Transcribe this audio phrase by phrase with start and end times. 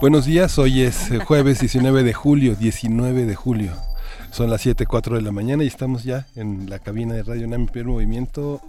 [0.00, 3.72] Buenos días, hoy es eh, jueves 19 de julio, 19 de julio.
[4.30, 7.66] Son las 7.04 de la mañana y estamos ya en la cabina de Radio UNAM
[7.66, 8.62] Primer Movimiento.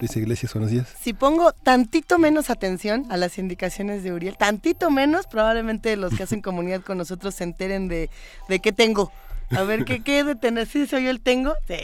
[0.00, 0.88] Luis Iglesias, buenos días.
[0.98, 6.22] Si pongo tantito menos atención a las indicaciones de Uriel, tantito menos, probablemente los que
[6.22, 8.08] hacen comunidad con nosotros se enteren de,
[8.48, 9.12] de qué tengo.
[9.50, 10.66] A ver, ¿qué, qué de tener?
[10.66, 11.52] ¿Sí soy yo el tengo?
[11.66, 11.74] Sí.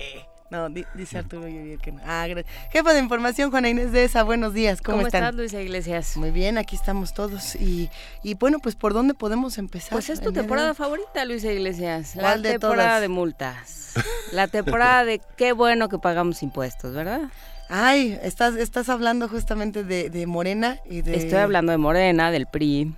[0.55, 2.01] No, dice Arturo Uriel que no.
[2.07, 2.55] Ah, gracias.
[2.71, 4.81] Jefa de información, Juana Inés de esa, buenos días.
[4.81, 5.25] ¿Cómo, ¿Cómo están?
[5.25, 6.17] estás, Luisa Iglesias?
[6.17, 7.57] Muy bien, aquí estamos todos.
[7.57, 7.91] Y,
[8.23, 9.91] y bueno, pues ¿por dónde podemos empezar?
[9.91, 12.15] Pues es tu temporada favorita, Luisa Iglesias.
[12.15, 13.01] La ¿Cuál de temporada todas?
[13.01, 13.95] de multas.
[14.31, 17.23] La temporada de qué bueno que pagamos impuestos, ¿verdad?
[17.69, 21.17] Ay, estás, estás hablando justamente de, de Morena y de...
[21.17, 22.95] Estoy hablando de Morena, del PRI.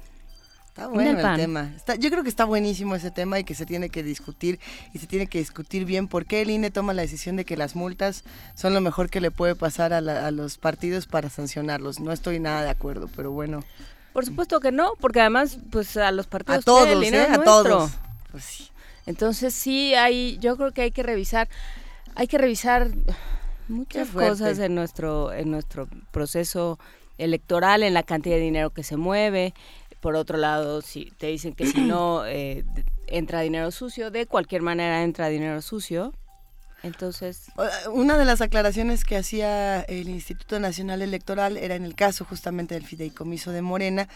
[0.77, 1.73] Está bueno el tema.
[1.75, 4.61] Está- yo creo que está buenísimo ese tema y que se tiene que discutir
[4.93, 7.57] y se tiene que discutir bien por qué el INE toma la decisión de que
[7.57, 8.25] las multas
[8.55, 11.99] son lo mejor que le puede pasar a, la- a los partidos para sancionarlos.
[11.99, 13.65] No estoy nada de acuerdo, pero bueno,
[14.13, 17.29] Por supuesto que no, porque además, pues a los a partidos todos, el dinero ¿eh?
[17.33, 17.91] es a todos.
[18.31, 18.69] Pues sí.
[19.07, 21.49] Entonces sí hay, yo creo que hay que revisar,
[22.15, 22.91] hay que revisar
[23.69, 26.79] muchas cosas en nuestro, en nuestro proceso
[27.19, 29.55] electoral, en la cantidad de dinero que se mueve.
[30.01, 32.65] Por otro lado, si te dicen que si no eh,
[33.07, 36.13] entra dinero sucio, de cualquier manera entra dinero sucio.
[36.83, 41.95] Entonces, O- Una de las aclaraciones que hacía el Instituto Nacional Electoral era en el
[41.95, 44.09] caso justamente del fideicomiso de Morena,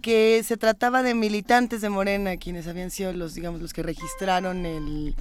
[0.00, 4.64] que se trataba de militantes de Morena, quienes habían sido los, digamos, los que registraron
[4.64, 5.14] el,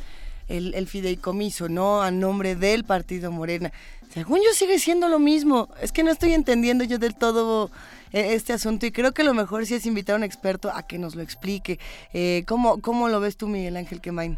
[0.47, 3.73] el, el fideicomiso, no a nombre del partido Morena.
[4.13, 5.69] Según yo sigue siendo lo mismo.
[5.81, 7.71] Es que no estoy entendiendo yo del todo eh,
[8.13, 10.97] este asunto y creo que lo mejor sí es invitar a un experto a que
[10.99, 11.79] nos lo explique.
[12.13, 14.37] Eh, ¿cómo, ¿Cómo lo ves tú, Miguel Ángel Quemain?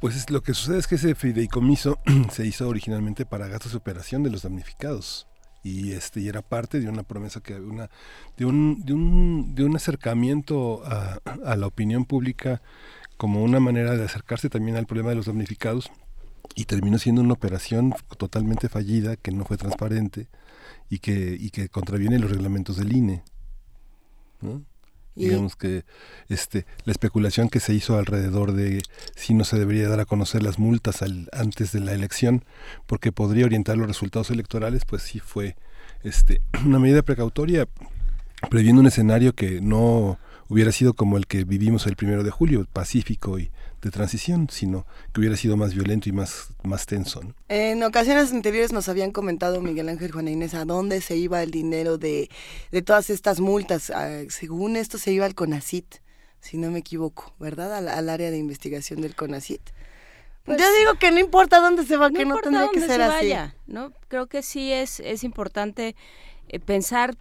[0.00, 1.98] Pues es- lo que sucede es que ese fideicomiso
[2.32, 5.26] se hizo originalmente para gastos de operación de los damnificados.
[5.62, 7.90] Y este y era parte de una promesa que una
[8.38, 12.62] de un de un, de un acercamiento a, a la opinión pública
[13.18, 15.90] como una manera de acercarse también al problema de los damnificados
[16.54, 20.28] y terminó siendo una operación totalmente fallida que no fue transparente
[20.90, 23.22] y que y que contraviene los reglamentos del INE.
[24.42, 24.62] ¿no?
[25.16, 25.84] Y- digamos que
[26.28, 28.82] este la especulación que se hizo alrededor de
[29.16, 32.44] si no se debería dar a conocer las multas al- antes de la elección
[32.86, 35.56] porque podría orientar los resultados electorales pues sí fue
[36.04, 37.68] este una medida precautoria
[38.50, 40.18] previendo un escenario que no
[40.48, 43.50] hubiera sido como el que vivimos el primero de julio pacífico y
[43.82, 47.34] de transición sino que hubiera sido más violento y más más tenso ¿no?
[47.48, 51.50] En ocasiones anteriores nos habían comentado Miguel Ángel Juana Inés a dónde se iba el
[51.50, 52.28] dinero de,
[52.70, 53.90] de todas estas multas.
[53.90, 55.96] Ah, según esto se iba al CONACIT,
[56.40, 57.74] si no me equivoco, ¿verdad?
[57.74, 59.60] Al, al área de investigación del CONACIT.
[60.44, 62.94] Pues, Yo digo que no importa dónde se va, no que no tendría que dónde
[62.94, 63.14] ser se así.
[63.28, 63.92] vaya, ¿no?
[64.08, 65.96] Creo que sí es, es importante
[66.48, 67.16] eh, pensar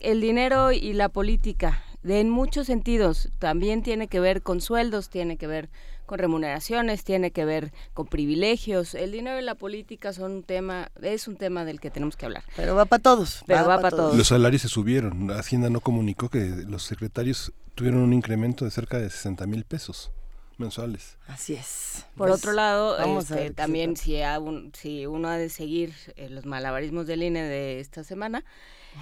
[0.00, 3.30] el dinero y la política de en muchos sentidos.
[3.40, 5.68] También tiene que ver con sueldos, tiene que ver
[6.06, 8.94] con remuneraciones, tiene que ver con privilegios.
[8.94, 12.26] El dinero y la política son un tema, es un tema del que tenemos que
[12.26, 12.44] hablar.
[12.56, 13.42] Pero va para todos.
[13.46, 14.16] Pero va pa' pa' todos.
[14.16, 18.98] los salarios se subieron Hacienda no comunicó que los secretarios tuvieron un incremento de cerca
[18.98, 20.12] de 60 mil pesos
[20.58, 22.04] mensuales Así es.
[22.16, 26.28] Por Pues, otro lado, este, también si, a un- si uno ha de seguir eh,
[26.28, 28.44] los malabarismos del INE de esta semana,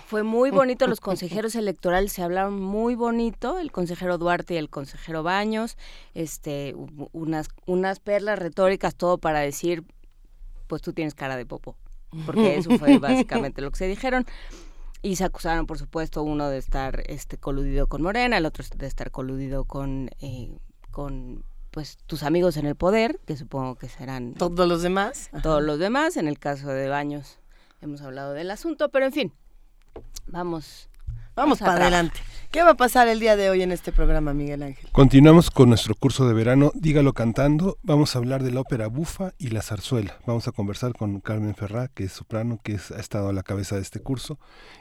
[0.07, 4.71] fue muy bonito, los consejeros electorales se hablaron muy bonito, el consejero Duarte y el
[4.71, 5.77] consejero Baños,
[6.15, 6.75] este,
[7.13, 9.85] unas, unas perlas retóricas, todo para decir,
[10.67, 11.77] pues tú tienes cara de popo,
[12.27, 14.27] porque eso fue básicamente lo que se dijeron.
[15.05, 18.87] Y se acusaron, por supuesto, uno de estar este, coludido con Morena, el otro de
[18.87, 20.57] estar coludido con, eh,
[20.93, 25.29] con pues tus amigos en el poder, que supongo que serán Todos los demás.
[25.33, 25.43] Ajá.
[25.43, 26.17] todos los demás.
[26.17, 27.41] En el caso de Baños
[27.81, 29.33] hemos hablado del asunto, pero en fin,
[30.27, 30.89] vamos.
[31.35, 32.21] Vamos para adelante.
[32.51, 34.91] ¿Qué va a pasar el día de hoy en este programa, Miguel Ángel?
[34.93, 37.79] Continuamos con nuestro curso de verano, dígalo cantando.
[37.83, 40.19] Vamos a hablar de la ópera bufa y la zarzuela.
[40.27, 43.43] Vamos a conversar con Carmen Ferrá, que es soprano, que es- ha estado a la
[43.43, 44.39] cabeza de este curso.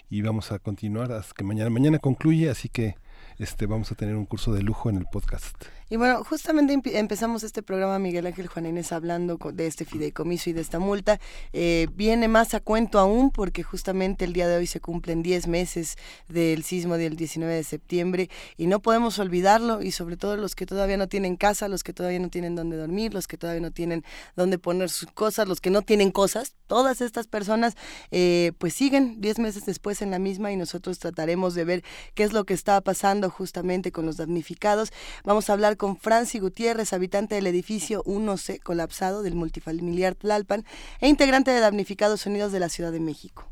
[0.09, 1.69] Y vamos a continuar hasta que mañana.
[1.69, 2.95] Mañana concluye, así que
[3.37, 5.55] este, vamos a tener un curso de lujo en el podcast.
[5.91, 10.53] Y bueno, justamente empezamos este programa, Miguel Ángel Juan Inés, hablando de este fideicomiso y
[10.53, 11.19] de esta multa.
[11.51, 15.47] Eh, viene más a cuento aún porque justamente el día de hoy se cumplen 10
[15.47, 15.97] meses
[16.29, 20.65] del sismo del 19 de septiembre y no podemos olvidarlo y sobre todo los que
[20.65, 23.71] todavía no tienen casa, los que todavía no tienen dónde dormir, los que todavía no
[23.71, 24.05] tienen
[24.37, 27.75] dónde poner sus cosas, los que no tienen cosas, todas estas personas
[28.11, 31.83] eh, pues siguen 10 meses después en la misma y nosotros trataremos de ver
[32.13, 34.93] qué es lo que está pasando justamente con los damnificados.
[35.25, 40.63] Vamos a hablar con Franci Gutiérrez, habitante del edificio 1C colapsado del multifamiliar Tlalpan
[40.99, 43.49] e integrante de Damnificados Unidos de la Ciudad de México.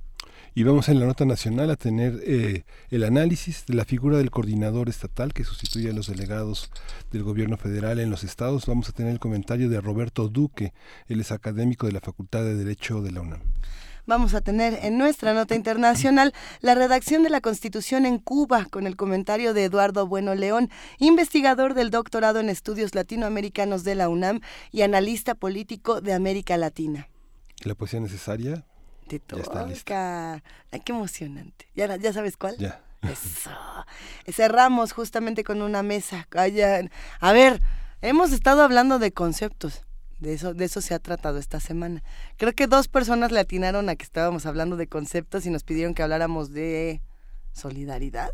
[0.54, 4.30] Y vamos en la nota nacional a tener eh, el análisis de la figura del
[4.30, 6.70] coordinador estatal que sustituye a los delegados
[7.12, 8.68] del gobierno federal en los estados.
[8.68, 10.72] Vamos a tener el comentario de Roberto Duque,
[11.08, 13.42] él es académico de la Facultad de Derecho de la UNAM
[14.09, 18.88] vamos a tener en nuestra nota internacional la redacción de la Constitución en Cuba con
[18.88, 24.41] el comentario de Eduardo Bueno León, investigador del doctorado en estudios latinoamericanos de la UNAM
[24.71, 27.07] y analista político de América Latina.
[27.63, 28.65] ¿La poesía necesaria?
[29.07, 29.67] Te toca.
[30.71, 31.67] Ay, qué emocionante.
[31.75, 32.57] ¿Ya, ¿Ya sabes cuál?
[32.57, 32.81] Ya.
[33.03, 33.51] Eso.
[34.27, 36.27] Cerramos justamente con una mesa.
[37.19, 37.61] A ver,
[38.01, 39.83] hemos estado hablando de conceptos.
[40.19, 42.04] De eso, de eso se ha tratado esta semana.
[42.38, 45.94] Creo que dos personas le atinaron a que estábamos hablando de conceptos y nos pidieron
[45.94, 47.01] que habláramos de
[47.54, 48.31] solidaridad.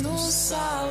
[0.00, 0.90] No salão.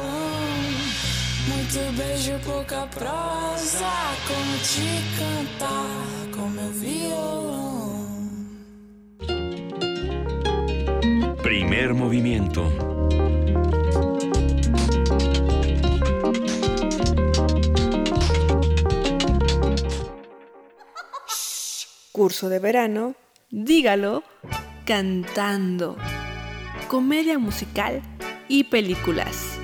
[1.47, 3.91] muito beijo, pouca prosa.
[4.27, 8.05] Como te cantar com meu violão.
[11.41, 12.61] Primer movimiento.
[22.13, 23.15] Curso de verano,
[23.51, 24.23] dígalo,
[24.85, 25.97] cantando.
[26.87, 28.01] Comedia musical
[28.47, 29.59] y películas.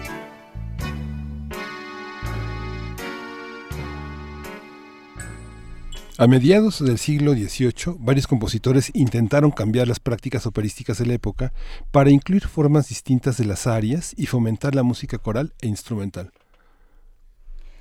[6.20, 11.54] A mediados del siglo XVIII, varios compositores intentaron cambiar las prácticas operísticas de la época
[11.92, 16.32] para incluir formas distintas de las arias y fomentar la música coral e instrumental.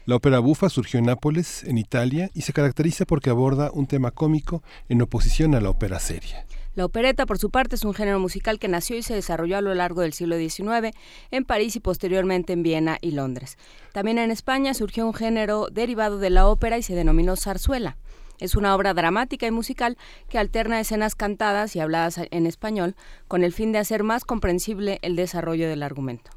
[0.07, 4.13] La ópera bufa surgió en Nápoles, en Italia, y se caracteriza porque aborda un tema
[4.13, 6.47] cómico en oposición a la ópera seria.
[6.77, 9.63] La opereta, por su parte, es un género musical que nació y se desarrolló a
[9.63, 10.97] lo largo del siglo XIX
[11.33, 13.59] en París y posteriormente en Viena y Londres.
[13.93, 17.97] También en España surgió un género derivado de la ópera y se denominó zarzuela.
[18.39, 19.99] Es una obra dramática y musical
[20.29, 22.95] que alterna escenas cantadas y habladas en español
[23.27, 26.31] con el fin de hacer más comprensible el desarrollo del argumento.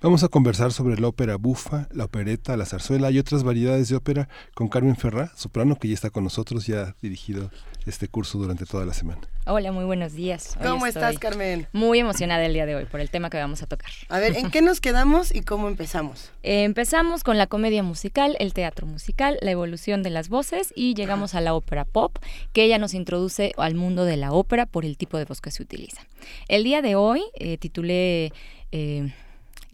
[0.00, 3.96] Vamos a conversar sobre la ópera bufa, la opereta, la zarzuela y otras variedades de
[3.96, 7.50] ópera con Carmen Ferrá, soprano, que ya está con nosotros, ya ha dirigido
[7.86, 9.22] este curso durante toda la semana.
[9.46, 10.56] Hola, muy buenos días.
[10.60, 11.68] Hoy ¿Cómo estás, Carmen?
[11.72, 13.90] Muy emocionada el día de hoy por el tema que vamos a tocar.
[14.08, 16.32] A ver, ¿en qué nos quedamos y cómo empezamos?
[16.42, 20.94] Eh, empezamos con la comedia musical, el teatro musical, la evolución de las voces y
[20.94, 22.18] llegamos a la ópera pop,
[22.52, 25.50] que ella nos introduce al mundo de la ópera por el tipo de voz que
[25.50, 26.02] se utiliza.
[26.48, 28.32] El día de hoy eh, titulé
[28.72, 29.12] eh,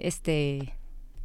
[0.03, 0.75] este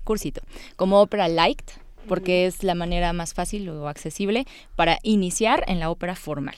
[0.04, 0.42] cursito
[0.76, 1.62] como ópera light
[2.08, 6.56] porque es la manera más fácil o accesible para iniciar en la ópera formal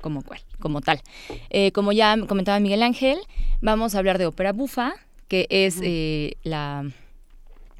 [0.00, 1.00] como cual, como tal.
[1.50, 3.18] Eh, como ya comentaba Miguel Ángel,
[3.60, 4.94] vamos a hablar de ópera bufa,
[5.28, 6.90] que es eh, la,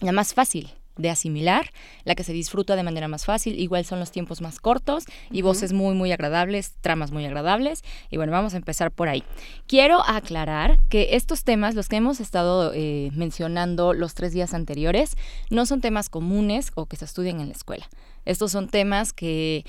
[0.01, 0.71] la más fácil
[1.01, 1.71] de asimilar,
[2.05, 5.43] la que se disfruta de manera más fácil, igual son los tiempos más cortos y
[5.43, 9.23] voces muy muy agradables, tramas muy agradables y bueno, vamos a empezar por ahí.
[9.67, 15.17] Quiero aclarar que estos temas, los que hemos estado eh, mencionando los tres días anteriores,
[15.51, 17.89] no son temas comunes o que se estudian en la escuela.
[18.25, 19.65] Estos son temas que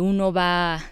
[0.00, 0.82] uno va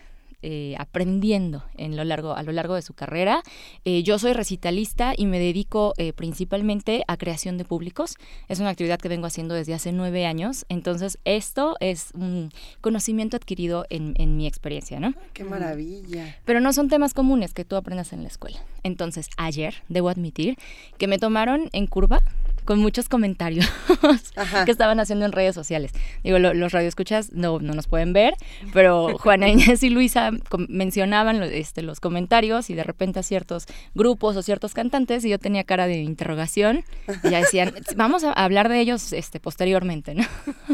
[0.43, 3.43] eh, aprendiendo en lo largo, a lo largo de su carrera.
[3.85, 8.17] Eh, yo soy recitalista y me dedico eh, principalmente a creación de públicos.
[8.49, 10.67] Es una actividad que vengo haciendo desde hace nueve años.
[10.69, 15.15] Entonces, esto es un conocimiento adquirido en, en mi experiencia, ¿no?
[15.33, 16.37] ¡Qué maravilla!
[16.45, 18.59] Pero no son temas comunes que tú aprendas en la escuela.
[18.83, 20.57] Entonces, ayer, debo admitir,
[20.99, 22.23] que me tomaron en curva
[22.65, 23.69] con muchos comentarios
[24.65, 25.93] que estaban haciendo en redes sociales.
[26.23, 28.35] Digo, los radioescuchas no, no nos pueden ver,
[28.73, 30.31] pero Juana Inés y Luisa
[30.69, 35.39] mencionaban este, los comentarios y de repente a ciertos grupos o ciertos cantantes y yo
[35.39, 36.85] tenía cara de interrogación
[37.23, 40.25] y ya decían, vamos a hablar de ellos este, posteriormente, ¿no?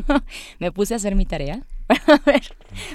[0.59, 1.63] Me puse a hacer mi tarea
[2.07, 2.43] para ver,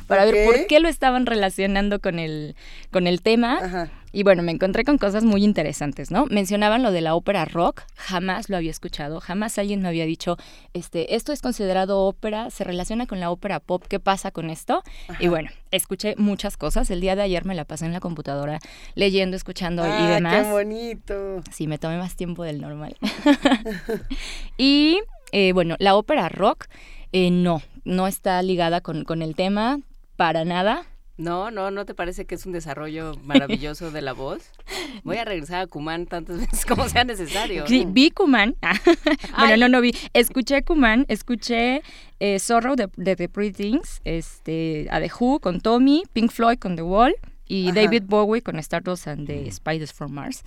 [0.07, 2.55] para ver por qué lo estaban relacionando con el,
[2.91, 3.89] con el tema.
[4.15, 6.27] Y bueno, me encontré con cosas muy interesantes, ¿no?
[6.27, 10.37] Mencionaban lo de la ópera rock, jamás lo había escuchado, jamás alguien me había dicho,
[10.73, 14.83] este, esto es considerado ópera, se relaciona con la ópera pop, ¿qué pasa con esto?
[15.19, 18.59] Y bueno, escuché muchas cosas, el día de ayer me la pasé en la computadora
[18.93, 20.45] leyendo, escuchando y ah, demás.
[20.45, 21.41] ¡Qué bonito!
[21.51, 22.95] Sí, me tomé más tiempo del normal.
[24.59, 24.99] y
[25.31, 26.65] eh, bueno, la ópera rock,
[27.13, 29.79] eh, no, no está ligada con, con el tema
[30.15, 30.85] para nada.
[31.15, 34.49] No, no, ¿no te parece que es un desarrollo maravilloso de la voz?
[35.03, 37.67] Voy a regresar a Kuman tantas veces como sea necesario.
[37.67, 38.55] Sí, vi Kuman.
[39.37, 39.95] bueno, no, no vi.
[40.13, 41.83] Escuché Kuman, escuché
[42.19, 46.75] eh, Zorro de, The Pretty Things, este, a The Who con Tommy, Pink Floyd con
[46.75, 47.15] The Wall
[47.47, 50.43] y David Bowie con Stardust and the Spiders from Mars.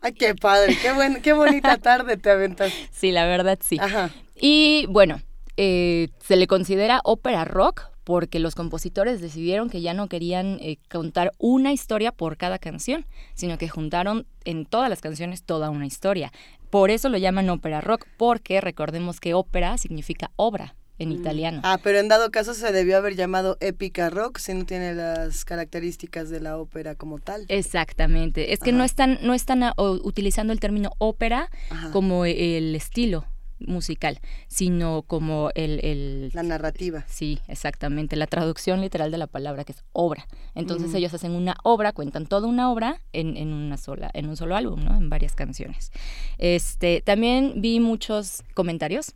[0.00, 2.72] Ay, qué padre, qué, buen, qué bonita tarde te aventas.
[2.92, 3.78] Sí, la verdad sí.
[3.80, 4.10] Ajá.
[4.40, 5.20] Y bueno,
[5.60, 10.78] eh, se le considera ópera rock porque los compositores decidieron que ya no querían eh,
[10.88, 15.84] contar una historia por cada canción, sino que juntaron en todas las canciones toda una
[15.84, 16.32] historia.
[16.70, 21.12] Por eso lo llaman ópera rock, porque recordemos que ópera significa obra en mm.
[21.12, 21.60] italiano.
[21.64, 25.44] Ah, pero en dado caso se debió haber llamado épica rock si no tiene las
[25.44, 27.46] características de la ópera como tal.
[27.48, 28.52] Exactamente.
[28.52, 31.50] Es que no están, no están ah, utilizando el término ópera
[31.92, 33.26] como el estilo
[33.60, 37.04] musical, sino como el, La narrativa.
[37.08, 40.26] Sí, exactamente, la traducción literal de la palabra, que es obra.
[40.54, 44.36] Entonces ellos hacen una obra, cuentan toda una obra en, en, una sola, en un
[44.36, 44.96] solo álbum, ¿no?
[44.96, 45.90] En varias canciones.
[46.38, 49.14] Este, también vi muchos comentarios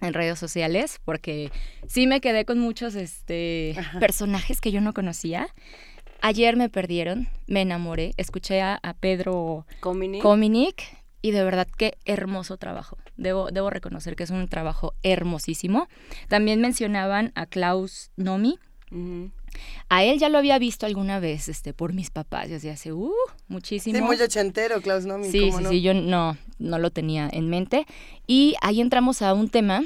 [0.00, 1.50] en redes sociales, porque
[1.86, 5.48] sí me quedé con muchos este, personajes que yo no conocía.
[6.20, 12.98] Ayer me perdieron, me enamoré, escuché a, Pedro Cominic y de verdad qué hermoso trabajo.
[13.16, 15.88] Debo, debo reconocer que es un trabajo hermosísimo.
[16.28, 18.58] También mencionaban a Klaus Nomi.
[19.88, 23.12] A él ya lo había visto alguna vez este, por mis papás, desde hace uh,
[23.48, 23.98] muchísimo.
[23.98, 25.30] Sí, muy ochentero, Klaus Nomi.
[25.30, 25.70] Sí, ¿cómo sí, no?
[25.70, 27.86] sí, yo no, no lo tenía en mente.
[28.26, 29.82] Y ahí entramos a un tema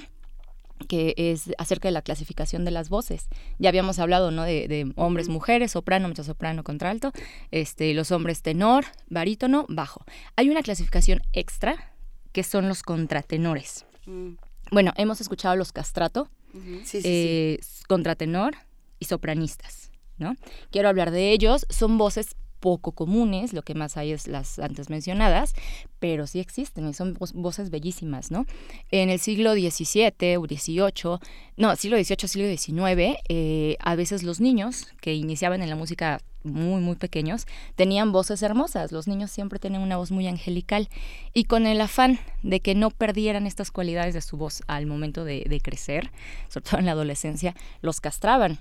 [0.82, 3.28] que es acerca de la clasificación de las voces.
[3.58, 4.42] Ya habíamos hablado, ¿no?
[4.42, 7.12] De, de hombres, mujeres, soprano, mezzosoprano, contralto,
[7.50, 10.04] este, los hombres tenor, barítono, bajo.
[10.36, 11.92] Hay una clasificación extra
[12.32, 13.84] que son los contratenores.
[14.06, 14.32] Mm.
[14.70, 17.08] Bueno, hemos escuchado los castrato, Sí, sí, sí.
[17.08, 18.54] eh, contratenor
[18.98, 20.36] y sopranistas, ¿no?
[20.70, 24.88] Quiero hablar de ellos, son voces poco comunes, lo que más hay es las antes
[24.88, 25.52] mencionadas,
[25.98, 28.46] pero sí existen y son vo- voces bellísimas, ¿no?
[28.90, 31.18] En el siglo XVII o XVIII,
[31.58, 36.20] no, siglo XVIII, siglo XIX, eh, a veces los niños que iniciaban en la música
[36.44, 38.90] muy, muy pequeños, tenían voces hermosas.
[38.90, 40.88] Los niños siempre tienen una voz muy angelical.
[41.32, 45.24] Y con el afán de que no perdieran estas cualidades de su voz al momento
[45.24, 46.10] de, de crecer,
[46.48, 48.58] sobre todo en la adolescencia, los castraban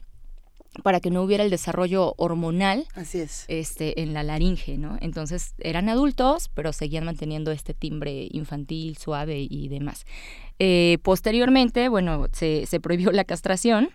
[0.83, 3.45] para que no hubiera el desarrollo hormonal Así es.
[3.49, 4.97] este, en la laringe, ¿no?
[5.01, 10.05] Entonces eran adultos, pero seguían manteniendo este timbre infantil, suave y demás.
[10.59, 13.89] Eh, posteriormente, bueno, se, se prohibió la castración.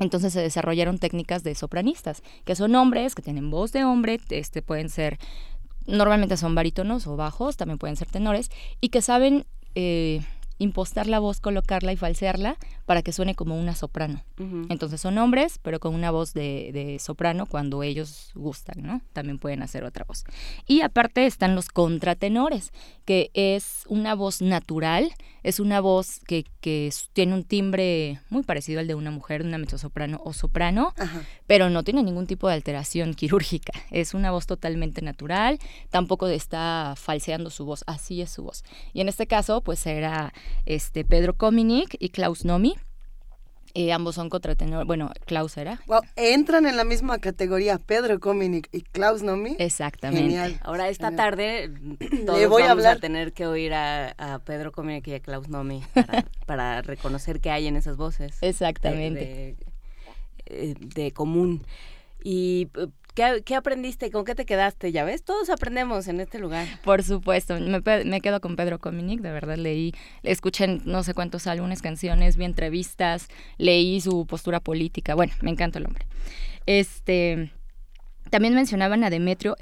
[0.00, 4.60] Entonces se desarrollaron técnicas de sopranistas, que son hombres que tienen voz de hombre, este,
[4.60, 5.18] pueden ser,
[5.86, 9.46] normalmente son barítonos o bajos, también pueden ser tenores, y que saben
[9.76, 10.20] eh,
[10.58, 14.22] impostar la voz, colocarla y falsearla para que suene como una soprano.
[14.68, 19.00] Entonces son hombres, pero con una voz de, de soprano cuando ellos gustan, ¿no?
[19.12, 20.24] También pueden hacer otra voz.
[20.66, 22.72] Y aparte están los contratenores,
[23.04, 25.12] que es una voz natural,
[25.42, 26.44] es una voz que,
[27.12, 31.22] tiene un timbre muy parecido al de una mujer, una mezzosoprano o soprano, Ajá.
[31.46, 33.72] pero no tiene ningún tipo de alteración quirúrgica.
[33.90, 35.58] Es una voz totalmente natural,
[35.90, 38.64] tampoco está falseando su voz, así es su voz.
[38.94, 40.32] Y en este caso, pues era
[40.64, 42.76] este Pedro Kominic y Klaus Nomi.
[43.76, 45.80] Eh, ambos son contratenores, bueno, Klaus era.
[45.86, 49.56] Wow, entran en la misma categoría Pedro Cominic y Klaus Nomi.
[49.58, 50.22] Exactamente.
[50.22, 50.60] Genial.
[50.62, 51.16] Ahora esta Genial.
[51.30, 51.70] tarde
[52.24, 53.00] todos voy a vamos hablar.
[53.00, 57.50] tener que oír a, a Pedro Cominic y a Klaus Nomi para, para reconocer qué
[57.50, 58.38] hay en esas voces.
[58.42, 59.20] Exactamente.
[59.20, 59.56] De, de-
[60.46, 61.64] eh, de común.
[62.22, 64.10] ¿Y eh, ¿qué, qué aprendiste?
[64.10, 64.92] ¿Con qué te quedaste?
[64.92, 66.66] Ya ves, todos aprendemos en este lugar.
[66.82, 71.82] Por supuesto, me, quedo con Pedro Cominic, de verdad leí, escuché no sé cuántos álbumes,
[71.82, 76.06] canciones, vi entrevistas, leí su postura política, bueno, me encanta el hombre.
[76.66, 77.50] Este,
[78.30, 79.56] también mencionaban a Demetrio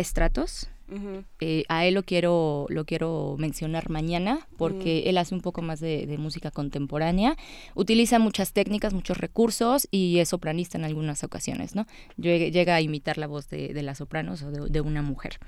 [1.41, 5.81] Eh, a él lo quiero, lo quiero mencionar mañana porque él hace un poco más
[5.81, 7.37] de, de música contemporánea.
[7.75, 11.87] Utiliza muchas técnicas, muchos recursos y es sopranista en algunas ocasiones, ¿no?
[12.17, 15.39] Llega, llega a imitar la voz de, de las sopranos o de, de una mujer.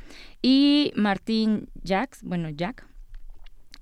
[0.43, 2.87] Y Martín Jacks, bueno, Jack,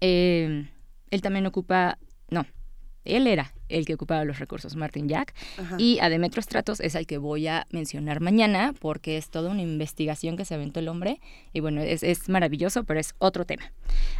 [0.00, 0.68] eh,
[1.10, 1.98] él también ocupa,
[2.30, 2.46] no,
[3.04, 5.76] él era el que ocupaba los recursos, Martin Jack, Ajá.
[5.78, 9.62] y a Demetrio Stratos es el que voy a mencionar mañana porque es toda una
[9.62, 11.20] investigación que se aventó el hombre
[11.52, 13.72] y bueno, es, es maravilloso, pero es otro tema.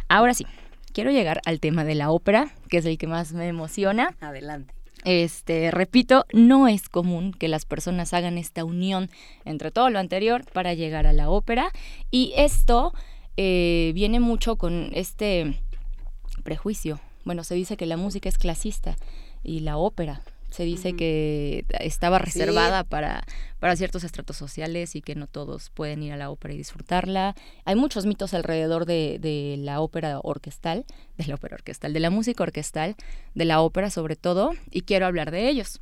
[0.07, 0.45] Ahora sí,
[0.93, 4.15] quiero llegar al tema de la ópera, que es el que más me emociona.
[4.21, 4.73] Adelante.
[5.05, 9.09] Este, repito, no es común que las personas hagan esta unión
[9.43, 11.71] entre todo lo anterior para llegar a la ópera
[12.09, 12.93] y esto
[13.35, 15.59] eh, viene mucho con este
[16.43, 17.01] prejuicio.
[17.23, 18.95] Bueno, se dice que la música es clasista
[19.43, 20.21] y la ópera.
[20.49, 23.23] Se dice que estaba reservada para,
[23.59, 27.33] para ciertos estratos sociales y que no todos pueden ir a la ópera y disfrutarla.
[27.65, 30.85] Hay muchos mitos alrededor de, de la ópera orquestal,
[31.17, 32.95] de la ópera orquestal, de la música orquestal,
[33.33, 35.81] de la ópera sobre todo, y quiero hablar de ellos.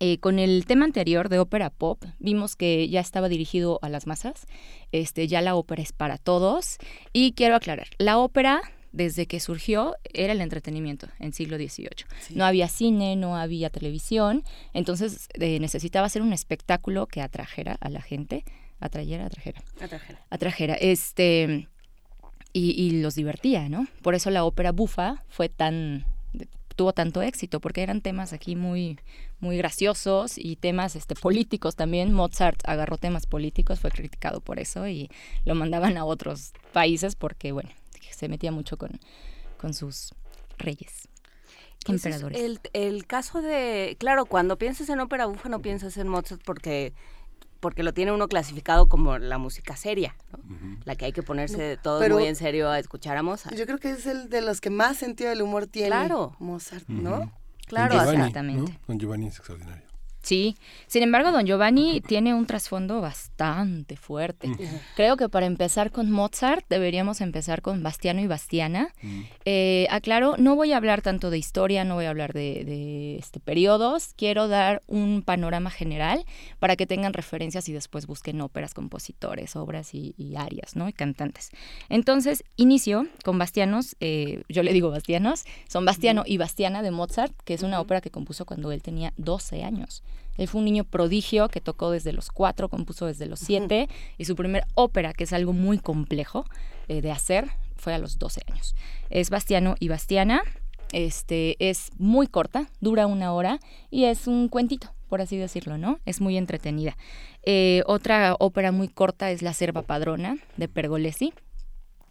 [0.00, 4.06] Eh, con el tema anterior de ópera pop, vimos que ya estaba dirigido a las
[4.06, 4.46] masas,
[4.92, 6.76] este, ya la ópera es para todos,
[7.14, 8.60] y quiero aclarar, la ópera
[8.98, 12.04] desde que surgió era el entretenimiento en siglo XVIII.
[12.20, 12.34] Sí.
[12.34, 14.42] No había cine, no había televisión,
[14.74, 18.44] entonces eh, necesitaba ser un espectáculo que atrajera a la gente,
[18.80, 20.18] atrayera, atrajera Atrajera.
[20.30, 21.68] atrajera, este
[22.52, 23.86] y, y los divertía, ¿no?
[24.02, 26.04] Por eso la ópera bufa fue tan
[26.74, 28.98] tuvo tanto éxito porque eran temas aquí muy
[29.40, 32.12] muy graciosos y temas este políticos también.
[32.12, 35.08] Mozart agarró temas políticos, fue criticado por eso y
[35.44, 37.70] lo mandaban a otros países porque bueno,
[38.18, 38.98] se metía mucho con
[39.56, 40.14] con sus
[40.58, 41.08] reyes.
[41.86, 42.38] Emperadores.
[42.38, 46.92] El, el caso de, claro, cuando piensas en ópera bufa no piensas en Mozart porque
[47.60, 50.78] porque lo tiene uno clasificado como la música seria, ¿no?
[50.84, 53.56] la que hay que ponerse todos pero- muy en serio a escuchar a Mozart.
[53.56, 56.36] Yo creo que es el de los que más sentido del humor tiene Claro.
[56.38, 57.32] Mozart, ¿no?
[57.66, 58.72] Claro, exactamente.
[58.72, 58.78] ¿no?
[58.86, 59.87] Con Giovanni es extraordinario.
[60.28, 64.50] Sí, sin embargo, don Giovanni tiene un trasfondo bastante fuerte.
[64.94, 68.92] Creo que para empezar con Mozart deberíamos empezar con Bastiano y Bastiana.
[69.46, 73.40] Eh, aclaro, no voy a hablar tanto de historia, no voy a hablar de, este,
[73.40, 76.26] periodos, quiero dar un panorama general
[76.58, 80.90] para que tengan referencias y después busquen óperas, compositores, obras y, arias, ¿no?
[80.90, 81.52] Y cantantes.
[81.88, 87.32] Entonces, inicio con Bastianos, eh, yo le digo Bastianos, son Bastiano y Bastiana de Mozart,
[87.46, 90.02] que es una ópera que compuso cuando él tenía 12 años.
[90.36, 94.24] Él fue un niño prodigio que tocó desde los cuatro, compuso desde los siete, y
[94.24, 96.44] su primer ópera, que es algo muy complejo
[96.86, 98.74] eh, de hacer, fue a los 12 años.
[99.10, 100.42] Es Bastiano y Bastiana.
[100.92, 103.58] Este, es muy corta, dura una hora
[103.90, 106.00] y es un cuentito, por así decirlo, ¿no?
[106.06, 106.96] Es muy entretenida.
[107.42, 111.34] Eh, otra ópera muy corta es La Serva Padrona de Pergolesi.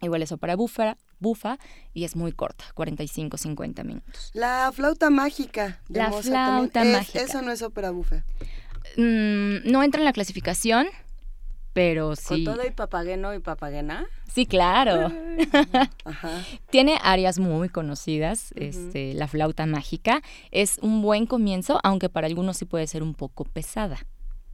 [0.01, 1.57] Igual es ópera búfera, bufa
[1.93, 4.31] y es muy corta, 45-50 minutos.
[4.33, 5.81] La flauta mágica.
[5.89, 7.21] De la flauta mágica.
[7.21, 8.23] eso no es ópera bufa.
[8.95, 10.87] Mm, no entra en la clasificación,
[11.73, 12.43] pero sí.
[12.43, 14.05] ¿Con todo y papageno y papagena?
[14.31, 15.11] Sí, claro.
[16.69, 20.21] Tiene áreas muy conocidas, este, la flauta mágica.
[20.51, 23.97] Es un buen comienzo, aunque para algunos sí puede ser un poco pesada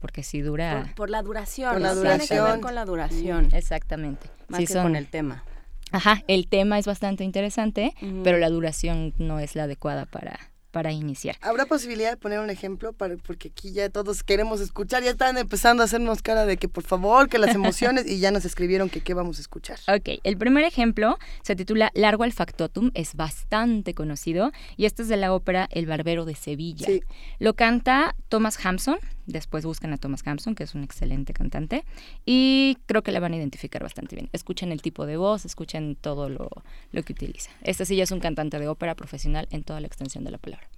[0.04, 0.92] porque si dura...
[0.96, 1.72] Por, la duración.
[1.72, 2.28] Por la duración.
[2.28, 3.48] Tiene que ver con la duración.
[3.52, 4.28] Exactamente.
[4.48, 5.44] Más que con el tema.
[5.92, 10.38] Ajá, el tema es bastante interesante, pero la duración no es la adecuada para,
[10.72, 11.36] para iniciar.
[11.40, 12.92] ¿Habrá posibilidad de poner un ejemplo?
[12.92, 16.68] Para, porque aquí ya todos queremos escuchar, ya están empezando a hacernos cara de que
[16.68, 19.78] por favor, que las emociones, y ya nos escribieron que qué vamos a escuchar.
[19.88, 25.08] Ok, el primer ejemplo se titula Largo al Factotum, es bastante conocido, y este es
[25.08, 26.88] de la ópera El Barbero de Sevilla.
[27.38, 31.84] Lo canta Thomas Hampson, después buscan a Thomas Hampson, que es un excelente cantante,
[32.24, 34.28] y creo que la van a identificar bastante bien.
[34.32, 36.50] Escuchen el tipo de voz, escuchen todo lo,
[36.92, 37.50] lo que utiliza.
[37.62, 40.38] Este sí ya es un cantante de ópera profesional en toda la extensión de la
[40.38, 40.68] palabra.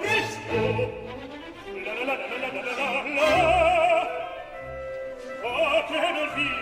[0.00, 0.58] presto
[1.84, 2.72] la la la la la la
[3.16, 3.28] la.
[5.44, 6.55] Oh, la la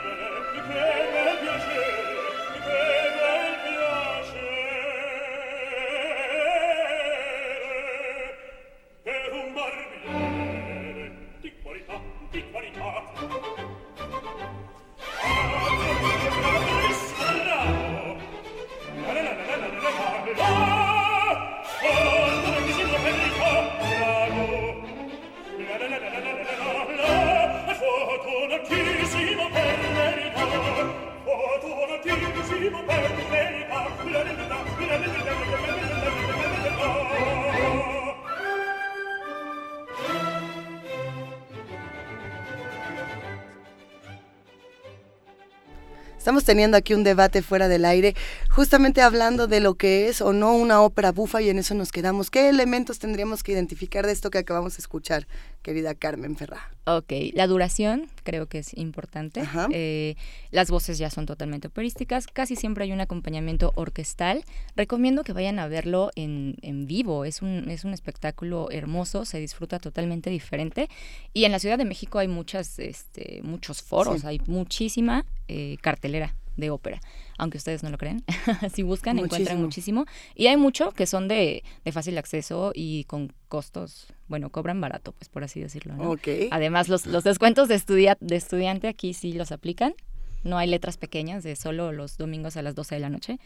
[46.25, 48.15] Estamos teniendo aquí un debate fuera del aire,
[48.49, 51.93] justamente hablando de lo que es o no una ópera bufa y en eso nos
[51.93, 52.31] quedamos.
[52.31, 55.27] ¿Qué elementos tendríamos que identificar de esto que acabamos de escuchar,
[55.65, 56.71] querida Carmen Ferrá?
[56.87, 59.43] Ok, la duración creo que es importante.
[59.73, 60.15] Eh,
[60.51, 62.27] las voces ya son totalmente operísticas.
[62.27, 64.45] Casi siempre hay un acompañamiento orquestal.
[64.77, 67.25] Recomiendo que vayan a verlo en, en vivo.
[67.25, 70.89] Es un, es un espectáculo hermoso, se disfruta totalmente diferente.
[71.33, 76.35] Y en la Ciudad de México hay muchas, este, muchos foros, hay muchísima eh, cartelera
[76.57, 77.01] de ópera,
[77.39, 78.25] aunque ustedes no lo creen.
[78.73, 80.07] si buscan, encuentran muchísimo.
[80.35, 85.13] Y hay mucho que son de, de, fácil acceso y con costos, bueno, cobran barato,
[85.13, 85.95] pues por así decirlo.
[85.97, 86.17] ¿no?
[86.51, 89.95] Además, los, los descuentos de, estudia, de estudiante aquí sí los aplican.
[90.43, 93.39] No hay letras pequeñas de solo los domingos a las 12 de la noche.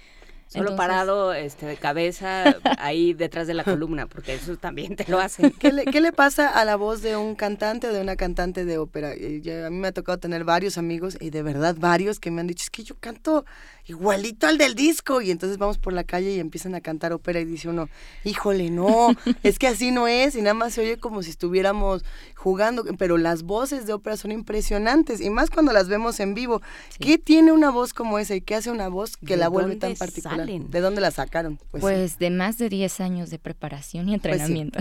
[0.48, 5.20] Solo parado este, de cabeza ahí detrás de la columna, porque eso también te lo
[5.20, 5.50] hacen.
[5.50, 8.64] ¿Qué le, ¿Qué le, pasa a la voz de un cantante o de una cantante
[8.64, 9.10] de ópera?
[9.10, 12.46] a mí me ha tocado tener varios amigos, y de verdad varios, que me han
[12.46, 13.44] dicho, es que yo canto
[13.88, 15.20] igualito al del disco.
[15.20, 17.88] Y entonces vamos por la calle y empiezan a cantar ópera y dice uno,
[18.24, 19.08] híjole, no,
[19.42, 20.36] es que así no es.
[20.36, 22.84] Y nada más se oye como si estuviéramos jugando.
[22.96, 25.20] Pero las voces de ópera son impresionantes.
[25.20, 26.62] Y más cuando las vemos en vivo.
[27.00, 29.94] ¿Qué tiene una voz como esa y qué hace una voz que la vuelve tan
[29.94, 30.46] particular?
[30.46, 31.58] ¿De dónde la sacaron?
[31.70, 34.78] Pues, pues de más de 10 años de preparación y pues entrenamiento.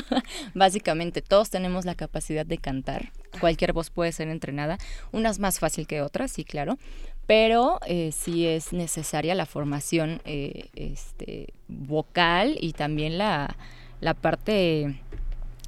[0.54, 3.12] Básicamente, todos tenemos la capacidad de cantar.
[3.40, 4.78] Cualquier voz puede ser entrenada.
[5.12, 6.78] Unas más fácil que otras, sí, claro
[7.26, 13.56] pero eh, sí es necesaria la formación eh, este, vocal y también la,
[14.00, 15.00] la parte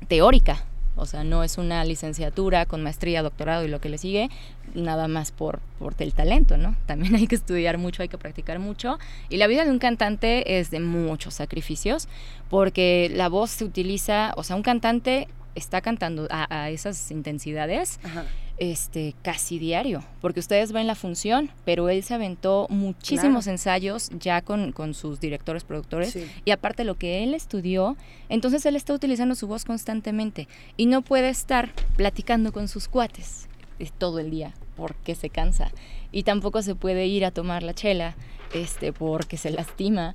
[0.06, 0.64] teórica.
[0.98, 4.30] O sea, no es una licenciatura con maestría, doctorado y lo que le sigue,
[4.74, 6.76] nada más por, por el talento, ¿no?
[6.86, 8.98] También hay que estudiar mucho, hay que practicar mucho.
[9.28, 12.08] Y la vida de un cantante es de muchos sacrificios,
[12.50, 18.00] porque la voz se utiliza, o sea, un cantante está cantando a, esas intensidades
[18.58, 24.42] este casi diario, porque ustedes ven la función, pero él se aventó muchísimos ensayos ya
[24.42, 27.96] con, sus directores, productores, y aparte lo que él estudió,
[28.28, 33.48] entonces él está utilizando su voz constantemente y no puede estar platicando con sus cuates
[33.78, 35.70] eh, todo el día porque se cansa
[36.12, 38.14] y tampoco se puede ir a tomar la chela
[38.54, 40.14] este porque se lastima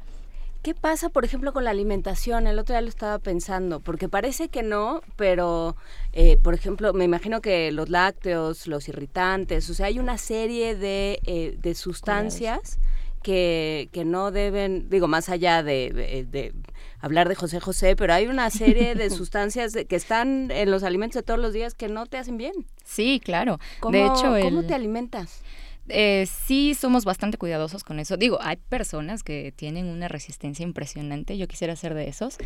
[0.63, 2.47] ¿Qué pasa, por ejemplo, con la alimentación?
[2.47, 5.76] El otro día lo estaba pensando, porque parece que no, pero,
[6.13, 10.78] eh, por ejemplo, me imagino que los lácteos, los irritantes, o sea, hay una serie
[10.78, 12.80] de, eh, de sustancias
[13.21, 16.54] que, que, no deben, digo, más allá de, de,
[17.02, 21.15] hablar de José José, pero hay una serie de sustancias que están en los alimentos
[21.15, 22.54] de todos los días que no te hacen bien.
[22.86, 23.60] Sí, claro.
[23.91, 25.41] de hecho, ¿cómo te alimentas?
[25.89, 28.15] Eh, sí somos bastante cuidadosos con eso.
[28.17, 32.38] Digo, hay personas que tienen una resistencia impresionante, yo quisiera ser de esos,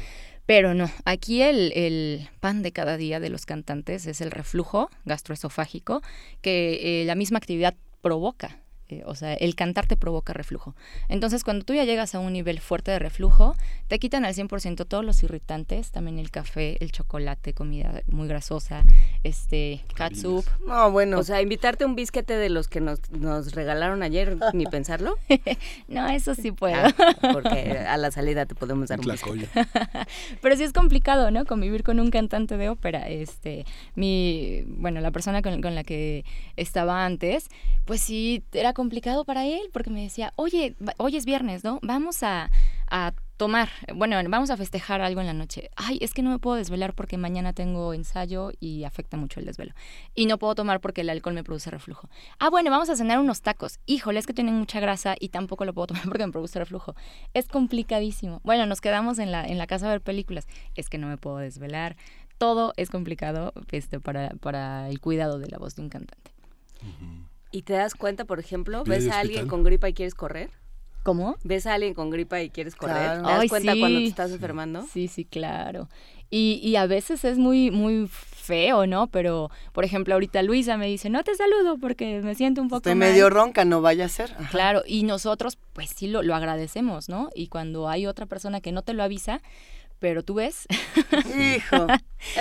[0.45, 6.02] pero no, aquí el, pan de cada día de los cantantes es el reflujo gastroesofágico
[6.41, 8.60] que eh, la misma actividad provoca.
[8.89, 10.73] Eh, o sea, el cantar te provoca reflujo.
[11.10, 13.56] Entonces, cuando tú ya llegas a un nivel fuerte de reflujo,
[13.89, 18.86] te quitan al 100% todos los irritantes, también el café, el chocolate, comida muy grasosa,
[19.23, 20.45] este, catsup.
[20.65, 21.19] No, bueno.
[21.19, 25.17] O sea, invitarte un bisquete de los que nos, nos regalaron ayer, ni pensarlo.
[25.89, 26.78] no, eso sí puedo.
[26.78, 26.93] Ah,
[27.34, 29.50] porque a la salida te podemos dar un bisquete.
[30.41, 31.43] Pero sí es complicado, ¿no?
[31.45, 33.10] Convivir con un cantante de ópera.
[33.10, 36.23] Este, mi, bueno, la persona con, con la que
[36.56, 37.50] estaba antes,
[37.84, 41.80] pues sí, era complicado para él porque me decía, oye, hoy es viernes, ¿no?
[41.82, 42.52] Vamos a,
[42.92, 45.72] a tomar, bueno, vamos a festejar algo en la noche.
[45.76, 49.48] Ay, es que no me puedo desvelar porque mañana tengo ensayo y afecta mucho el
[49.48, 49.74] desvelo.
[50.13, 52.08] Y no puedo tomar porque el alcohol me produce reflujo.
[52.38, 53.80] Ah, bueno, vamos a cenar unos tacos.
[53.88, 56.96] Híjole, es que tienen mucha grasa y tampoco lo puedo tomar porque me produce reflujo.
[57.34, 58.42] Es complicadísimo.
[58.44, 60.46] Bueno, nos quedamos en la, en la casa a ver películas.
[60.76, 61.98] Es que no me puedo desvelar.
[62.38, 66.32] Todo es complicado este, para, para el cuidado de la voz de un cantante.
[67.52, 70.50] ¿Y te das cuenta, por ejemplo, ves a alguien con gripa y quieres correr?
[71.04, 71.38] ¿Cómo?
[71.44, 73.22] ¿Ves a alguien con gripa y quieres correr?
[73.22, 74.86] ¿Te das cuenta cuando te estás enfermando?
[74.92, 75.88] Sí, sí, claro.
[76.30, 79.08] Y, y, a veces es muy, muy feo, ¿no?
[79.08, 82.80] Pero, por ejemplo, ahorita Luisa me dice, no te saludo porque me siento un poco
[82.80, 84.36] Estoy medio ronca, no vaya a ser.
[84.52, 87.30] Claro, y nosotros, pues sí, lo, lo agradecemos, ¿no?
[87.34, 89.42] Y cuando hay otra persona que no te lo avisa,
[90.00, 90.68] pero tú ves.
[91.38, 91.88] Hijo,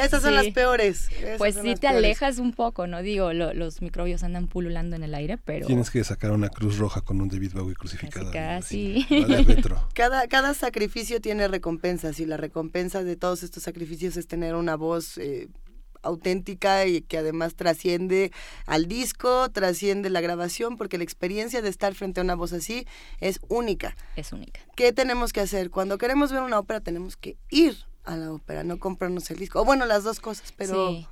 [0.01, 1.09] esas son las peores.
[1.39, 3.03] pues sí te alejas un poco, ¿no?
[3.03, 5.67] Digo, los microbios andan pululando en el aire, pero...
[5.67, 8.31] Tienes que sacar una cruz roja con un David Bowie crucificado.
[8.33, 9.07] Casi.
[9.95, 14.77] cada, cada sacrificio tiene recompensas y la recompensa de todos estos sacrificios es tener una
[14.77, 15.19] voz...
[15.19, 15.49] Eh,
[16.07, 18.33] auténtica y que además trasciende
[18.67, 22.87] al disco, trasciende la grabación, porque la experiencia de estar frente a una voz así
[23.21, 23.97] es única.
[24.17, 24.61] Es única.
[24.77, 25.71] ¿Qué tenemos que hacer?
[25.71, 29.61] Cuando queremos ver una ópera tenemos que ir a la ópera, no comprarnos el disco.
[29.61, 31.07] O bueno, las dos cosas, pero...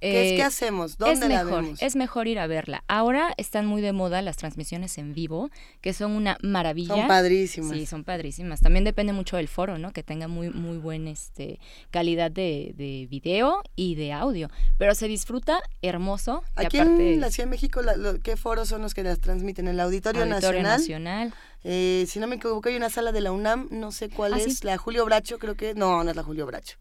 [0.00, 0.96] ¿Qué, es, eh, hacemos?
[0.96, 1.82] ¿Dónde es mejor, vemos?
[1.82, 2.84] Es mejor ir a verla.
[2.86, 6.94] Ahora están muy de moda las transmisiones en vivo, que son una maravilla.
[6.94, 7.76] Son padrísimas.
[7.76, 8.60] Sí, son padrísimas.
[8.60, 9.92] También depende mucho del foro, ¿no?
[9.92, 11.58] Que tenga muy, muy buena este,
[11.90, 14.48] calidad de, de video y de audio.
[14.78, 16.44] Pero se disfruta hermoso.
[16.54, 17.80] Aquí en la Ciudad de México,
[18.22, 19.66] ¿qué foros son los que las transmiten?
[19.66, 20.78] ¿El Auditorio, Auditorio Nacional?
[20.78, 21.34] Nacional.
[21.64, 24.38] Eh, si no me equivoco, hay una sala de la UNAM, no sé cuál ¿Ah,
[24.38, 24.62] es.
[24.62, 25.74] La Julio Bracho, creo que.
[25.74, 26.76] No, no es la Julio Bracho.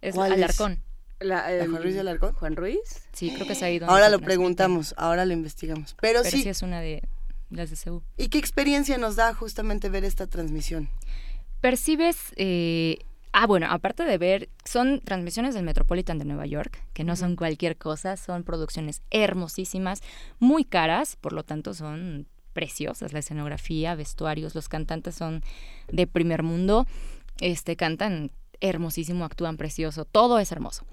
[0.00, 0.82] Es Alarcón.
[1.20, 2.32] La, Juan Ruiz de Alarcón?
[2.34, 3.08] Juan Ruiz.
[3.12, 3.88] Sí, creo que se ha ido.
[3.88, 5.96] Ahora lo preguntamos, ahora lo investigamos.
[6.00, 6.42] Pero, Pero sí.
[6.42, 7.02] sí es una de
[7.50, 8.02] las de Seúl.
[8.16, 10.88] ¿Y qué experiencia nos da justamente ver esta transmisión?
[11.60, 12.98] Percibes eh,
[13.32, 17.36] Ah, bueno, aparte de ver, son transmisiones del Metropolitan de Nueva York, que no son
[17.36, 20.02] cualquier cosa, son producciones hermosísimas,
[20.38, 25.42] muy caras, por lo tanto son preciosas, la escenografía, vestuarios, los cantantes son
[25.88, 26.86] de primer mundo,
[27.40, 30.84] este cantan hermosísimo, actúan precioso, todo es hermoso.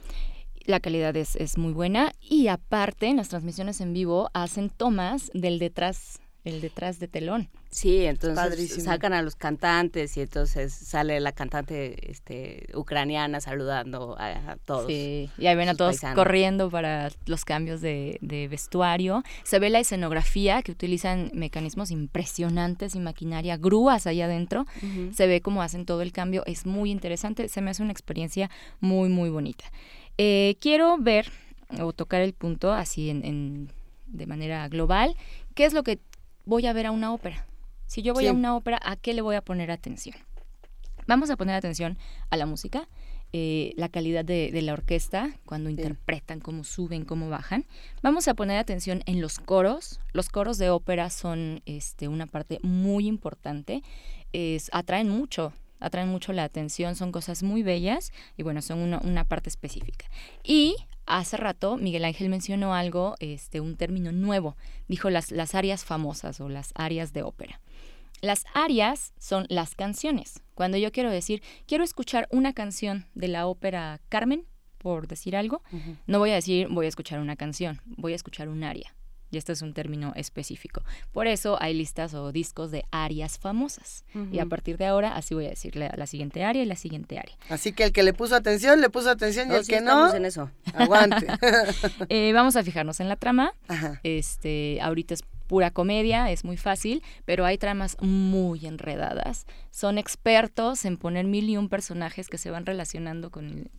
[0.65, 5.29] La calidad es, es muy buena y aparte en las transmisiones en vivo hacen tomas
[5.33, 7.49] del detrás el detrás de telón.
[7.71, 14.55] Sí, entonces sacan a los cantantes y entonces sale la cantante este, ucraniana saludando a,
[14.63, 14.87] todos.
[14.87, 19.23] Sí, y ahí ven a todos corriendo para los cambios de, vestuario.
[19.43, 24.65] Se ve la escenografía que utilizan mecanismos impresionantes y maquinaria, grúas ahí adentro.
[25.13, 26.43] Se ve cómo hacen todo el cambio.
[26.45, 29.65] Es muy interesante, se me hace una experiencia muy, muy bonita.
[30.17, 31.29] Eh, quiero ver
[31.81, 33.69] o tocar el punto así en, en,
[34.05, 35.15] de manera global,
[35.55, 35.99] qué es lo que
[36.45, 37.45] voy a ver a una ópera.
[37.87, 40.15] Si yo voy a una ópera, ¿a qué le voy a poner atención?
[41.07, 41.97] Vamos a poner atención
[42.31, 42.87] a la música,
[43.31, 47.65] eh, la calidad de, la orquesta, cuando interpretan, cómo suben, cómo bajan.
[48.01, 49.99] Vamos a poner atención en los coros.
[50.13, 53.83] Los coros de ópera son este, una parte muy importante.
[54.33, 58.99] Es, atraen mucho atraen mucho la atención, son cosas muy bellas y bueno, son una,
[58.99, 60.07] una parte específica.
[60.43, 64.55] Y hace rato Miguel Ángel mencionó algo, este, un término nuevo,
[64.87, 67.61] dijo las, las áreas famosas o las áreas de ópera.
[68.21, 70.41] Las arias son las canciones.
[70.53, 74.45] Cuando yo quiero decir, quiero escuchar una canción de la ópera Carmen,
[74.77, 75.63] por decir algo,
[76.05, 78.93] no voy a decir voy a escuchar una canción, voy a escuchar un aria.
[79.35, 80.81] Y este es un término específico.
[81.11, 84.05] Por eso hay listas o discos de arias famosas.
[84.31, 87.19] Y a partir de ahora, así voy a decirle la siguiente área y la siguiente
[87.19, 87.35] área.
[87.49, 90.15] Así que el que le puso atención, le puso atención y el que no.
[90.15, 90.49] en eso.
[90.73, 91.27] Aguante.
[92.07, 93.53] Eh, vamos a fijarnos en la trama.
[94.03, 99.45] Este, ahorita es pura comedia, es muy fácil, pero hay tramas muy enredadas.
[99.71, 103.69] Son expertos en poner mil y un personajes que se van relacionando con,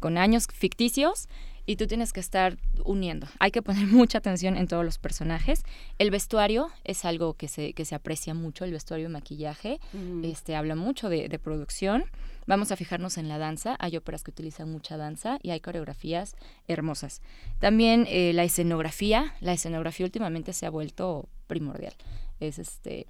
[0.00, 1.28] con años ficticios
[1.66, 3.26] y tú tienes que estar uniendo.
[3.38, 5.64] Hay que poner mucha atención en todos los personajes.
[5.98, 9.80] El vestuario es algo que se, que se aprecia mucho, el vestuario y maquillaje.
[10.22, 12.04] este, habla mucho de, de, producción.
[12.46, 13.76] Vamos a fijarnos en la danza.
[13.78, 16.34] Hay óperas que utilizan mucha danza y hay coreografías
[16.66, 17.22] hermosas.
[17.60, 19.34] También eh, la escenografía.
[19.40, 21.94] La escenografía últimamente se ha vuelto primordial.
[22.40, 23.06] Es este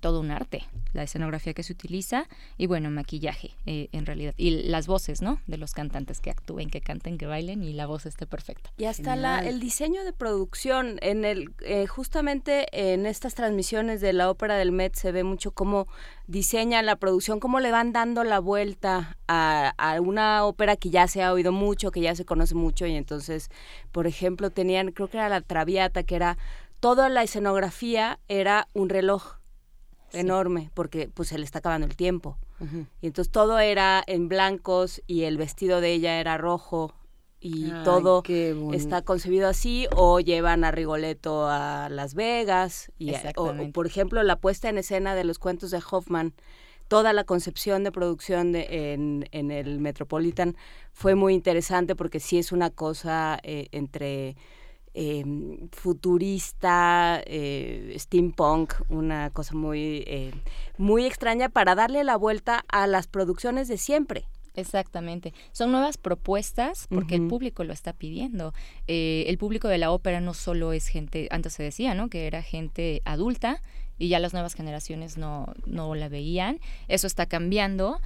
[0.00, 4.34] todo un arte, la escenografía que se utiliza y bueno, maquillaje eh, en realidad.
[4.36, 5.40] Y las voces, ¿no?
[5.46, 8.70] De los cantantes que actúen, que canten, que bailen y la voz esté perfecta.
[8.78, 14.12] Y hasta la, el diseño de producción, en el eh, justamente en estas transmisiones de
[14.12, 15.86] la ópera del Met se ve mucho cómo
[16.26, 21.08] diseña la producción, cómo le van dando la vuelta a, a una ópera que ya
[21.08, 23.50] se ha oído mucho, que ya se conoce mucho y entonces,
[23.92, 26.38] por ejemplo, tenían, creo que era la Traviata, que era
[26.80, 29.39] toda la escenografía era un reloj
[30.12, 32.36] enorme porque pues se le está acabando el tiempo.
[33.00, 36.92] Y entonces todo era en blancos y el vestido de ella era rojo
[37.40, 38.22] y todo
[38.74, 44.36] está concebido así o llevan a Rigoletto a Las Vegas y o, por ejemplo la
[44.36, 46.34] puesta en escena de los cuentos de Hoffman
[46.88, 50.54] toda la concepción de producción de, en, en, el Metropolitan
[50.92, 54.36] fue muy interesante porque sí es una cosa eh, entre
[54.94, 55.24] eh,
[55.72, 60.32] futurista, eh, steampunk, una cosa muy, eh,
[60.78, 64.26] muy extraña para darle la vuelta a las producciones de siempre.
[64.54, 65.32] Exactamente.
[65.52, 68.52] Son nuevas propuestas porque el público lo está pidiendo.
[68.88, 72.08] Eh, el público de la ópera no solo es gente, antes se decía, ¿no?
[72.08, 73.62] Que era gente adulta
[73.96, 76.58] y ya las nuevas generaciones no, no la veían.
[76.88, 78.00] Eso está cambiando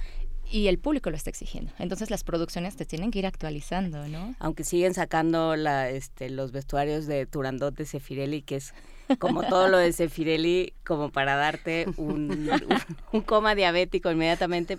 [0.51, 1.71] y el público lo está exigiendo.
[1.79, 4.35] Entonces las producciones te tienen que ir actualizando, ¿no?
[4.39, 8.73] Aunque siguen sacando la, este, los vestuarios de Turandot de Sefirelli, que es
[9.19, 12.49] como todo lo de Sefirelli, como para darte un,
[13.11, 14.77] un, coma diabético inmediatamente,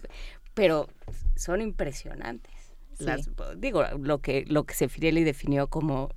[0.54, 0.88] pero
[1.36, 2.52] son impresionantes.
[2.98, 6.08] Las, digo, lo que, lo que Sefirelli definió como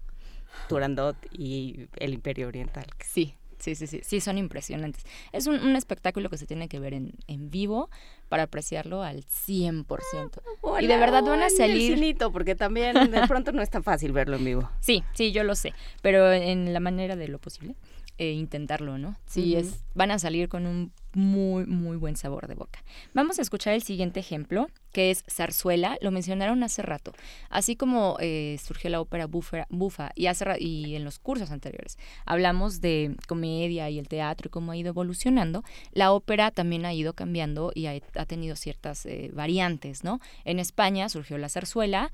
[0.67, 2.85] Turandot y el Imperio Oriental.
[3.05, 5.03] Sí, Sí, sí, sí, sí, son impresionantes.
[5.33, 7.89] Es un, un espectáculo que se tiene que ver en, en vivo
[8.29, 10.41] para apreciarlo al 100%.
[10.79, 12.17] y de verdad van a salir...
[12.31, 14.71] porque también de pronto no es tan fácil verlo en vivo.
[14.79, 17.75] Sí, sí, yo lo sé, pero en la manera de lo posible.
[18.19, 19.15] Eh, intentarlo, ¿no?
[19.27, 22.83] Sí, es, van a salir con un muy, muy buen sabor de boca.
[23.13, 27.13] Vamos a escuchar el siguiente ejemplo, que es Zarzuela, lo mencionaron hace rato.
[27.49, 31.97] Así como eh, surgió la ópera bufa, bufa y, hace, y en los cursos anteriores
[32.25, 36.93] hablamos de comedia y el teatro y cómo ha ido evolucionando, la ópera también ha
[36.93, 40.19] ido cambiando y ha, tenido ciertas eh, variantes, ¿no?
[40.43, 42.11] En España surgió la zarzuela,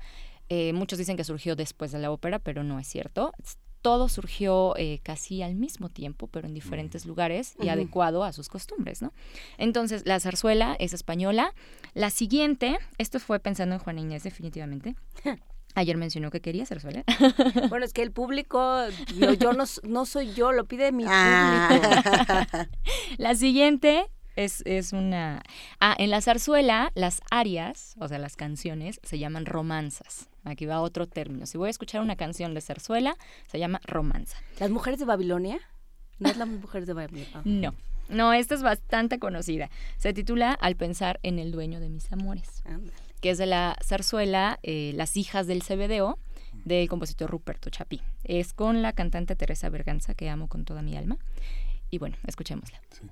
[0.72, 3.32] muchos dicen que surgió después de la ópera, pero no es cierto
[3.82, 8.48] todo surgió eh, casi al mismo tiempo, pero en diferentes lugares y adecuado a sus
[8.48, 9.12] costumbres, ¿no?
[9.58, 11.54] Entonces, la zarzuela es española.
[11.94, 14.96] La siguiente, esto fue pensando en Juana Inés definitivamente.
[15.76, 17.04] Ayer mencionó que quería zarzuela.
[17.68, 18.82] Bueno, es que el público,
[19.38, 21.68] yo no, no soy yo, lo pide mi ah.
[21.68, 22.70] público.
[23.18, 25.42] La siguiente es, es una...
[25.78, 30.28] Ah, en la zarzuela, las arias, o sea, las canciones, se llaman romanzas.
[30.46, 31.44] Aquí va otro término.
[31.44, 33.16] Si voy a escuchar una canción de zarzuela,
[33.48, 34.38] se llama romanza.
[34.60, 35.58] ¿Las mujeres de Babilonia?
[36.20, 37.28] ¿No es las mujeres de Babilonia?
[37.34, 37.42] Ah.
[37.44, 37.74] No.
[38.08, 39.68] No, esta es bastante conocida.
[39.96, 42.62] Se titula Al pensar en el dueño de mis amores,
[43.20, 46.16] que es de la zarzuela eh, Las hijas del CBDO
[46.64, 48.00] del compositor Ruperto Chapí.
[48.22, 51.18] Es con la cantante Teresa Berganza, que amo con toda mi alma.
[51.90, 52.80] Y bueno, escuchémosla.
[52.90, 53.10] Sí.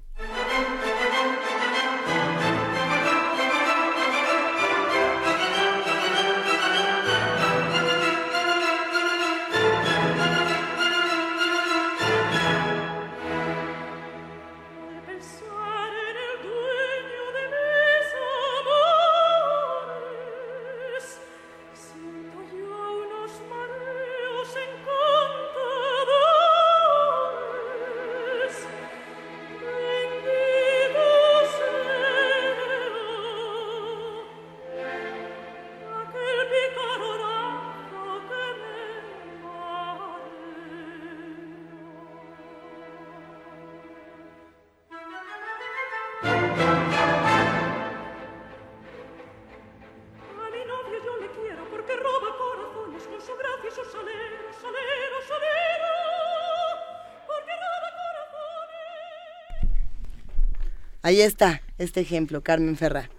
[61.05, 63.11] Ahí está este ejemplo, Carmen Ferra.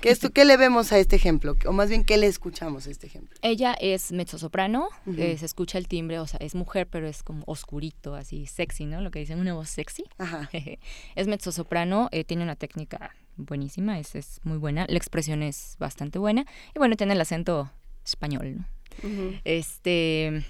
[0.00, 1.56] ¿Qué, es, ¿Qué le vemos a este ejemplo?
[1.66, 3.36] O más bien, ¿qué le escuchamos a este ejemplo?
[3.42, 4.88] Ella es mezzosoprano,
[5.18, 8.86] eh, se escucha el timbre, o sea, es mujer, pero es como oscurito, así sexy,
[8.86, 9.02] ¿no?
[9.02, 10.04] Lo que dicen, una voz sexy.
[10.16, 10.48] Ajá.
[11.16, 16.18] es mezzosoprano, eh, tiene una técnica buenísima, es, es muy buena, la expresión es bastante
[16.18, 17.70] buena, y bueno, tiene el acento
[18.06, 18.64] español, ¿no?
[19.44, 20.46] Este,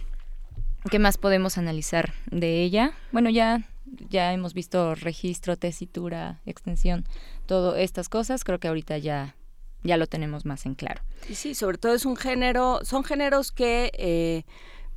[0.92, 2.92] ¿qué más podemos analizar de ella?
[3.10, 3.66] Bueno, ya,
[4.08, 7.04] ya hemos visto registro, tesitura, extensión,
[7.46, 8.44] todas estas cosas.
[8.44, 9.36] Creo que ahorita ya,
[9.82, 11.02] ya lo tenemos más en claro.
[11.28, 14.44] Y sí, sobre todo es un género, son géneros que, eh,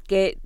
[0.07, 0.39] que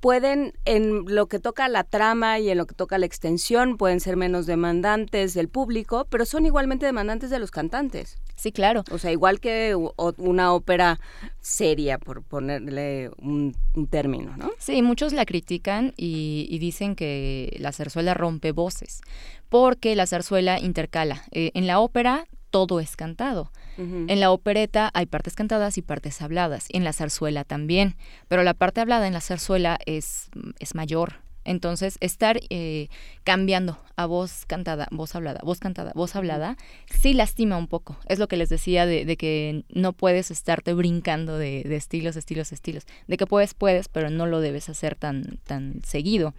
[0.00, 4.00] pueden, en lo que toca la trama y en lo que toca la extensión, pueden
[4.00, 8.18] ser menos demandantes del público, pero son igualmente demandantes de los cantantes.
[8.36, 8.84] Sí, claro.
[8.90, 9.76] O sea, igual que
[10.16, 10.98] una ópera
[11.40, 14.50] seria, por ponerle un, un término, ¿no?
[14.58, 19.00] Sí, muchos la critican y, y dicen que la zarzuela rompe voces,
[19.48, 21.24] porque la zarzuela intercala.
[21.30, 23.50] Eh, en la ópera todo es cantado.
[23.78, 27.96] En la opereta hay partes cantadas y partes habladas, y en la zarzuela también,
[28.28, 30.28] pero la parte hablada en la zarzuela es,
[30.58, 31.14] es mayor.
[31.44, 32.88] Entonces, estar eh,
[33.24, 36.56] cambiando a voz cantada, voz hablada, voz cantada, voz hablada,
[36.90, 37.96] sí lastima un poco.
[38.06, 42.16] Es lo que les decía de, de que no puedes estarte brincando de, de estilos,
[42.16, 42.84] estilos, estilos.
[43.08, 46.34] De que puedes, puedes, pero no lo debes hacer tan, tan seguido,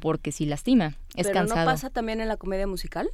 [0.00, 0.96] porque sí lastima.
[1.16, 3.08] Es pero cansado no pasa también en la comedia musical?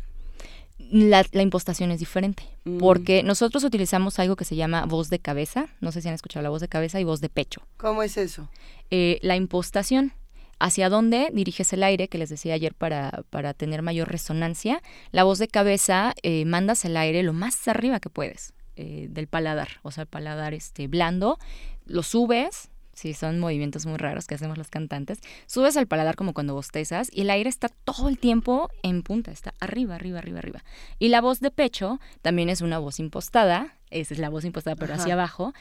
[0.79, 2.79] la, la impostación es diferente, Mm.
[2.79, 6.43] porque nosotros utilizamos algo que se llama voz de cabeza, no sé si han escuchado
[6.43, 7.61] la voz de cabeza y voz de pecho.
[7.77, 8.49] ¿Cómo es eso?
[8.91, 10.13] Eh, la impostación,
[10.59, 15.25] hacia dónde diriges el aire, que les decía ayer para, para tener mayor resonancia, la
[15.25, 19.69] voz de cabeza eh, mandas el aire lo más arriba que puedes eh, del paladar,
[19.83, 21.39] o sea, el paladar este, blando,
[21.87, 22.71] lo subes.
[22.93, 25.19] Sí, son movimientos muy raros que hacemos los cantantes.
[25.47, 29.33] Subes al paladar como cuando bostezas y el aire está todo el tiempo en punta,
[29.33, 30.65] está arriba, arriba, arriba, arriba.
[31.01, 34.77] Y la voz de pecho también es una voz impostada, esa es la voz impostada
[34.77, 35.03] pero Ajá.
[35.03, 35.55] hacia abajo,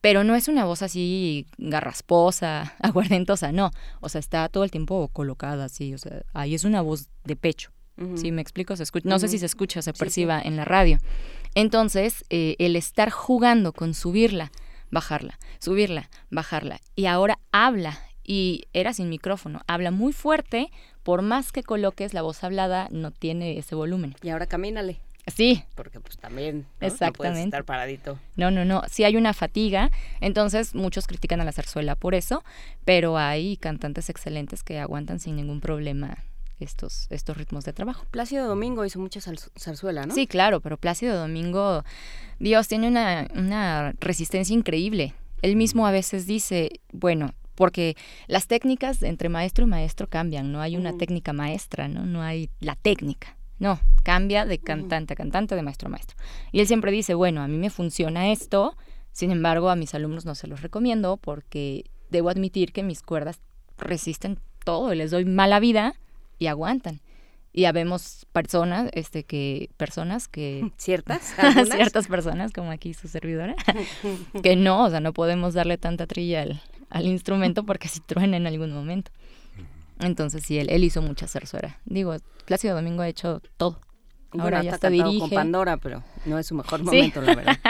[0.00, 3.70] pero no es una voz así garrasposa, aguardentosa, no.
[4.00, 7.36] O sea, está todo el tiempo colocada así, o sea, ahí es una voz de
[7.36, 7.70] pecho.
[8.16, 8.76] ¿Sí me explico?
[8.76, 10.98] Se escucha, no sé si se escucha o se Sí, perciba en la radio.
[11.54, 14.52] Entonces, eh, el estar jugando con subirla,
[14.90, 20.70] bajarla, subirla, bajarla, y ahora habla, y era sin micrófono, habla muy fuerte,
[21.02, 24.14] por más que coloques la voz hablada, no tiene ese volumen.
[24.22, 26.62] Y ahora camínale, Sí, porque pues también ¿no?
[26.62, 27.44] No puedes Exactamente.
[27.44, 28.18] estar paradito.
[28.36, 28.82] no, no, no.
[28.88, 32.44] Sí hay una fatiga, entonces muchos critican a la zarzuela por eso,
[32.84, 36.18] pero hay cantantes excelentes que aguantan sin ningún problema
[36.60, 38.06] estos, estos ritmos de trabajo.
[38.10, 40.14] Plácido Domingo hizo mucha zarzuela, ¿no?
[40.14, 41.84] Sí, claro, pero Plácido Domingo,
[42.38, 45.12] Dios, tiene una, una resistencia increíble.
[45.42, 47.96] Él mismo a veces dice, bueno, porque
[48.26, 50.98] las técnicas entre maestro y maestro cambian, no hay una Ujú.
[50.98, 52.06] técnica maestra, ¿no?
[52.06, 56.16] No hay la técnica, no, cambia de cantante a cantante, de maestro a maestro.
[56.52, 58.76] Y él siempre dice, bueno, a mí me funciona esto,
[59.12, 63.40] sin embargo, a mis alumnos no se los recomiendo porque debo admitir que mis cuerdas
[63.78, 65.94] resisten todo y les doy mala vida
[66.38, 67.00] y aguantan.
[67.52, 71.34] Y habemos personas, este, que, personas que, ¿Ciertas?
[71.72, 73.56] Ciertas personas, como aquí su servidora,
[74.42, 78.36] que no, o sea, no podemos darle tanta trilla al, al instrumento porque si truena
[78.36, 79.10] en algún momento.
[80.00, 81.78] Entonces sí, él, él hizo mucha zarzuela.
[81.84, 83.80] Digo, Plácido Domingo ha hecho todo.
[84.30, 85.34] Bueno, Ahora ya está cantado con dirige.
[85.34, 86.84] Pandora, pero no es su mejor Sí.
[86.84, 87.56] momento, la verdad.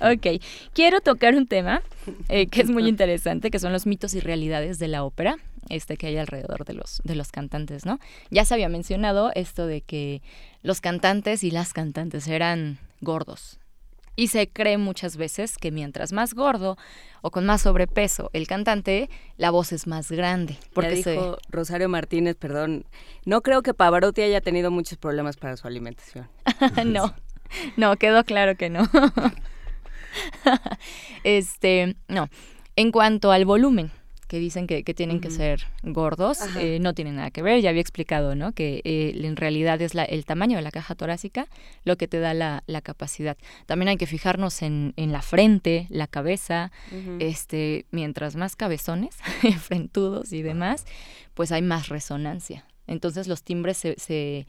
[0.00, 0.40] Ok,
[0.74, 1.82] quiero tocar un tema
[2.28, 5.96] eh, que es muy interesante, que son los mitos y realidades de la ópera, este
[5.96, 7.98] que hay alrededor de los, de los cantantes, ¿no?
[8.30, 10.22] Ya se había mencionado esto de que
[10.62, 13.58] los cantantes y las cantantes eran gordos.
[14.16, 16.78] Y se cree muchas veces que mientras más gordo
[17.20, 20.56] o con más sobrepeso el cantante, la voz es más grande.
[20.72, 22.86] Porque ya se- dijo Rosario Martínez, perdón,
[23.26, 26.28] no creo que Pavarotti haya tenido muchos problemas para su alimentación.
[26.86, 27.14] no,
[27.76, 28.88] no, quedó claro que no.
[31.24, 32.28] este, no.
[32.76, 33.90] En cuanto al volumen,
[34.28, 37.60] que dicen que, que tienen que ser gordos, eh, no tiene nada que ver.
[37.60, 38.52] Ya había explicado, ¿no?
[38.52, 41.46] Que eh, en realidad es la- el tamaño de la caja torácica
[41.84, 43.36] lo que te da la, la capacidad.
[43.66, 46.72] También hay que fijarnos en, en la frente, la cabeza.
[47.20, 49.16] Este, mientras más cabezones,
[49.60, 50.84] frentudos y demás,
[51.34, 52.64] pues hay más resonancia.
[52.88, 54.46] Entonces los timbres se, se,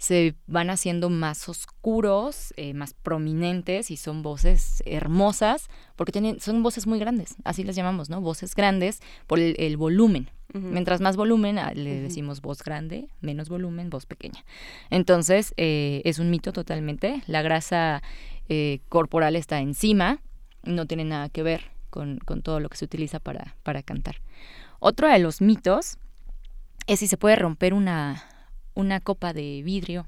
[0.00, 6.62] se van haciendo más oscuros, eh, más prominentes y son voces hermosas porque tienen, son
[6.62, 8.22] voces muy grandes, así les llamamos, ¿no?
[8.22, 10.30] Voces grandes por el, el volumen.
[10.52, 14.44] Mientras más volumen, ah, le decimos voz grande, menos volumen, voz pequeña.
[14.88, 17.22] Entonces, eh, es un mito totalmente.
[17.28, 18.02] La grasa
[18.48, 20.20] eh, corporal está encima,
[20.64, 24.16] no tiene nada que ver con, con todo lo que se utiliza para, para cantar.
[24.80, 25.98] Otro de los mitos
[26.88, 28.24] es si se puede romper una,
[28.80, 30.06] una copa de vidrio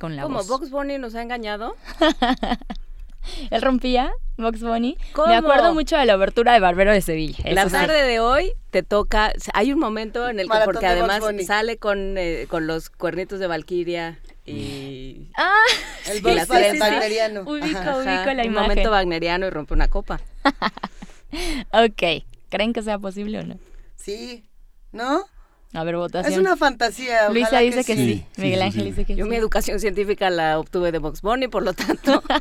[0.00, 0.48] con la Como voz.
[0.48, 1.76] Box Bunny nos ha engañado.
[3.50, 4.96] Él rompía, Box Bunny.
[5.12, 5.28] ¿Cómo?
[5.28, 7.44] Me acuerdo mucho de la abertura de Barbero de Sevilla.
[7.52, 7.72] La sí.
[7.72, 9.32] tarde de hoy te toca.
[9.54, 13.38] Hay un momento en el que, Maratón porque además sale con, eh, con los cuernitos
[13.40, 15.30] de Valkyria y.
[15.36, 15.52] Ah,
[16.06, 17.42] El Sí, Box wagneriano.
[17.42, 17.96] ubico, Ajá.
[17.98, 18.52] ubico Ajá, la un imagen.
[18.70, 20.20] momento wagneriano y rompe una copa.
[21.72, 23.58] Ok, ¿creen que sea posible o no?
[23.96, 24.48] Sí,
[24.92, 25.26] ¿no?
[25.74, 26.32] A ver, votación.
[26.32, 27.28] Es una fantasía.
[27.30, 28.04] Luisa dice que sí.
[28.04, 28.26] sí.
[28.32, 28.88] Sí, Miguel sí, Ángel sí.
[28.88, 29.30] dice que Yo sí.
[29.30, 32.22] mi educación científica la obtuve de Box Bunny, por lo tanto.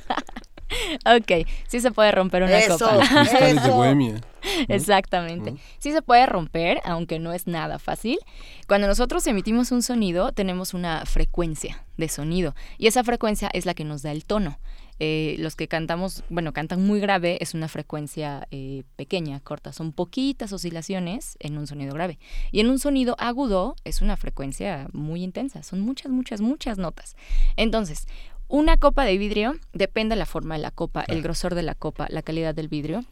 [1.05, 2.77] Ok, sí se puede romper una Eso.
[2.77, 2.99] copa.
[2.99, 3.75] Cristales de Eso.
[3.75, 4.21] Bohemia.
[4.67, 5.51] Exactamente.
[5.51, 5.57] ¿no?
[5.79, 8.19] Sí se puede romper, aunque no es nada fácil.
[8.67, 13.73] Cuando nosotros emitimos un sonido, tenemos una frecuencia de sonido y esa frecuencia es la
[13.73, 14.59] que nos da el tono.
[14.99, 19.73] Eh, los que cantamos, bueno, cantan muy grave, es una frecuencia eh, pequeña, corta.
[19.73, 22.19] Son poquitas oscilaciones en un sonido grave.
[22.51, 25.63] Y en un sonido agudo es una frecuencia muy intensa.
[25.63, 27.15] Son muchas, muchas, muchas notas.
[27.55, 28.07] Entonces,
[28.47, 31.75] una copa de vidrio, depende de la forma de la copa, el grosor de la
[31.75, 33.03] copa, la calidad del vidrio.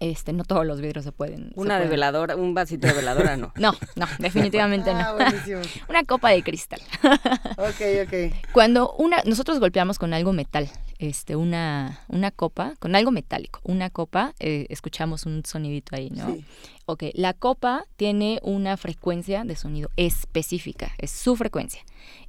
[0.00, 1.52] Este, no todos los vidrios se pueden.
[1.54, 3.52] se Una de pueden- veladora, un vasito de veladora, no.
[3.56, 5.14] No, no, definitivamente Ah, no.
[5.16, 5.60] buenísimo.
[5.90, 6.80] Una copa de cristal.
[7.58, 8.34] Ok, ok.
[8.52, 13.90] Cuando una, nosotros golpeamos con algo metal, este, una, una copa, con algo metálico, una
[13.90, 16.26] copa, eh, escuchamos un sonidito ahí, ¿no?
[16.34, 16.44] Sí.
[16.86, 21.82] Ok, la copa tiene una frecuencia de sonido específica, es su frecuencia,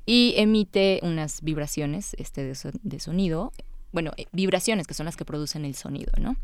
[0.05, 3.53] y emite unas vibraciones este, de, so- de sonido,
[3.91, 6.35] bueno, eh, vibraciones que son las que producen el sonido, ¿no?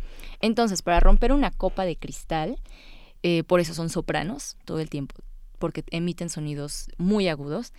[0.41, 2.59] Entonces, para romper una copa de cristal,
[3.23, 5.15] eh, por eso son sopranos todo el tiempo,
[5.59, 7.73] porque emiten sonidos muy agudos,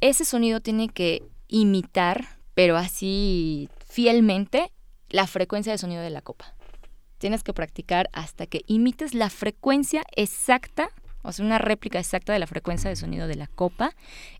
[0.00, 4.72] ese sonido tiene que imitar, pero así fielmente,
[5.08, 6.54] la frecuencia de sonido de la copa
[7.20, 10.88] tienes que practicar hasta que imites la frecuencia exacta,
[11.22, 13.94] o sea, una réplica exacta de la frecuencia de sonido de la copa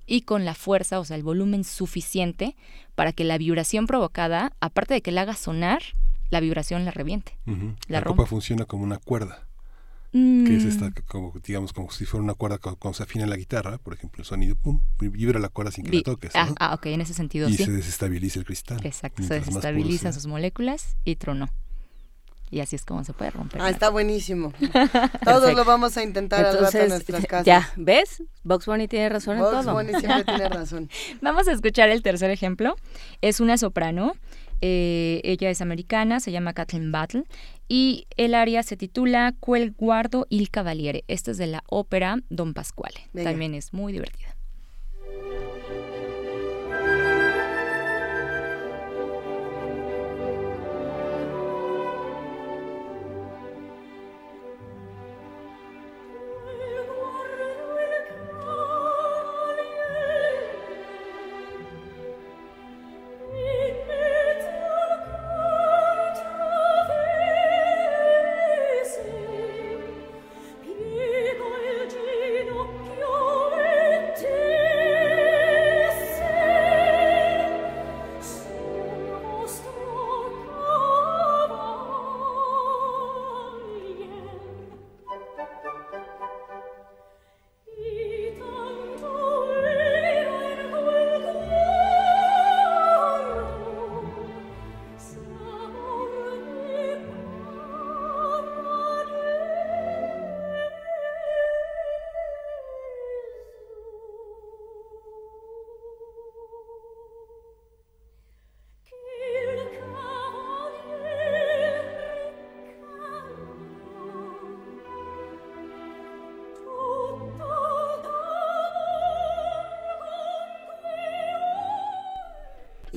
[0.07, 2.57] y con la fuerza, o sea, el volumen suficiente
[2.95, 5.83] para que la vibración provocada, aparte de que la haga sonar,
[6.31, 7.37] la vibración la reviente.
[7.89, 9.47] La copa funciona como una cuerda,
[10.13, 13.27] que es Mm, esta, como, digamos, como si fuera una cuerda cu- cuando se afina
[13.27, 16.35] la guitarra, por ejemplo, el sonido, pum, vibra la cuerda sin que vi- la toques.
[16.35, 16.55] ah, ¿no?
[16.59, 17.65] ah, ok, en ese sentido y sí.
[17.65, 18.85] se desestabiliza el cristal.
[18.85, 21.49] Exacto, se desestabilizan sus moléculas y tronó.
[22.51, 23.63] Y así es como se puede romper.
[23.63, 24.53] Ah, está buenísimo.
[25.25, 27.47] Todos lo vamos a intentar al rato en nuestras casas.
[27.47, 28.23] ya, ¿ves?
[28.43, 29.75] Box Bunny tiene razón en Bugs todo.
[29.75, 30.91] Bunny siempre tiene razón.
[31.21, 32.75] Vamos a escuchar el tercer ejemplo.
[33.21, 34.15] Es una soprano.
[34.63, 37.23] eh, ella es americana, se llama Kathleen Battle.
[37.69, 41.05] Y el aria se titula Quel guardo il cavaliere.
[41.07, 43.09] Esta es de la ópera Don Pasquale.
[43.13, 43.31] Venga.
[43.31, 44.35] También es muy divertida.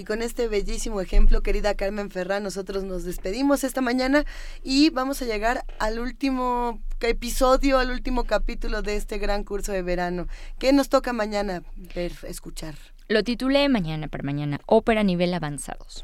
[0.04, 4.26] Y con este bellísimo ejemplo, querida Carmen Ferrán, nosotros nos despedimos esta mañana
[4.62, 9.82] y vamos a llegar al último episodio, al último capítulo de este gran curso de
[9.82, 10.28] verano.
[10.60, 11.64] ¿Qué nos toca mañana
[11.96, 12.76] ver, escuchar?
[13.08, 16.04] Lo titulé mañana para mañana, Ópera Nivel Avanzados.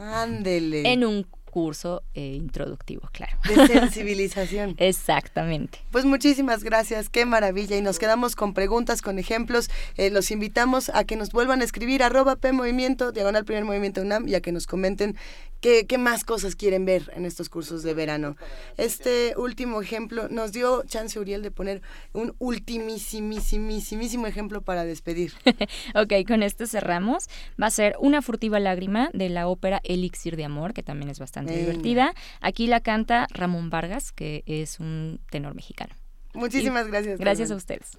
[0.00, 0.90] Ándele.
[0.90, 1.26] En un
[1.56, 3.38] curso eh, introductivo, claro.
[3.48, 4.74] De sensibilización.
[4.78, 5.78] Exactamente.
[5.90, 7.78] Pues muchísimas gracias, qué maravilla.
[7.78, 9.70] Y nos quedamos con preguntas, con ejemplos.
[9.96, 14.02] Eh, los invitamos a que nos vuelvan a escribir arroba P Movimiento, diagonal primer movimiento
[14.02, 15.16] UNAM, y a que nos comenten
[15.66, 18.36] qué, qué más cosas quieren ver en estos cursos de verano.
[18.76, 25.32] Este último ejemplo nos dio chance Uriel de poner un ultimísimísimísimo ejemplo para despedir.
[25.96, 27.26] ok, con esto cerramos.
[27.60, 31.18] Va a ser Una furtiva lágrima de la ópera Elixir de Amor, que también es
[31.18, 31.66] bastante Venga.
[31.66, 32.14] divertida.
[32.40, 35.96] Aquí la canta Ramón Vargas, que es un tenor mexicano.
[36.32, 37.18] Muchísimas Y gracias.
[37.18, 37.98] Gracias a ustedes.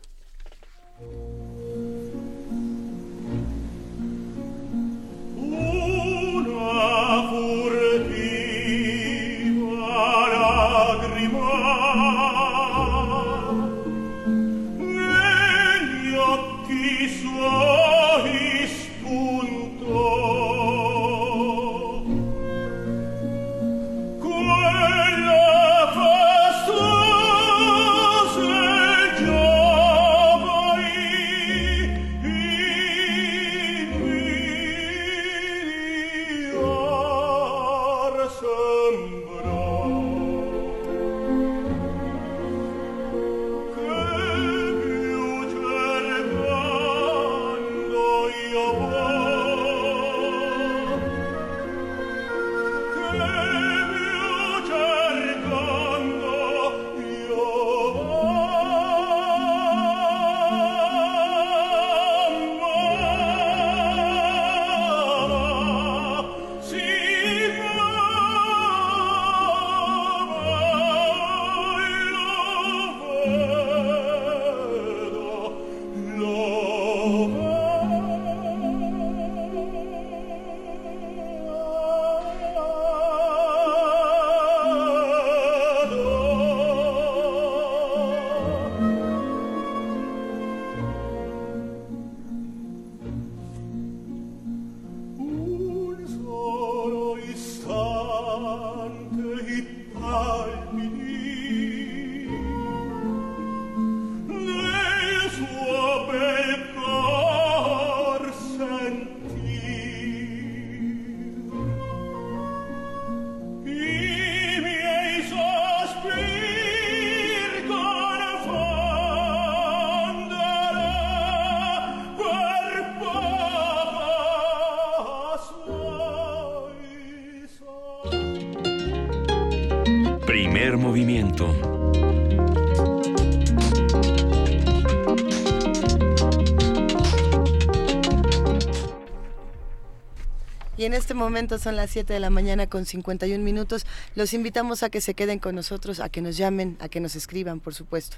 [141.18, 143.86] Momento son las 7 de la mañana con 51 minutos.
[144.16, 147.16] Los invitamos a que se queden con nosotros, a que nos llamen, a que nos
[147.16, 148.18] escriban, por supuesto.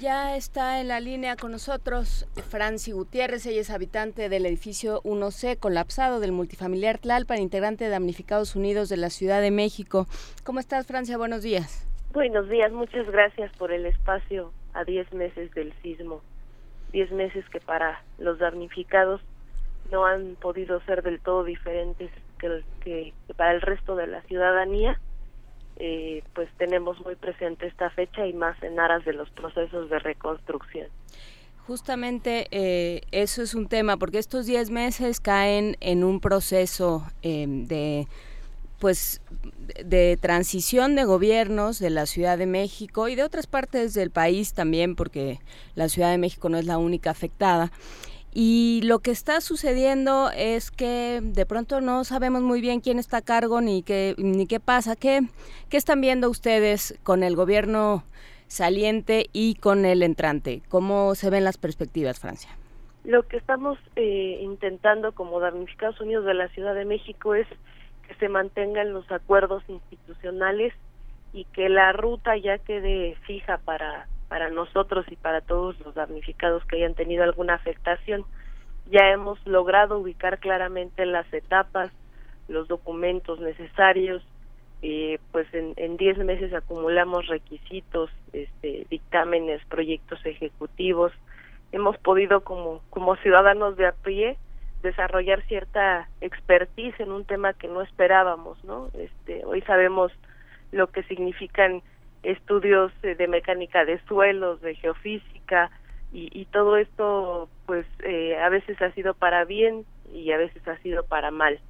[0.00, 5.58] Ya está en la línea con nosotros Franci Gutiérrez, ella es habitante del edificio 1C
[5.58, 10.06] colapsado del multifamiliar Tlalpan, integrante de Damnificados Unidos de la Ciudad de México.
[10.44, 11.18] ¿Cómo estás, Francia?
[11.18, 11.88] Buenos días.
[12.12, 16.22] Buenos días, muchas gracias por el espacio a 10 meses del sismo.
[16.92, 19.20] 10 meses que para los damnificados
[19.90, 24.98] no han podido ser del todo diferentes que, para el resto de la ciudadanía,
[25.76, 29.98] eh, pues tenemos muy presente esta fecha y más en aras de los procesos de
[29.98, 30.88] reconstrucción.
[31.66, 37.66] Justamente eh, eso es un tema, porque estos 10 meses caen en un proceso em,
[37.66, 38.06] de
[38.80, 39.20] pues
[39.84, 44.54] de transición de gobiernos de la Ciudad de México y de otras partes del país
[44.54, 45.38] también, porque
[45.74, 47.70] la Ciudad de México no es la única afectada.
[48.32, 53.18] Y lo que está sucediendo es que de pronto no sabemos muy bien quién está
[53.18, 54.94] a cargo ni qué, ni qué pasa.
[54.94, 55.22] ¿Qué,
[55.68, 58.04] ¿Qué están viendo ustedes con el gobierno
[58.46, 60.62] saliente y con el entrante?
[60.68, 62.50] ¿Cómo se ven las perspectivas, Francia?
[63.04, 67.48] Lo que estamos eh, intentando como damnificados unidos de la Ciudad de México es
[68.06, 70.72] que se mantengan los acuerdos institucionales
[71.32, 76.64] y que la ruta ya quede fija para para nosotros y para todos los damnificados
[76.64, 78.24] que hayan tenido alguna afectación.
[78.88, 81.90] Ya hemos logrado ubicar claramente las etapas,
[82.46, 84.22] los documentos necesarios,
[84.82, 91.12] eh, pues en 10 meses acumulamos requisitos, este, dictámenes, proyectos ejecutivos.
[91.72, 94.38] Hemos podido como, como ciudadanos de a pie
[94.82, 98.90] desarrollar cierta expertise en un tema que no esperábamos, ¿no?
[98.94, 100.12] Este, hoy sabemos
[100.70, 101.82] lo que significan
[102.22, 105.70] estudios eh, de mecánica de suelos, de geofísica
[106.12, 110.76] y, todo esto pues eh, a veces ha sido para bien y a veces ha
[110.78, 111.60] sido para mal.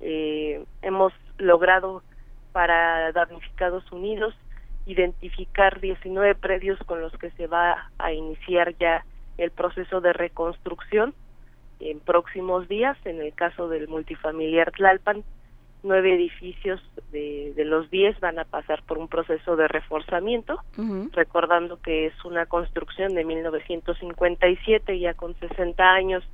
[0.00, 2.02] Eh, hemos logrado
[2.52, 4.34] para Damnificados Unidos
[4.84, 9.06] identificar 19 predios con los que se va a iniciar ya
[9.38, 11.14] el proceso de reconstrucción
[11.80, 12.98] en próximos días.
[13.06, 15.24] En el caso del multifamiliar Tlalpan,
[15.82, 16.80] nueve edificios
[17.12, 20.60] de, de los diez van a pasar por un proceso de reforzamiento,
[21.12, 26.24] recordando que es una construcción de 1957, ya con 60 años,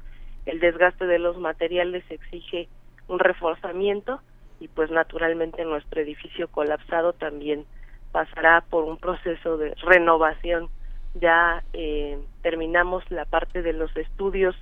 [0.46, 2.68] el desgaste de los materiales exige
[3.08, 4.20] un reforzamiento
[4.60, 7.64] y pues naturalmente nuestro edificio colapsado también
[8.12, 10.68] pasará por un proceso de renovación.
[11.14, 14.56] Ya eh, terminamos la parte de los estudios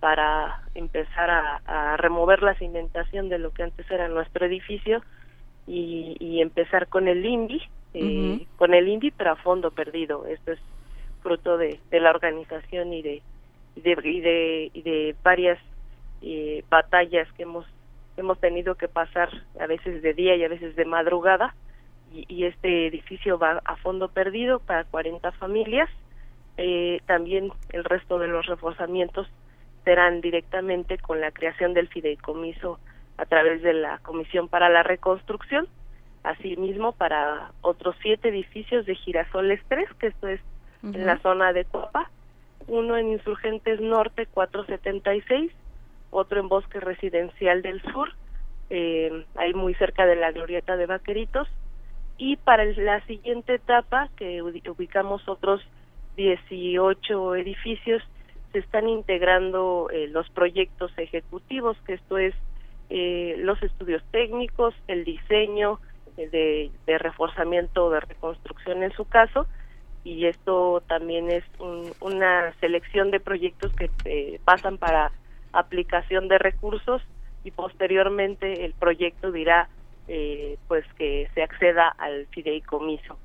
[0.00, 5.02] para empezar a, remover la cimentación de lo que antes era nuestro edificio
[5.66, 7.62] y, empezar con el INVI,
[7.94, 10.26] eh, con el INVI pero a fondo perdido.
[10.26, 10.58] Esto es
[11.22, 13.22] fruto de, la organización y de
[13.76, 15.58] y de, y de, y de varias
[16.22, 17.66] eh, batallas que hemos
[18.16, 21.54] hemos tenido que pasar a veces de día y a veces de madrugada.
[22.12, 25.88] Y, y este edificio va a fondo perdido para 40 familias.
[26.56, 29.26] Eh, también el resto de los reforzamientos
[29.84, 32.78] serán directamente con la creación del fideicomiso
[33.16, 35.68] a través de la Comisión para la Reconstrucción,
[36.22, 40.40] asimismo para otros siete edificios de Girasoles 3, que esto es
[40.82, 42.10] en la zona de Copa,
[42.66, 45.52] uno en Insurgentes Norte 476,
[46.10, 48.12] otro en Bosque Residencial del Sur,
[48.70, 51.48] eh, ahí muy cerca de la Glorieta de Vaqueritos,
[52.16, 55.60] y para la siguiente etapa, que ubicamos otros
[56.16, 58.02] 18 edificios,
[58.54, 62.34] se están integrando eh, los proyectos ejecutivos, que esto es
[62.88, 65.80] eh, los estudios técnicos, el diseño
[66.16, 69.46] eh, de, reforzamiento de reconstrucción en su caso,
[70.04, 71.42] y esto también es
[72.00, 75.10] una selección de proyectos que eh, pasan para
[75.52, 77.02] aplicación de recursos
[77.42, 79.68] y posteriormente el proyecto dirá
[80.68, 83.18] pues que se acceda al fideicomiso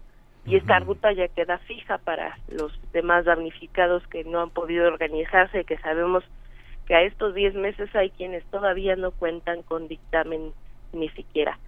[0.49, 5.63] y esta ruta ya queda fija para los demás damnificados que no han podido organizarse,
[5.63, 6.23] que sabemos
[6.87, 10.51] que a estos 10 meses hay quienes todavía no cuentan con dictamen
[10.91, 11.59] ni siquiera.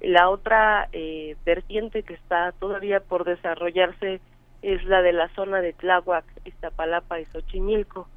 [0.00, 4.20] La otra eh, vertiente que está todavía por desarrollarse
[4.62, 8.08] es la de la zona de Tláhuac, Iztapalapa y Xochimilco,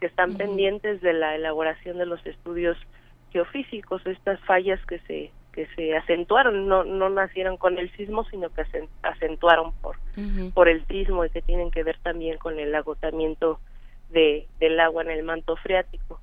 [0.00, 2.76] que están pendientes de la elaboración de los estudios
[3.30, 8.50] geofísicos, estas fallas que se que se acentuaron, no, no nacieron con el sismo, sino
[8.50, 9.96] que se acentuaron por,
[10.54, 13.58] por el sismo y que tienen que ver también con el agotamiento
[14.10, 16.20] de, del agua en el manto freático.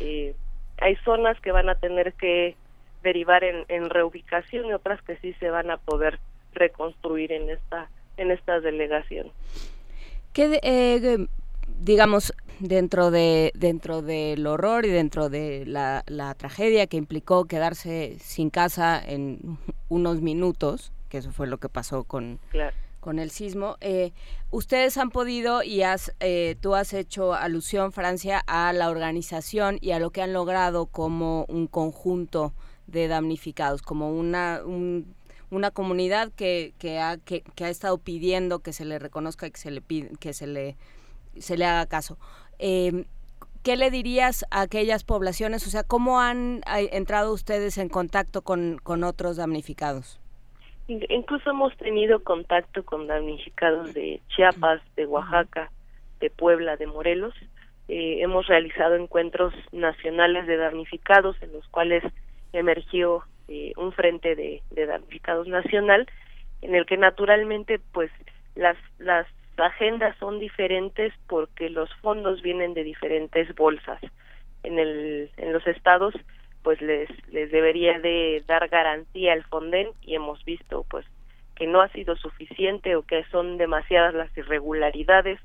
[0.00, 0.34] Eh,
[0.78, 2.56] hay zonas que van a tener que
[3.02, 6.18] derivar en, en reubicación y otras que sí se van a poder
[6.52, 9.30] reconstruir en esta en esta delegación.
[10.32, 11.26] ¿Qué, eh,
[11.80, 16.02] digamos, dentro de dentro del horror y dentro de la,
[16.36, 19.58] tragedia que implicó quedarse sin casa en
[19.88, 22.38] unos minutos, que eso fue lo que pasó con,
[23.00, 24.12] con el sismo, eh,
[24.50, 29.90] ustedes han podido y has, eh, tú has hecho alusión, Francia, a la organización y
[29.90, 32.54] a lo que han logrado como un conjunto
[32.86, 34.60] de damnificados, como una...
[35.50, 39.60] una comunidad que, que, ha, que, que ha estado pidiendo que se le reconozca que
[39.60, 40.76] se le pide, que se le
[41.38, 42.18] se le haga caso.
[42.58, 43.04] Eh,
[43.62, 45.66] ¿Qué le dirías a aquellas poblaciones?
[45.66, 46.60] O sea, ¿cómo han
[46.92, 50.20] entrado ustedes en contacto con, con otros damnificados?
[50.86, 55.70] Incluso hemos tenido contacto con damnificados de Chiapas, de Oaxaca,
[56.20, 57.34] de Puebla, de Morelos.
[57.88, 62.04] Eh, hemos realizado encuentros nacionales de damnificados en los cuales
[62.52, 66.06] emergió eh, un frente de, de damnificados nacional
[66.60, 68.10] en el que naturalmente pues
[68.54, 69.26] las las
[69.58, 74.00] agendas son diferentes porque los fondos vienen de diferentes bolsas.
[74.62, 76.14] En, el, en los estados
[76.62, 81.04] pues les, les debería de dar garantía al Fonden y hemos visto pues
[81.54, 85.38] que no ha sido suficiente o que son demasiadas las irregularidades,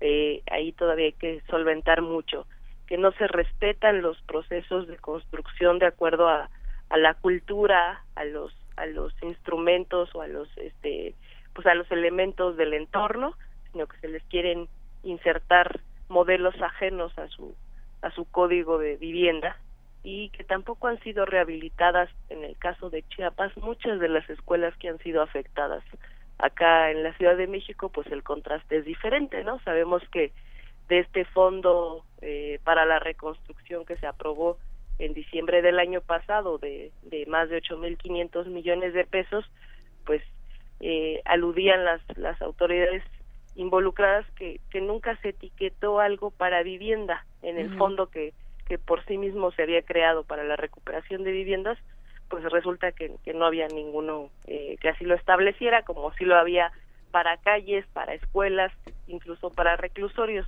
[0.00, 2.46] eh, ahí todavía hay que solventar mucho,
[2.86, 6.50] que no se respetan los procesos de construcción de acuerdo a,
[6.88, 11.14] a la cultura, a los a los instrumentos o a los este
[11.54, 13.34] pues a los elementos del entorno,
[13.72, 14.68] sino que se les quieren
[15.02, 17.54] insertar modelos ajenos a su
[18.02, 19.58] a su código de vivienda
[20.02, 23.54] y que tampoco han sido rehabilitadas en el caso de Chiapas.
[23.58, 25.84] Muchas de las escuelas que han sido afectadas
[26.40, 30.32] acá en la Ciudad de México pues el contraste es diferente no sabemos que
[30.88, 34.58] de este fondo eh, para la reconstrucción que se aprobó
[34.98, 39.44] en diciembre del año pasado de, de más de 8.500 millones de pesos
[40.04, 40.22] pues
[40.80, 43.02] eh, aludían las, las autoridades
[43.54, 48.32] involucradas que, que nunca se etiquetó algo para vivienda en el fondo que,
[48.66, 51.78] que por sí mismo se había creado para la recuperación de viviendas,
[52.28, 56.36] pues resulta que, que no había ninguno eh, que así lo estableciera, como si lo
[56.36, 56.70] había
[57.10, 58.72] para calles, para escuelas,
[59.08, 60.46] incluso para reclusorios.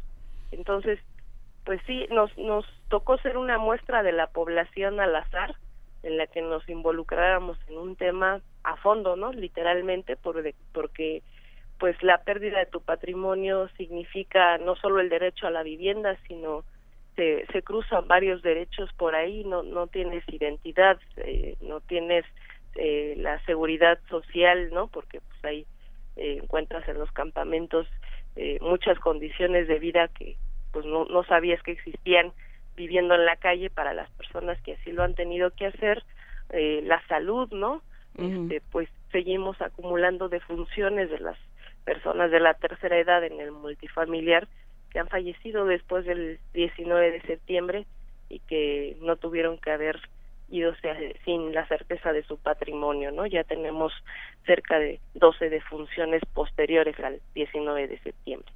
[0.53, 1.01] Entonces,
[1.64, 5.57] pues sí, nos, nos tocó ser una muestra de la población al azar,
[6.03, 9.32] en la que nos involucráramos en un tema a fondo, ¿no?
[9.32, 10.42] Literalmente, por
[10.72, 11.22] porque
[11.78, 16.64] pues la pérdida de tu patrimonio significa no solo el derecho a la vivienda, sino
[17.16, 22.24] se, se cruzan varios derechos por ahí, no, no tienes identidad, eh, no tienes
[22.76, 24.86] eh, la seguridad social, ¿no?
[24.86, 25.66] Porque pues ahí
[26.16, 27.86] eh, encuentras en los campamentos
[28.36, 30.36] eh, muchas condiciones de vida que
[30.72, 32.32] pues no, no sabías que existían
[32.76, 36.02] viviendo en la calle para las personas que así lo han tenido que hacer,
[36.50, 37.82] eh, la salud, ¿no?
[38.18, 41.36] Este, pues seguimos acumulando defunciones de las
[41.84, 44.48] personas de la tercera edad en el multifamiliar
[44.90, 47.86] que han fallecido después del 19 de septiembre
[48.28, 50.00] y que no tuvieron que haber
[50.50, 50.74] ido
[51.24, 53.26] sin la certeza de su patrimonio, ¿no?
[53.26, 53.92] Ya tenemos
[54.44, 58.52] cerca de 12 defunciones posteriores al 19 de septiembre.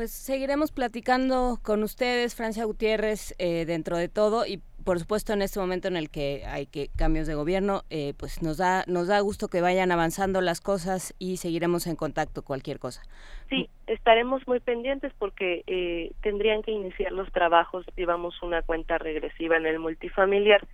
[0.00, 5.42] Pues seguiremos platicando con ustedes, Francia Gutiérrez, eh, dentro de todo y por supuesto en
[5.42, 9.08] este momento en el que hay que cambios de gobierno, eh, pues nos da nos
[9.08, 13.02] da gusto que vayan avanzando las cosas y seguiremos en contacto cualquier cosa.
[13.50, 17.84] Sí, estaremos muy pendientes porque eh, tendrían que iniciar los trabajos.
[17.94, 20.66] Llevamos una cuenta regresiva en el multifamiliar.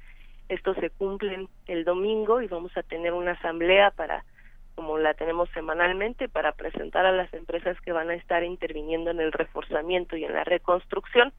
[0.49, 4.25] Estos se cumplen el domingo y vamos a tener una asamblea para
[4.77, 9.21] como la tenemos semanalmente, para presentar a las empresas que van a estar interviniendo en
[9.21, 11.33] el reforzamiento y en la reconstrucción,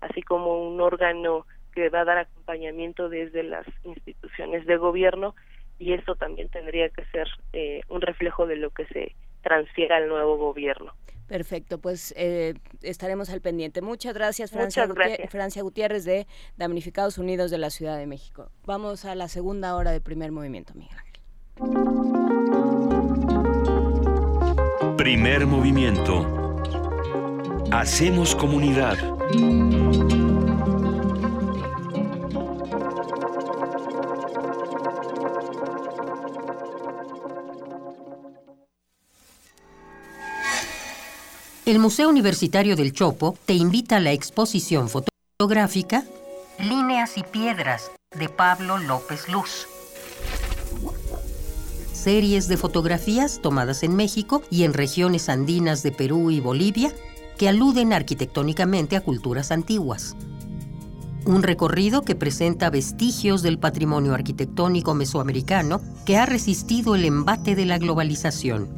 [0.00, 5.34] así como un órgano que va a dar acompañamiento desde las instituciones de gobierno
[5.78, 10.08] y esto también tendría que ser eh, un reflejo de lo que se transfiera al
[10.08, 10.92] nuevo gobierno.
[11.26, 13.80] Perfecto, pues eh, estaremos al pendiente.
[13.80, 16.26] Muchas gracias, Francia, Gutiérrez, Francia Gutiérrez de
[16.56, 18.50] Damnificados Unidos de la Ciudad de México.
[18.64, 20.98] Vamos a la segunda hora de primer movimiento, Miguel.
[24.96, 26.64] Primer movimiento.
[27.70, 28.96] Hacemos comunidad.
[41.66, 46.04] El Museo Universitario del Chopo te invita a la exposición fotográfica
[46.58, 49.66] Líneas y Piedras de Pablo López Luz
[52.02, 56.92] series de fotografías tomadas en México y en regiones andinas de Perú y Bolivia
[57.38, 60.16] que aluden arquitectónicamente a culturas antiguas.
[61.24, 67.66] Un recorrido que presenta vestigios del patrimonio arquitectónico mesoamericano que ha resistido el embate de
[67.66, 68.68] la globalización.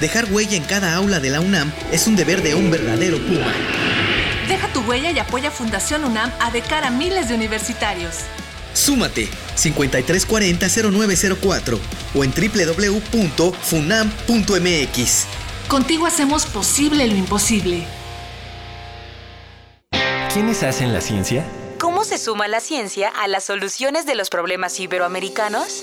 [0.00, 3.52] Dejar huella en cada aula de la UNAM es un deber de un verdadero Puma.
[4.46, 8.14] Deja tu huella y apoya Fundación UNAM a de cara a miles de universitarios.
[8.74, 11.78] Súmate 5340-0904
[12.14, 15.26] o en www.funam.mx.
[15.66, 17.84] Contigo hacemos posible lo imposible.
[20.32, 21.44] ¿Quiénes hacen la ciencia?
[21.80, 25.82] ¿Cómo se suma la ciencia a las soluciones de los problemas iberoamericanos?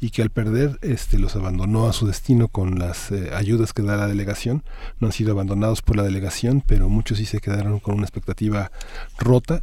[0.00, 3.82] y que al perder este los abandonó a su destino con las eh, ayudas que
[3.82, 4.64] da la delegación.
[4.98, 8.70] No han sido abandonados por la delegación, pero muchos sí se quedaron con una expectativa
[9.18, 9.62] rota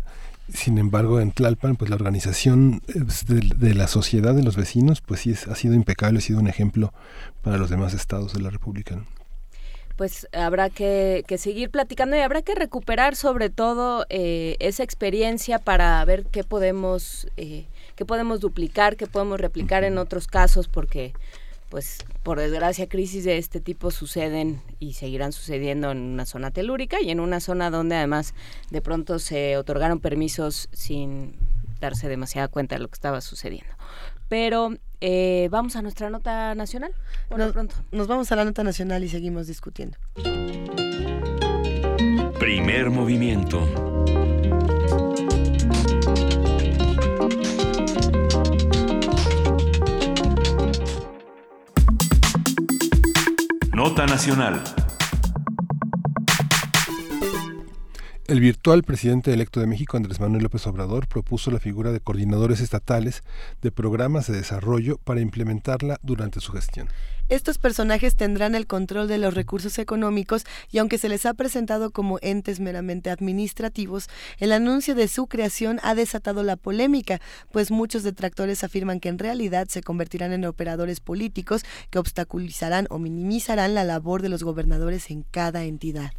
[0.54, 5.34] sin embargo, en Tlalpan, pues la organización de, la sociedad de los vecinos, pues sí
[5.34, 6.94] ha sido impecable, ha sido un ejemplo
[7.42, 9.04] para los demás estados de la República.
[9.98, 16.04] Pues habrá que, seguir platicando y habrá que recuperar sobre todo eh, esa experiencia para
[16.06, 17.66] ver qué podemos, eh,
[17.98, 21.12] qué podemos duplicar, qué podemos replicar en otros casos, porque
[21.70, 27.02] pues por desgracia crisis de este tipo suceden y seguirán sucediendo en una zona telúrica
[27.02, 28.34] y en una zona donde además
[28.70, 31.36] de pronto se otorgaron permisos sin
[31.82, 33.74] darse demasiada cuenta de lo que estaba sucediendo.
[34.30, 36.94] Pero eh, vamos a nuestra nota nacional.
[37.30, 37.76] Bueno, pronto.
[37.92, 39.98] Nos vamos a la nota nacional y seguimos discutiendo.
[42.40, 43.68] Primer movimiento.
[53.78, 54.60] Nota Nacional.
[58.26, 62.60] El virtual presidente electo de México, Andrés Manuel López Obrador, propuso la figura de coordinadores
[62.60, 63.22] estatales
[63.62, 66.88] de programas de desarrollo para implementarla durante su gestión.
[67.30, 71.92] Estos personajes tendrán el control de los recursos económicos y aunque se les ha presentado
[71.92, 74.08] como entes meramente administrativos,
[74.40, 77.20] el anuncio de su creación ha desatado la polémica,
[77.52, 82.98] pues muchos detractores afirman que en realidad se convertirán en operadores políticos que obstaculizarán o
[82.98, 86.12] minimizarán la labor de los gobernadores en cada entidad.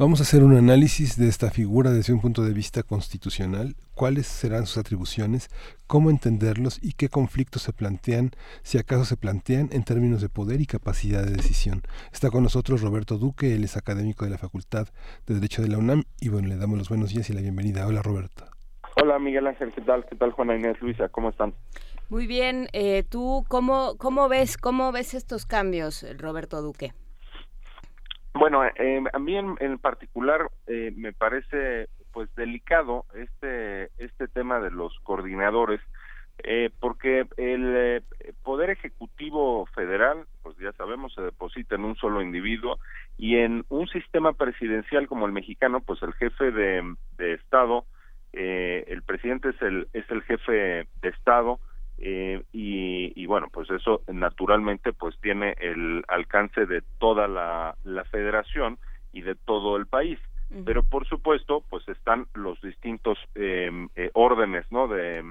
[0.00, 4.28] Vamos a hacer un análisis de esta figura desde un punto de vista constitucional, cuáles
[4.28, 5.48] serán sus atribuciones,
[5.88, 8.30] cómo entenderlos y qué conflictos se plantean,
[8.62, 11.82] si acaso se plantean en términos de poder y capacidad de decisión.
[12.12, 14.86] Está con nosotros Roberto Duque, él es académico de la Facultad
[15.26, 17.84] de Derecho de la UNAM y bueno, le damos los buenos días y la bienvenida.
[17.84, 18.44] Hola Roberto.
[19.02, 20.06] Hola Miguel Ángel, ¿qué tal?
[20.08, 21.08] ¿Qué tal Juana Inés Luisa?
[21.08, 21.54] ¿Cómo están?
[22.08, 26.92] Muy bien, eh, ¿tú cómo, cómo, ves, cómo ves estos cambios, Roberto Duque?
[28.34, 34.70] Bueno, eh, a mí en, particular eh, me parece pues delicado este este tema de
[34.70, 35.80] los coordinadores
[36.44, 38.02] eh, porque el eh,
[38.44, 42.78] poder ejecutivo federal pues ya sabemos se deposita en un solo individuo
[43.16, 47.86] y en un sistema presidencial como el mexicano pues el jefe de, de estado
[48.32, 51.58] eh, el presidente es el es el jefe de estado
[51.98, 58.78] eh, y, bueno pues eso naturalmente pues tiene el alcance de toda la, la federación
[59.12, 60.18] y de todo el país.
[60.64, 65.22] Pero por supuesto pues están los distintos em, eh, órdenes no de,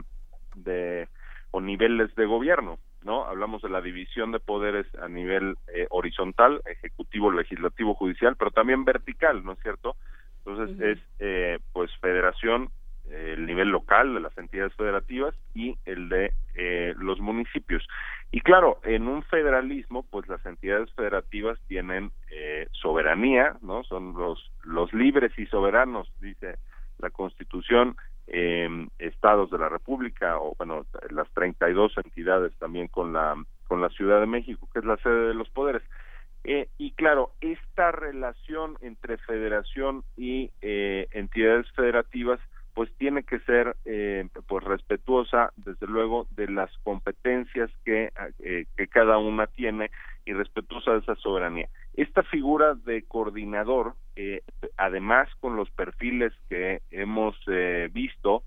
[0.56, 1.08] de
[1.50, 6.62] o niveles de gobierno no hablamos de la división de poderes a nivel eh, horizontal
[6.66, 9.96] ejecutivo legislativo judicial pero también vertical no es cierto
[10.46, 12.70] entonces es eh, pues federación
[13.12, 17.88] el nivel local de las entidades federativas y el de eh, los municipios.
[18.32, 23.84] Y claro, en un federalismo, pues las entidades federativas tienen eh, soberanía, ¿no?
[23.84, 26.58] Son los, los libres y soberanos, dice
[27.00, 27.96] la Constitución,
[28.28, 28.68] eh,
[29.00, 33.36] estados de la República, o bueno, las 32 entidades también con la,
[33.68, 35.84] con la Ciudad de México, que es la sede de los poderes.
[36.44, 42.40] Eh, y claro, esta relación entre federación y eh, entidades federativas,
[42.78, 48.88] pues tiene que ser eh, pues respetuosa desde luego de las competencias que, eh, que
[48.88, 49.90] cada una tiene
[50.26, 51.70] y respetuosa de esa soberanía.
[51.96, 54.44] Esta figura de coordinador, eh,
[54.78, 58.44] además con los perfiles que hemos eh, visto,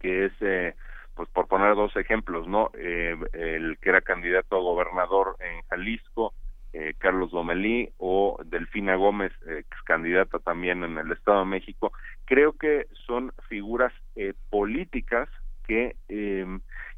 [0.00, 0.74] que es, eh,
[1.14, 2.70] pues por poner dos ejemplos, ¿no?
[2.72, 6.32] El que era candidato a gobernador en Jalisco,
[6.74, 11.92] eh, Carlos Lomelí o Delfina Gómez, ex candidata también en el Estado de México,
[12.24, 15.28] creo que son figuras eh, políticas
[15.66, 16.46] que eh,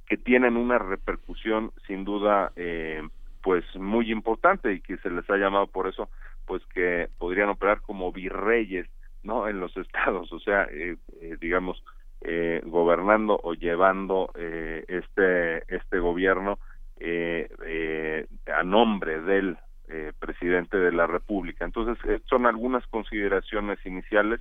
[0.06, 3.02] que tienen una repercusión sin duda eh,
[3.42, 6.08] pues muy importante y que se les ha llamado por eso
[6.46, 8.88] pues que podrían operar como virreyes,
[9.24, 9.48] ¿no?
[9.48, 11.82] En los estados, o sea, eh, eh, digamos,
[12.22, 16.58] eh, gobernando o llevando eh, este este gobierno
[16.98, 19.58] eh, eh, a nombre del
[19.88, 21.64] eh, presidente de la República.
[21.64, 24.40] Entonces, eh, son algunas consideraciones iniciales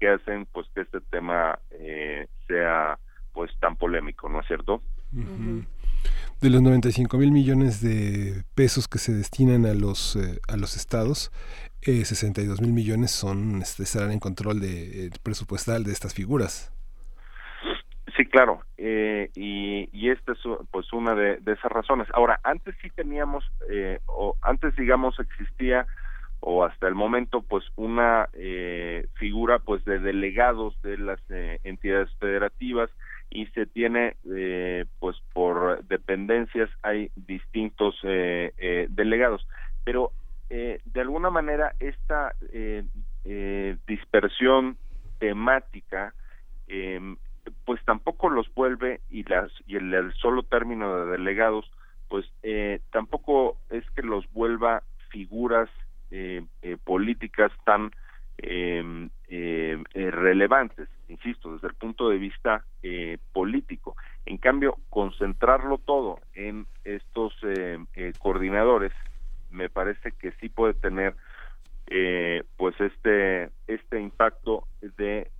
[0.00, 2.98] que hacen pues que este tema eh, sea
[3.32, 4.82] pues tan polémico, ¿no es cierto?
[5.12, 5.64] Ujú.
[6.40, 10.76] De los 95 mil millones de pesos que se destinan a los eh, a los
[10.76, 11.32] estados,
[11.82, 16.72] eh, 62 mil millones son este, estarán en control de, eh, presupuestal de estas figuras.
[18.16, 20.38] Sí, claro, eh, y, esta es
[20.70, 22.08] pues una de, esas razones.
[22.14, 25.86] Ahora, antes sí teníamos, eh, o antes digamos existía,
[26.40, 32.08] o hasta el momento, pues una eh, figura pues de delegados de las eh, entidades
[32.18, 32.88] federativas
[33.30, 39.46] y se tiene eh, pues por dependencias hay distintos eh, delegados,
[39.84, 40.12] pero
[40.48, 42.36] de alguna manera esta
[43.88, 44.76] dispersión
[45.18, 46.14] temática
[46.68, 47.00] eh,
[47.66, 51.70] pues tampoco los vuelve y las y el, solo término de delegados
[52.08, 55.68] pues eh, tampoco es que los vuelva figuras
[56.10, 57.90] eh, eh, políticas tan
[58.38, 63.96] eh, eh, eh, relevantes, insisto, desde el punto de vista eh, político.
[64.24, 68.92] En cambio, concentrarlo todo en estos eh, eh, coordinadores
[69.50, 71.14] me parece que sí puede tener
[72.56, 74.66] pues este este impacto
[74.98, 75.30] de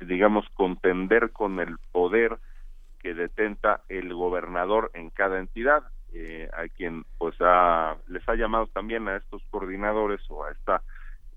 [0.00, 2.38] digamos contender con el poder
[3.00, 8.66] que detenta el gobernador en cada entidad eh, a quien pues ha, les ha llamado
[8.66, 10.82] también a estos coordinadores o a esta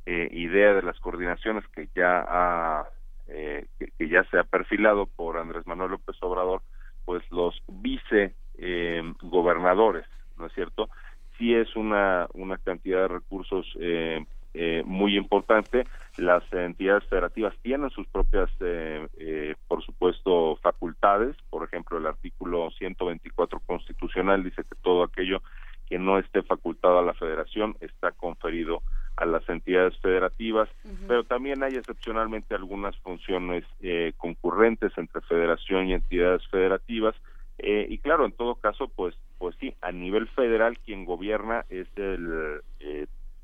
[0.05, 2.89] eh, idea de las coordinaciones que ya ha
[3.27, 6.61] eh, que, que ya se ha perfilado por Andrés Manuel López Obrador
[7.05, 10.05] pues los vice eh, gobernadores
[10.37, 10.89] no es cierto
[11.37, 15.85] sí es una una cantidad de recursos eh, eh, muy importante.
[16.17, 21.35] Las entidades federativas tienen sus propias, eh, eh, por supuesto, facultades.
[21.49, 25.41] Por ejemplo, el artículo 124 constitucional dice que todo aquello
[25.89, 28.81] que no esté facultado a la federación está conferido
[29.15, 30.67] a las entidades federativas,
[31.07, 37.15] pero también hay excepcionalmente algunas funciones eh, concurrentes entre federación y entidades federativas.
[37.59, 41.87] Eh, y claro, en todo caso, pues, pues sí, a nivel federal quien gobierna es
[41.95, 42.61] el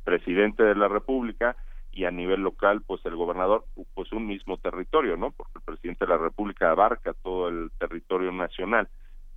[0.09, 1.55] presidente de la República
[1.91, 5.31] y a nivel local, pues el gobernador, pues un mismo territorio, ¿no?
[5.31, 8.89] Porque el presidente de la República abarca todo el territorio nacional.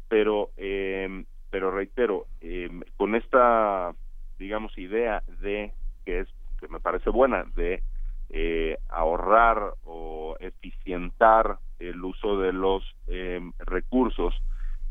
[0.08, 3.92] Pero, eh, pero reitero, eh, con esta,
[4.38, 5.72] digamos, idea de
[6.04, 7.82] que es que me parece buena de
[8.30, 14.34] eh, ahorrar o eficientar el uso de los eh, recursos,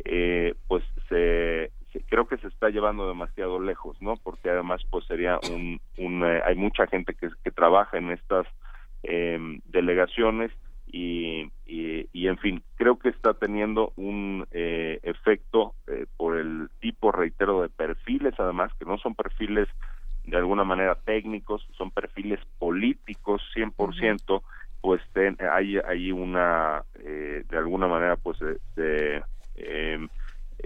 [0.06, 1.71] eh, pues se-
[2.12, 4.18] creo que se está llevando demasiado lejos, ¿no?
[4.18, 8.46] Porque además pues sería un, un eh, hay mucha gente que, que trabaja en estas
[9.04, 10.52] eh, delegaciones
[10.86, 16.68] y, y, y, en fin creo que está teniendo un eh, efecto eh, por el
[16.82, 19.70] tipo reitero de perfiles además que no son perfiles
[20.26, 24.44] de alguna manera técnicos son perfiles políticos 100%
[24.82, 28.38] pues ten- hay hay una eh, de alguna manera pues
[28.76, 29.24] se-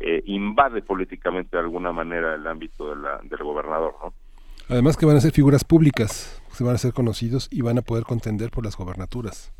[0.06, 4.14] eh, invade políticamente de alguna manera el ámbito de la, del gobernador no
[4.70, 7.82] Además que van a ser figuras públicas, se van a ser conocidos y van a
[7.82, 9.54] poder contender por las gobernaturas.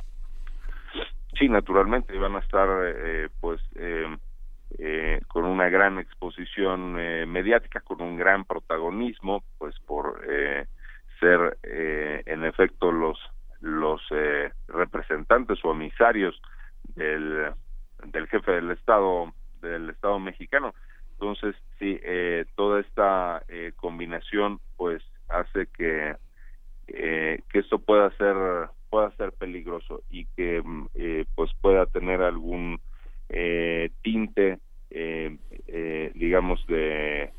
[1.38, 4.18] Sí, naturalmente, y van a estar eh, pues eh,
[4.80, 10.66] eh, con una gran exposición eh, mediática, con un gran protagonismo, pues por eh,
[11.20, 13.20] ser eh, en efecto los
[13.62, 16.40] los eh, representantes o emisarios
[16.96, 17.52] del,
[18.06, 19.34] del jefe del estado
[19.66, 20.74] del estado mexicano.
[21.14, 26.16] Entonces, sí, eh, toda esta eh, combinación pues hace que
[26.88, 30.62] eh, que esto pueda ser pueda ser peligroso y que
[30.94, 32.80] eh, pues pueda tener algún
[33.30, 34.60] eh, tinte
[36.14, 37.32] digamos de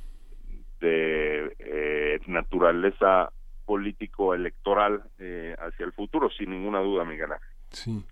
[0.80, 3.30] de naturaleza
[3.66, 7.48] político electoral eh, hacia el futuro sin ninguna duda Miguel Ángel.
[7.70, 8.04] Sí.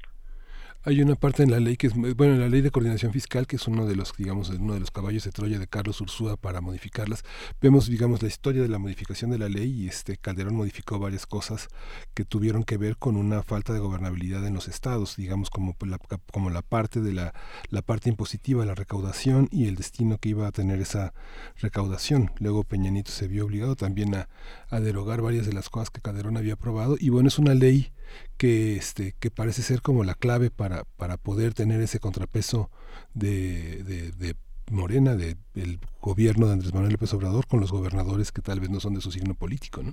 [0.87, 3.47] Hay una parte en la ley que es, bueno, en la ley de coordinación fiscal,
[3.47, 6.37] que es uno de los, digamos, uno de los caballos de Troya de Carlos Ursúa
[6.37, 7.23] para modificarlas.
[7.59, 11.25] Vemos, digamos, la historia de la modificación de la ley y este Calderón modificó varias
[11.25, 11.69] cosas
[12.13, 15.99] que tuvieron que ver con una falta de gobernabilidad en los estados, digamos, como la,
[16.31, 17.33] como la parte de la,
[17.71, 21.15] la parte impositiva, la recaudación y el destino que iba a tener esa
[21.63, 22.31] recaudación.
[22.41, 24.29] Luego Peña Nieto se vio obligado también a,
[24.69, 27.94] a derogar varias de las cosas que Calderón había aprobado y bueno, es una ley
[28.37, 32.71] que este que parece ser como la clave para para poder tener ese contrapeso
[33.15, 34.35] de, de, de
[34.71, 38.81] Morena, del gobierno de Andrés Manuel López Obrador con los gobernadores que tal vez no
[38.81, 39.93] son de su signo político, ¿no?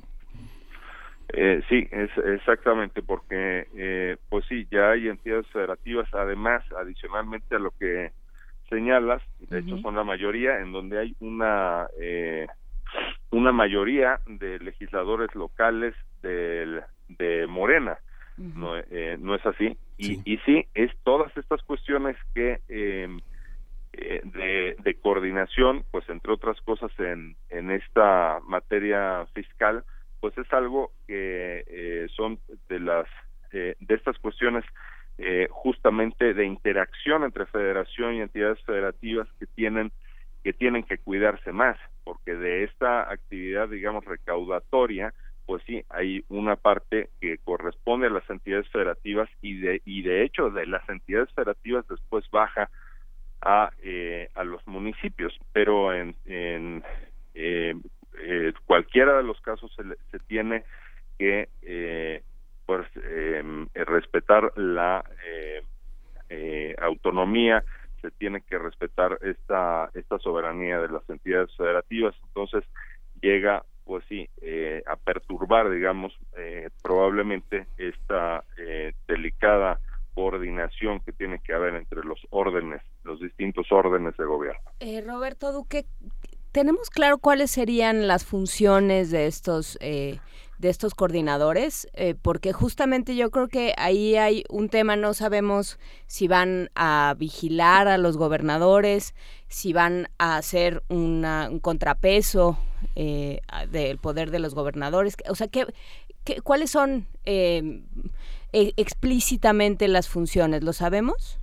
[1.34, 7.60] Eh, sí, es exactamente, porque eh, pues sí, ya hay entidades federativas, además, adicionalmente a
[7.60, 8.12] lo que
[8.70, 12.48] señalas, de hecho son la mayoría, en donde hay una eh,
[13.30, 16.82] una mayoría de legisladores locales del,
[17.18, 17.98] de Morena,
[18.38, 20.22] no, eh, no es así, y sí.
[20.26, 23.20] y sí, es todas estas cuestiones que em,
[23.94, 29.84] eh, de, de coordinación, pues entre otras cosas en, en esta materia fiscal,
[30.22, 32.40] pues es algo que eh, son
[32.70, 33.08] de las
[33.52, 34.64] eh, de estas cuestiones
[35.18, 39.92] eh, justamente de interacción entre federación y entidades federativas que tienen
[40.44, 45.14] que tienen que cuidarse más porque de esta actividad digamos recaudatoria
[45.52, 50.24] pues sí hay una parte que corresponde a las entidades federativas y de y de
[50.24, 52.70] hecho de las entidades federativas después baja
[53.42, 56.86] a eh, a los municipios pero en, en
[57.34, 57.76] eh,
[58.20, 60.64] eh, cualquiera de los casos se, se tiene
[61.20, 62.24] que eh,
[62.66, 65.04] pues eh, respetar la
[66.80, 67.62] autonomía
[68.02, 72.16] se tiene que respetar esta esta soberanía de las entidades federativas.
[72.28, 72.64] Entonces
[73.22, 74.30] llega pues sí
[74.88, 76.14] a perturbar digamos
[76.82, 78.42] probablemente esta
[79.06, 79.82] delicada
[80.14, 84.62] coordinación que tiene que haber entre los órdenes, los distintos órdenes de gobierno.
[84.80, 85.86] Eh, Roberto Duque,
[86.54, 90.20] ¿tenemos claro cuáles serían las funciones de estos eh,
[90.62, 91.90] de estos coordinadores?
[91.94, 97.16] Eh, porque justamente yo creo que ahí hay un tema, no sabemos si van a
[97.18, 99.14] vigilar a los gobernadores,
[99.48, 102.58] si van a hacer una, un contrapeso
[102.96, 105.66] eh, del poder de los gobernadores, o sea, ¿qué,
[106.24, 107.82] qué cuáles son eh,
[108.54, 110.64] explícitamente las funciones?
[110.64, 111.40] ¿Lo sabemos?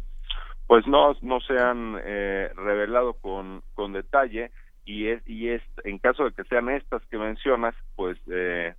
[0.68, 4.50] Pues no, no se han eh, revelado con, con detalle
[4.84, 8.74] y es y es en caso de que sean estas que mencionas, pues eh,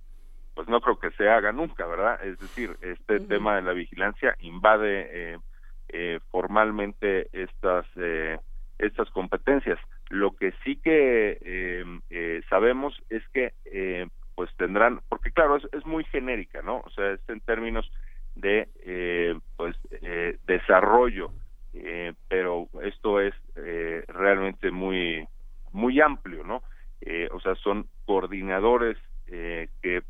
[0.60, 2.22] pues no creo que se haga nunca, ¿verdad?
[2.22, 3.28] Es decir, este uh -huh.
[3.28, 5.38] tema de la vigilancia invade eh,
[5.88, 8.36] eh, formalmente estas eh,
[8.78, 9.78] estas competencias.
[10.10, 15.66] Lo que sí que eh, eh, sabemos es que eh, pues tendrán, porque claro, es,
[15.72, 16.82] es muy genérica, ¿no?
[16.84, 17.90] O sea, es en términos
[18.34, 21.30] de eh, pues eh, desarrollo,
[21.72, 23.32] eh, pero esto es
[24.08, 25.26] realmente muy
[25.72, 26.62] muy amplio, ¿no?
[27.00, 28.98] Eh, o sea, son coordinadores
[29.32, 30.02] eh, que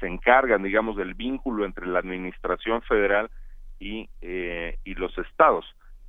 [0.00, 3.30] se encargan, digamos, del vínculo entre la administración federal
[3.78, 5.64] y, eh, y los estados.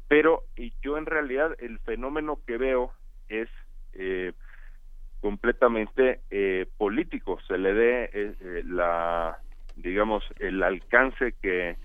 [0.07, 0.43] Pero
[0.81, 2.91] yo en realidad el fenómeno que veo
[3.27, 3.49] es
[3.93, 4.33] eh,
[5.21, 7.39] completamente eh, político.
[7.47, 9.39] Se le dé eh, la,
[9.75, 11.75] digamos, el alcance que,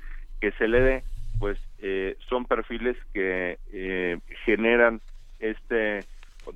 [0.40, 1.04] que se le dé,
[1.38, 5.00] pues eh, son perfiles que eh, generan
[5.38, 6.04] este,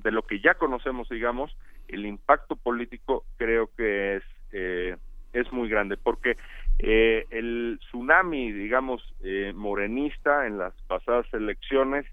[0.03, 1.57] de lo que ya conocemos, digamos,
[1.87, 4.95] el impacto político creo que es eh,
[5.35, 6.37] es muy grande porque
[6.79, 12.05] eh, el tsunami digamos eh, morenista en las pasadas elecciones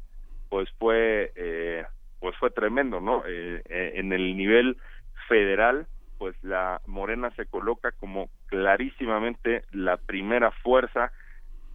[0.48, 1.84] pues fue eh,
[2.20, 4.76] pues fue tremendo no eh, eh, en el nivel
[5.28, 5.86] federal
[6.18, 11.12] pues la morena se coloca como clarísimamente la primera fuerza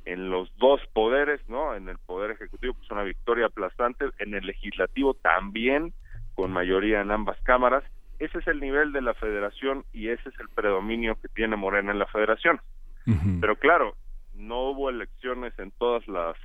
[0.05, 4.45] en los dos poderes no en el poder ejecutivo pues una victoria aplastante en el
[4.45, 5.93] legislativo también
[6.35, 7.83] con mayoría en ambas cámaras
[8.19, 11.91] ese es el nivel de la federación y ese es el predominio que tiene Morena
[11.91, 12.59] en la federación.
[13.05, 13.39] Uh -huh.
[13.41, 13.95] Pero claro,
[14.33, 16.35] no hubo elecciones en todas las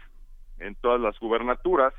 [0.59, 1.93] en todas las gubernaturas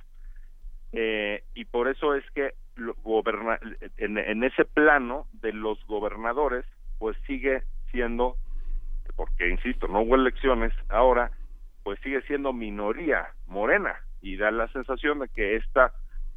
[0.91, 3.59] eh, y por eso es que lo, goberna,
[3.97, 6.65] en, en ese plano de los gobernadores
[6.99, 8.37] pues sigue siendo
[9.15, 11.31] porque insisto no hubo elecciones ahora
[11.83, 15.93] pues sigue siendo minoría morena y da la sensación de que esta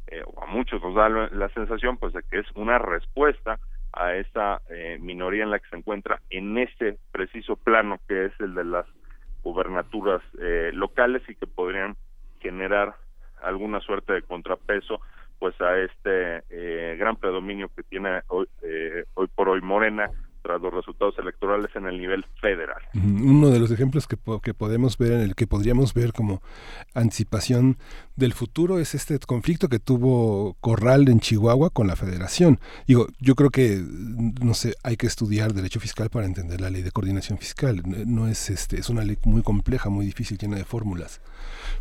[0.07, 3.59] eh, o a muchos nos da la sensación pues de que es una respuesta
[3.93, 8.33] a esa eh, minoría en la que se encuentra en este preciso plano que es
[8.39, 8.85] el de las
[9.43, 11.95] gubernaturas eh, locales y que podrían
[12.39, 12.95] generar
[13.41, 14.99] alguna suerte de contrapeso
[15.39, 20.09] pues a este eh, gran predominio que tiene hoy, eh, hoy por hoy Morena
[20.41, 22.81] tras los resultados electorales en el nivel federal.
[22.93, 26.41] Uno de los ejemplos que, que podemos ver, en el que podríamos ver como
[26.93, 27.77] anticipación
[28.15, 32.59] del futuro es este conflicto que tuvo Corral en Chihuahua con la federación.
[32.87, 33.83] Digo, yo creo que,
[34.41, 37.83] no sé, hay que estudiar derecho fiscal para entender la ley de coordinación fiscal.
[38.05, 41.21] No es, este, es una ley muy compleja, muy difícil, llena de fórmulas.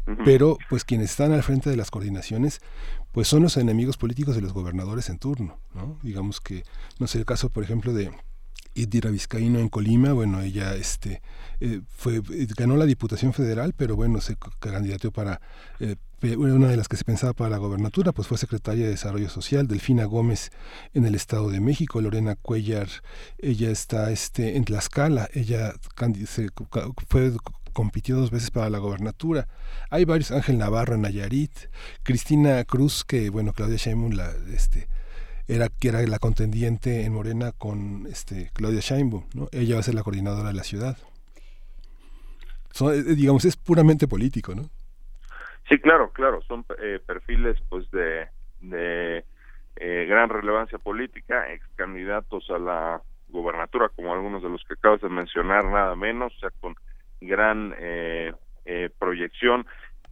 [0.06, 0.24] Uh -huh.
[0.24, 2.60] Pero, pues quienes están al frente de las coordinaciones,
[3.12, 5.98] pues son los enemigos políticos de los gobernadores en turno, ¿no?
[6.02, 6.64] Digamos que,
[6.98, 8.10] no sé, el caso, por ejemplo, de
[8.76, 11.22] Idira Vizcaíno en Colima, bueno, ella este,
[11.60, 12.20] eh, fue,
[12.56, 15.40] ganó la Diputación Federal, pero bueno, se candidateó para
[15.80, 15.96] eh,
[16.36, 19.66] una de las que se pensaba para la gobernatura, pues fue secretaria de Desarrollo Social,
[19.66, 20.50] Delfina Gómez
[20.94, 22.88] en el Estado de México, Lorena Cuellar,
[23.38, 25.74] ella está este, en Tlaxcala, ella
[26.26, 26.48] se,
[27.08, 27.32] fue
[27.76, 29.48] compitió dos veces para la gobernatura.
[29.90, 31.52] Hay varios, Ángel Navarro en Nayarit,
[32.02, 34.88] Cristina Cruz, que bueno, Claudia Sheinbaum la, este,
[35.48, 39.48] era que era la contendiente en Morena con este Claudia Sheinbaum, ¿no?
[39.52, 40.96] Ella va a ser la coordinadora de la ciudad.
[42.80, 44.68] Eh, digamos, es puramente político, ¿no?
[45.68, 48.28] Sí, claro, claro, son eh, perfiles pues de,
[48.60, 49.24] de
[49.76, 55.00] eh, gran relevancia política, ex candidatos a la gobernatura, como algunos de los que acabas
[55.00, 56.76] de mencionar, nada menos, o sea, con
[57.20, 57.74] gran
[58.98, 59.66] proyección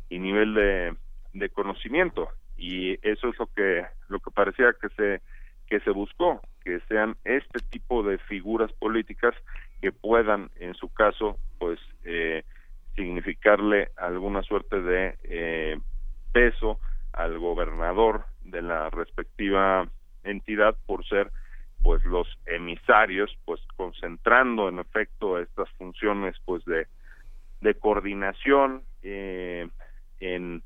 [0.09, 0.97] y nivel de,
[1.33, 5.21] de conocimiento y eso es lo que lo que parecía que se
[5.67, 9.35] que se buscó que sean este tipo de figuras políticas
[9.81, 12.45] que puedan en su caso pues eh,
[12.95, 15.79] significarle alguna suerte de eh,
[16.33, 16.79] peso
[17.13, 19.89] al gobernador de la respectiva
[20.23, 21.31] entidad por ser
[21.83, 26.87] pues los emisarios pues concentrando en efecto estas funciones pues de
[27.61, 29.69] de coordinación eh,
[30.21, 30.63] en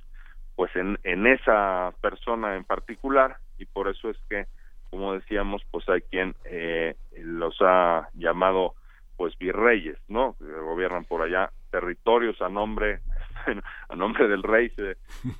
[0.59, 4.47] pues en, en esa persona en particular y por eso es que
[4.90, 8.74] como decíamos pues hay quien eh, los ha llamado
[9.16, 12.98] pues virreyes no que gobiernan por allá territorios a nombre
[13.89, 14.97] a nombre del rey se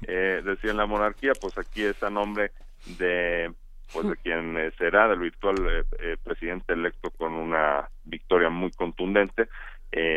[0.07, 2.53] eh, decía en la monarquía pues aquí es a nombre
[3.01, 3.53] de
[3.93, 5.57] pues de quien eh, será del virtual
[5.99, 9.49] eh, presidente electo con una victoria muy contundente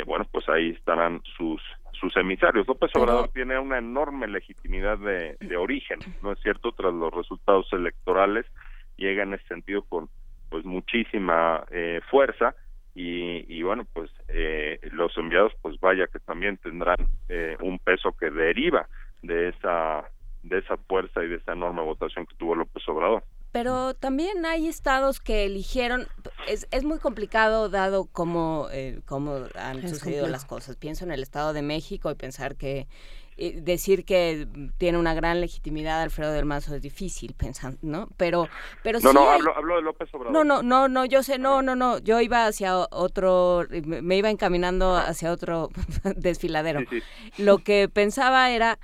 [0.05, 1.61] bueno pues ahí estarán sus
[2.01, 2.67] sus emisarios.
[2.67, 6.71] López Obrador tiene una enorme legitimidad de, origen, ¿no es cierto?
[6.71, 8.45] Tras los resultados electorales,
[8.97, 10.09] llega en ese sentido con
[10.49, 12.55] pues muchísima eh, fuerza
[12.93, 16.97] y, bueno, pues eh, los enviados, pues vaya que también tendrán
[17.29, 18.89] eh, un peso que deriva
[19.21, 20.03] de esa
[20.43, 23.23] de esa fuerza y de esa enorme votación que tuvo López Obrador.
[23.51, 26.07] Pero también hay estados que eligieron,
[26.47, 30.75] es, es muy complicado dado cómo, eh, cómo han sucedido las cosas.
[30.75, 32.87] Pienso en el Estado de México y pensar que
[33.49, 34.47] decir que
[34.77, 38.07] tiene una gran legitimidad Alfredo del Mazo es difícil pensando, ¿no?
[38.17, 38.47] Pero,
[38.83, 40.31] pero no, no, hablo, hablo, de López Obrador.
[40.31, 44.29] No, no, no, no, yo sé, no, no, no, yo iba hacia otro, me iba
[44.29, 45.69] encaminando hacia otro
[46.15, 46.81] desfiladero.
[47.37, 48.77] Lo que pensaba era,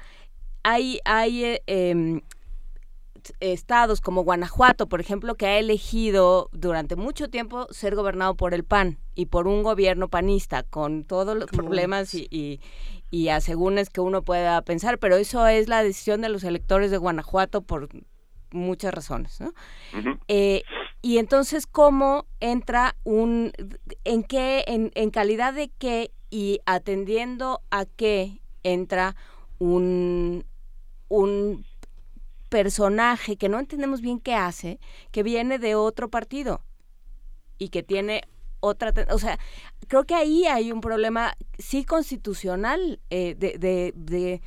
[0.63, 2.21] hay, hay eh, em,
[3.39, 8.63] estados como Guanajuato, por ejemplo, que ha elegido durante mucho tiempo ser gobernado por el
[8.63, 12.59] PAN y por un gobierno panista, con todos los problemas y, y,
[13.11, 16.97] y asegúnes que uno pueda pensar, pero eso es la decisión de los electores de
[16.97, 17.89] Guanajuato por
[18.51, 19.53] muchas razones, ¿no?
[20.27, 20.63] Eh,
[21.01, 23.51] y entonces, ¿cómo entra un,
[24.03, 29.15] en qué, en, en calidad de qué y atendiendo a qué entra
[29.59, 30.45] un,
[31.07, 31.65] un
[32.49, 34.79] personaje que no entendemos bien qué hace,
[35.11, 36.61] que viene de otro partido
[37.57, 38.21] y que tiene
[38.59, 39.37] otra, o sea,
[39.87, 44.41] creo que ahí hay un problema sí constitucional eh, de, de,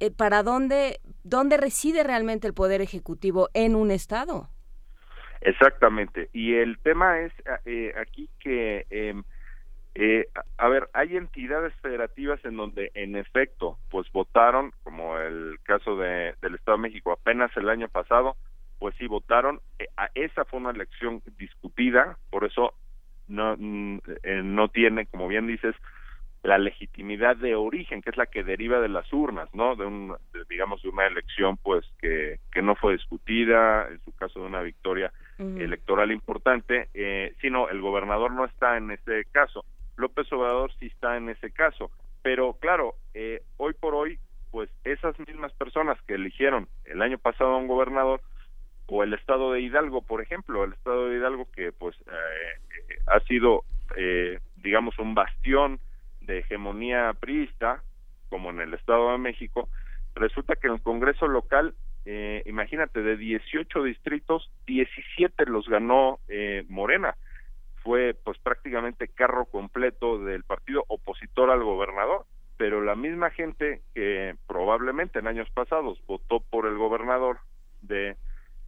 [0.00, 4.48] eh, para dónde, dónde reside realmente el poder ejecutivo en un estado.
[5.40, 6.30] Exactamente.
[6.32, 7.32] Y el tema es
[7.64, 9.22] eh, aquí que em,
[10.00, 15.96] eh, a ver, hay entidades federativas en donde, en efecto, pues votaron, como el caso
[15.96, 18.36] de, del Estado de México, apenas el año pasado,
[18.78, 19.60] pues sí votaron.
[19.80, 22.74] Eh, esa fue una elección discutida, por eso
[23.26, 25.74] no, mm, eh, no tiene, como bien dices,
[26.44, 29.74] la legitimidad de origen, que es la que deriva de las urnas, ¿no?
[29.74, 30.14] De un,
[30.48, 34.62] digamos, de una elección, pues, que, que no fue discutida, en su caso de una
[34.62, 39.64] victoria electoral importante, eh, sino el gobernador no está en ese caso.
[39.98, 41.90] López Obrador sí está en ese caso.
[42.22, 44.18] Pero claro, eh, hoy por hoy,
[44.50, 48.22] pues esas mismas personas que eligieron el año pasado a un gobernador,
[48.86, 53.20] o el estado de Hidalgo, por ejemplo, el estado de Hidalgo que pues eh, ha
[53.20, 53.64] sido,
[53.96, 55.78] eh, digamos, un bastión
[56.22, 57.82] de hegemonía priista,
[58.30, 59.68] como en el Estado de México,
[60.14, 66.64] resulta que en el Congreso local, eh, imagínate, de 18 distritos, 17 los ganó eh,
[66.68, 67.16] Morena
[67.82, 72.26] fue pues prácticamente carro completo del partido opositor al gobernador,
[72.56, 77.38] pero la misma gente que probablemente en años pasados votó por el gobernador
[77.82, 78.16] de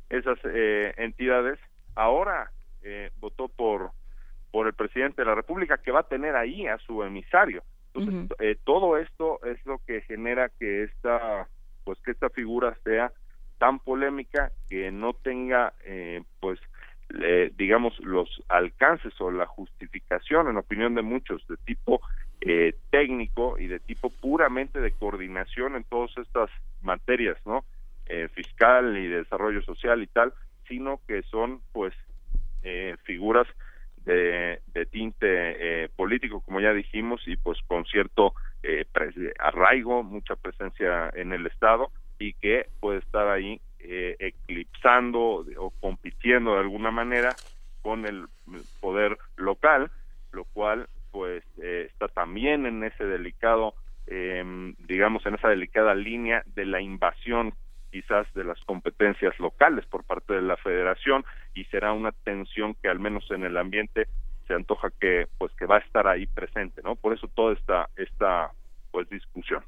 [0.09, 1.59] esas eh, entidades,
[1.95, 2.51] ahora
[2.83, 3.93] eh, votó por
[4.53, 7.63] por el presidente de la República que va a tener ahí a su emisario.
[7.95, 11.47] Entonces, eh, todo esto es lo que genera que esta
[11.85, 13.13] pues que esta figura sea
[13.59, 15.73] tan polémica que no tenga
[16.41, 16.59] pues
[17.57, 22.01] digamos, los alcances o la justificación, en opinión de muchos, de tipo
[22.41, 26.51] eh, técnico y de tipo puramente de coordinación en todas estas
[26.83, 27.65] materias, ¿no?
[28.07, 30.33] Eh, fiscal y de desarrollo social y tal,
[30.67, 31.93] sino que son, pues,
[32.63, 33.47] eh, figuras
[34.05, 35.27] de, de tinte
[35.85, 38.87] eh, político, como ya dijimos, y pues con cierto eh,
[39.39, 46.55] arraigo, mucha presencia en el Estado y que puede estar ahí eh, eclipsando o compitiendo
[46.55, 47.35] de alguna manera
[47.83, 48.27] con el
[48.81, 49.91] poder local,
[50.33, 53.75] lo cual pues eh, está también en ese delicado,
[54.07, 57.55] eh, digamos, en esa delicada línea de la invasión
[57.91, 61.25] quizás de las competencias locales por parte de la federación
[61.55, 64.07] y será una tensión que al menos en el ambiente
[64.47, 66.95] se antoja que pues que va a estar ahí presente, ¿no?
[66.95, 68.53] Por eso toda esta esta
[68.93, 69.65] pues discusión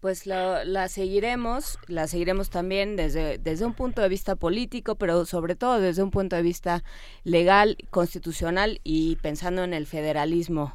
[0.00, 5.24] pues la, la, seguiremos, la seguiremos también desde, desde un punto de vista político, pero
[5.24, 6.84] sobre todo desde un punto de vista
[7.24, 10.74] legal, constitucional y pensando en el federalismo.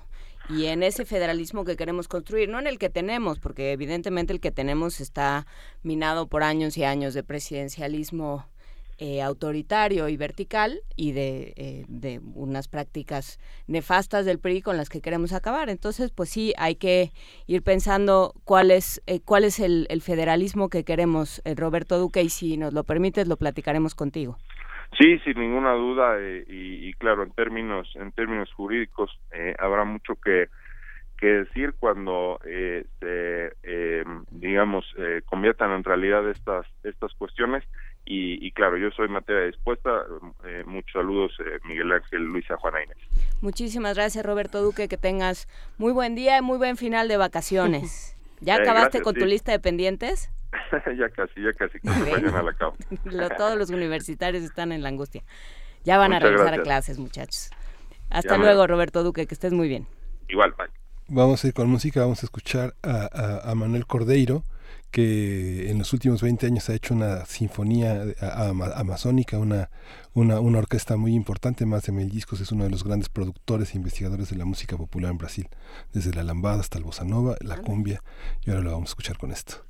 [0.49, 4.41] Y en ese federalismo que queremos construir, no en el que tenemos, porque evidentemente el
[4.41, 5.47] que tenemos está
[5.83, 8.45] minado por años y años de presidencialismo
[8.97, 14.89] eh, autoritario y vertical y de, eh, de, unas prácticas nefastas del PRI con las
[14.89, 15.69] que queremos acabar.
[15.69, 17.11] Entonces, pues sí, hay que
[17.47, 22.21] ir pensando cuál es, eh, cuál es el, el, federalismo que queremos, eh, Roberto Duque,
[22.21, 24.37] y si nos lo permites, lo platicaremos contigo.
[24.99, 29.09] Sí, sin ninguna duda, y, y, claro, en términos, en términos jurídicos,
[29.57, 30.49] habrá mucho que
[31.23, 37.63] que decir cuando eh, se, eh, digamos, eh, conviertan en realidad estas estas cuestiones
[38.05, 39.89] y, y, claro, yo soy materia dispuesta.
[40.45, 42.97] Eh, muchos saludos, eh, Miguel Ángel, Luisa, Juana Inés.
[43.41, 44.87] Muchísimas gracias, Roberto Duque.
[44.87, 45.47] Que tengas
[45.77, 48.15] muy buen día y muy buen final de vacaciones.
[48.41, 49.19] ¿Ya acabaste gracias, con sí.
[49.21, 50.29] tu lista de pendientes?
[50.97, 52.75] ya casi, ya casi, que mañana la acabo.
[53.05, 55.23] Lo, todos los universitarios están en la angustia.
[55.85, 56.59] Ya van Muchas a regresar gracias.
[56.59, 57.49] a clases, muchachos.
[58.09, 59.87] Hasta Ya me- luego, Roberto Duque, que estés muy bien.
[60.27, 60.67] Igual, bye.
[61.07, 64.43] Vamos a ir con música, vamos a escuchar a, a- a Manuel Cordeiro,
[64.93, 68.03] que en los últimos 20 años ha hecho una sinfonía
[68.75, 69.71] amazónica, una,
[70.13, 73.73] una, una orquesta muy importante, más de mil discos, es uno de los grandes productores
[73.73, 75.49] e investigadores de la música popular en Brasil,
[75.93, 78.03] desde la lambada hasta el bossa nova, la cumbia,
[78.45, 79.65] y ahora lo vamos a escuchar con esto.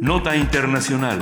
[0.00, 1.18] Nota Internacional.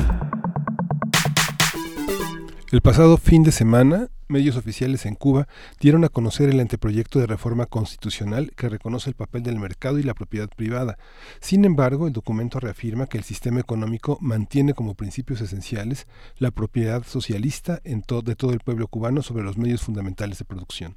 [2.70, 5.48] El pasado fin de semana, medios oficiales en Cuba
[5.80, 10.02] dieron a conocer el anteproyecto de reforma constitucional que reconoce el papel del mercado y
[10.02, 10.98] la propiedad privada.
[11.40, 16.06] Sin embargo, el documento reafirma que el sistema económico mantiene como principios esenciales
[16.38, 20.96] la propiedad socialista de todo el pueblo cubano sobre los medios fundamentales de producción.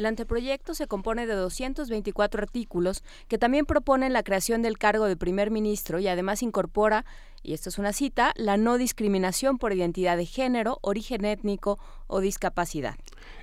[0.00, 5.14] El anteproyecto se compone de 224 artículos que también proponen la creación del cargo de
[5.14, 7.04] primer ministro y además incorpora,
[7.42, 12.20] y esto es una cita, la no discriminación por identidad de género, origen étnico o
[12.20, 12.94] discapacidad.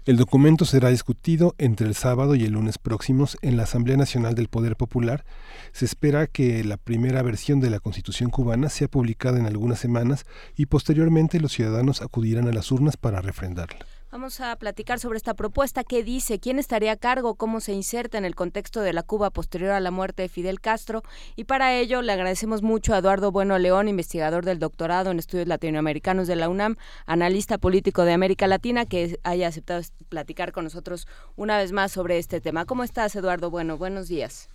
[0.06, 4.34] El documento será discutido entre el sábado y el lunes próximos en la Asamblea Nacional
[4.34, 5.26] del Poder Popular.
[5.74, 10.26] Se espera que la primera versión de la Constitución cubana sea publicada en algunas semanas
[10.56, 13.86] y posteriormente los ciudadanos acudirán a las urnas para refrendarla.
[14.10, 18.18] Vamos a platicar sobre esta propuesta, qué dice, quién estaría a cargo, cómo se inserta
[18.18, 21.02] en el contexto de la Cuba posterior a la muerte de Fidel Castro.
[21.36, 25.50] Y para ello le agradecemos mucho a Eduardo Bueno León, investigador del doctorado en estudios
[25.50, 31.06] latinoamericanos de la UNAM, analista político de América Latina, que haya aceptado platicar con nosotros
[31.36, 32.64] una vez más sobre este tema.
[32.64, 33.78] ¿Cómo estás, Eduardo Bueno?
[33.78, 34.50] Buenos días.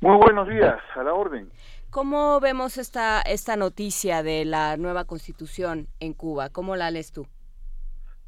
[0.00, 1.50] Muy buenos días, a la orden.
[1.88, 6.50] ¿Cómo vemos esta, esta noticia de la nueva constitución en Cuba?
[6.50, 7.26] ¿Cómo la lees tú?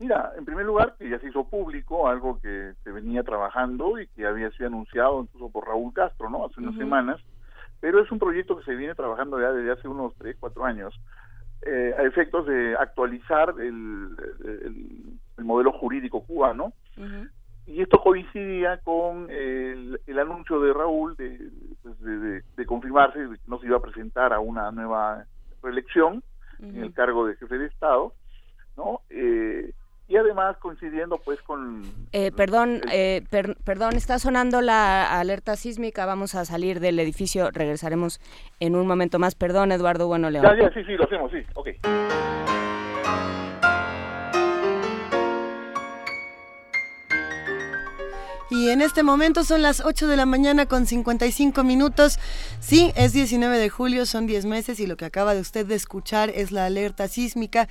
[0.00, 4.06] Mira, en primer lugar, que ya se hizo público algo que se venía trabajando y
[4.08, 6.46] que había sido anunciado incluso por Raúl Castro, ¿no?
[6.46, 7.20] Hace unas semanas,
[7.80, 10.98] pero es un proyecto que se viene trabajando ya desde hace unos 3, 4 años,
[11.66, 14.16] eh, a efectos de actualizar el,
[15.36, 16.72] el, modelo jurídico cubano.
[17.66, 21.50] Y esto coincidía con el, el anuncio de Raúl de,
[21.82, 25.26] pues, de, de, confirmarse que no se iba a presentar a una nueva
[25.62, 26.22] reelección
[26.58, 28.14] en el cargo de jefe de Estado,
[28.76, 29.00] ¿no?
[29.10, 29.72] Eh,
[30.10, 31.82] y además coincidiendo pues con...
[32.10, 33.22] Eh, perdón, eh,
[33.64, 38.20] perdón, está sonando la alerta sísmica, vamos a salir del edificio, regresaremos
[38.58, 39.36] en un momento más.
[39.36, 40.44] Perdón, Eduardo Bueno León.
[40.44, 41.68] Ya, ya, sí, sí, lo hacemos, sí, ok.
[48.50, 52.18] Y en este momento son las 8 de la mañana con 55 minutos.
[52.58, 55.76] Sí, es 19 de julio, son 10 meses y lo que acaba de usted de
[55.76, 57.68] escuchar es la alerta sísmica.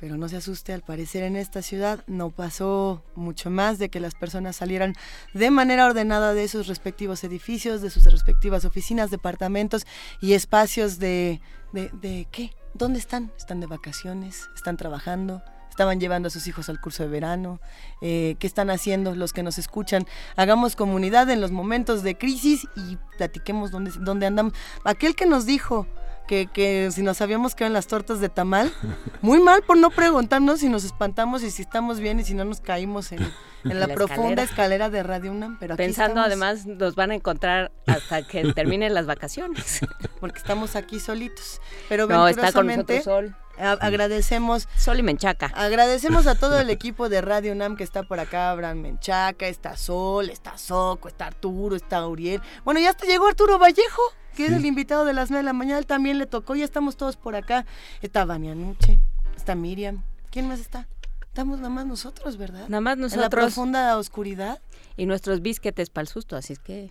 [0.00, 4.00] Pero no se asuste, al parecer en esta ciudad no pasó mucho más de que
[4.00, 4.94] las personas salieran
[5.34, 9.86] de manera ordenada de sus respectivos edificios, de sus respectivas oficinas, departamentos
[10.22, 11.40] y espacios de...
[11.72, 12.50] ¿De, de qué?
[12.74, 13.30] ¿Dónde están?
[13.36, 14.48] ¿Están de vacaciones?
[14.56, 15.42] ¿Están trabajando?
[15.80, 17.58] estaban llevando a sus hijos al curso de verano,
[18.02, 20.04] eh, qué están haciendo los que nos escuchan.
[20.36, 24.52] Hagamos comunidad en los momentos de crisis y platiquemos dónde, dónde andamos.
[24.84, 25.86] Aquel que nos dijo,
[26.30, 28.72] que, si nos sabíamos que eran las tortas de tamal.
[29.20, 32.44] Muy mal por no preguntarnos si nos espantamos y si estamos bien y si no
[32.44, 33.20] nos caímos en,
[33.64, 34.90] la, profunda escalera.
[34.90, 35.58] de Radio UNAM.
[35.58, 39.80] Pero Pensando además nos van a encontrar hasta que terminen las vacaciones.
[40.20, 41.60] Porque estamos aquí solitos.
[41.88, 43.36] Pero no, está con nosotros Sol.
[43.58, 44.68] agradecemos.
[44.76, 45.50] Sol y Menchaca.
[45.54, 48.52] Agradecemos a todo el equipo de Radio UNAM que está por acá.
[48.52, 52.40] Abraham Menchaca, está Sol, está Soco, está Arturo, está Uriel.
[52.64, 54.02] Bueno, ya hasta llegó Arturo Vallejo
[54.36, 56.64] que es el invitado de las 9 de la mañana, él también le tocó, ya
[56.64, 57.66] estamos todos por acá.
[58.02, 58.98] Está Vania Nuche,
[59.36, 60.88] está Miriam, ¿quién más está?
[61.22, 62.68] Estamos nada más nosotros, ¿verdad?
[62.68, 63.14] Nada más nosotros.
[63.14, 64.60] En la profunda oscuridad.
[64.96, 66.90] Y nuestros bisquetes para el susto, así es que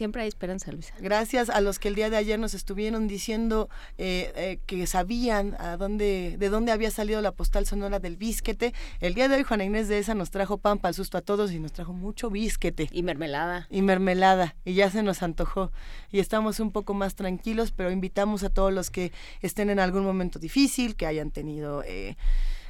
[0.00, 0.94] Siempre hay esperanza, Luisa.
[0.98, 3.68] Gracias a los que el día de ayer nos estuvieron diciendo
[3.98, 8.72] eh, eh, que sabían a dónde, de dónde había salido la postal sonora del bisquete.
[9.00, 11.20] El día de hoy Juana Inés de esa nos trajo pan para el susto a
[11.20, 12.88] todos y nos trajo mucho bisquete.
[12.90, 13.66] Y mermelada.
[13.68, 14.56] Y mermelada.
[14.64, 15.70] Y ya se nos antojó.
[16.10, 19.12] Y estamos un poco más tranquilos, pero invitamos a todos los que
[19.42, 21.82] estén en algún momento difícil, que hayan tenido...
[21.82, 22.16] Eh,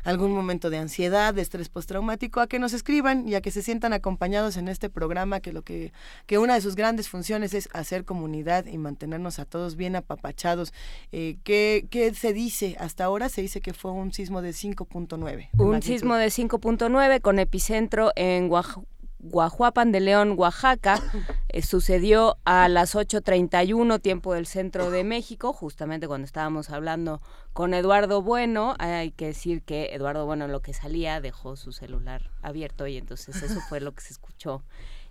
[0.05, 3.63] algún momento de ansiedad, de estrés postraumático, a que nos escriban y a que se
[3.63, 5.93] sientan acompañados en este programa que lo que,
[6.27, 10.73] que una de sus grandes funciones es hacer comunidad y mantenernos a todos bien apapachados.
[11.13, 12.77] Eh, ¿qué, ¿qué, se dice?
[12.79, 15.49] Hasta ahora se dice que fue un sismo de 5.9.
[15.59, 18.83] Un sismo de 5.9 con epicentro en Oaxaca
[19.23, 21.01] Guajuapan de León, Oaxaca.
[21.53, 27.21] Eh, sucedió a las 8.31 tiempo del centro de México, justamente cuando estábamos hablando
[27.53, 28.77] con Eduardo Bueno.
[28.79, 32.97] Hay que decir que Eduardo Bueno en lo que salía dejó su celular abierto y
[32.97, 34.63] entonces eso fue lo que se escuchó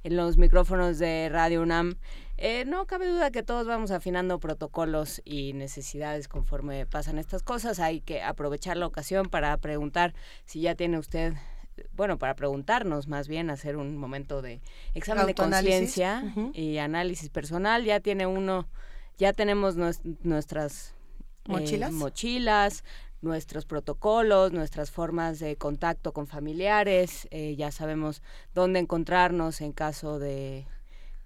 [0.03, 1.95] en los micrófonos de Radio UNAM.
[2.37, 7.79] Eh, no cabe duda que todos vamos afinando protocolos y necesidades conforme pasan estas cosas.
[7.79, 10.13] Hay que aprovechar la ocasión para preguntar
[10.45, 11.33] si ya tiene usted
[11.93, 14.61] bueno, para preguntarnos más bien, hacer un momento de
[14.93, 16.23] examen de conciencia
[16.53, 17.85] y análisis personal.
[17.85, 18.67] Ya tiene uno,
[19.17, 19.75] ya tenemos
[20.23, 20.95] nuestras
[21.45, 21.91] eh, ¿Mochilas?
[21.91, 22.83] mochilas,
[23.21, 28.21] nuestros protocolos, nuestras formas de contacto con familiares, eh, ya sabemos
[28.53, 30.65] dónde encontrarnos en caso de,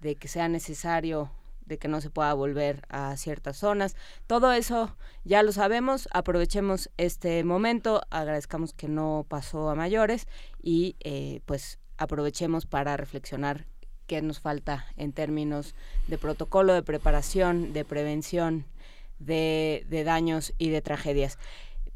[0.00, 1.30] de que sea necesario
[1.66, 3.96] de que no se pueda volver a ciertas zonas.
[4.26, 10.26] Todo eso ya lo sabemos, aprovechemos este momento, agradezcamos que no pasó a mayores
[10.62, 13.66] y eh, pues aprovechemos para reflexionar
[14.06, 15.74] qué nos falta en términos
[16.08, 18.66] de protocolo, de preparación, de prevención
[19.18, 21.38] de, de daños y de tragedias.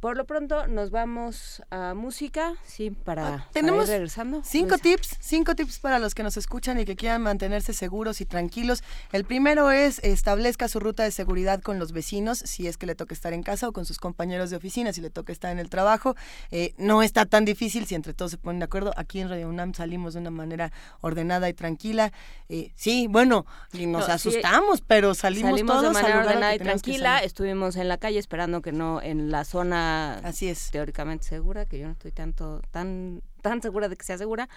[0.01, 4.43] Por lo pronto nos vamos a música, sí, para, Ah, tenemos para ir regresando.
[4.45, 8.25] Cinco tips, cinco tips para los que nos escuchan y que quieran mantenerse seguros y
[8.25, 8.85] tranquilos.
[9.11, 12.95] El primero es establezca su ruta de seguridad con los vecinos, si es que le
[12.95, 15.59] toca estar en casa o con sus compañeros de oficina, si le toca estar en
[15.59, 16.15] el trabajo.
[16.53, 18.93] Eh, no está tan difícil si entre todos se ponen de acuerdo.
[18.97, 20.70] Aquí en Radio UNAM salimos de una manera
[21.01, 22.12] ordenada y tranquila.
[22.49, 26.59] Eh, sí, bueno, y nos No, sí, asustamos, pero salimos, todos de manera ordenada y
[26.61, 27.19] tranquila.
[27.19, 29.88] Estuvimos en la calle esperando que no en la zona
[30.23, 30.70] Así es.
[30.70, 34.48] teóricamente segura, que yo no estoy tanto tan tan segura de que sea segura.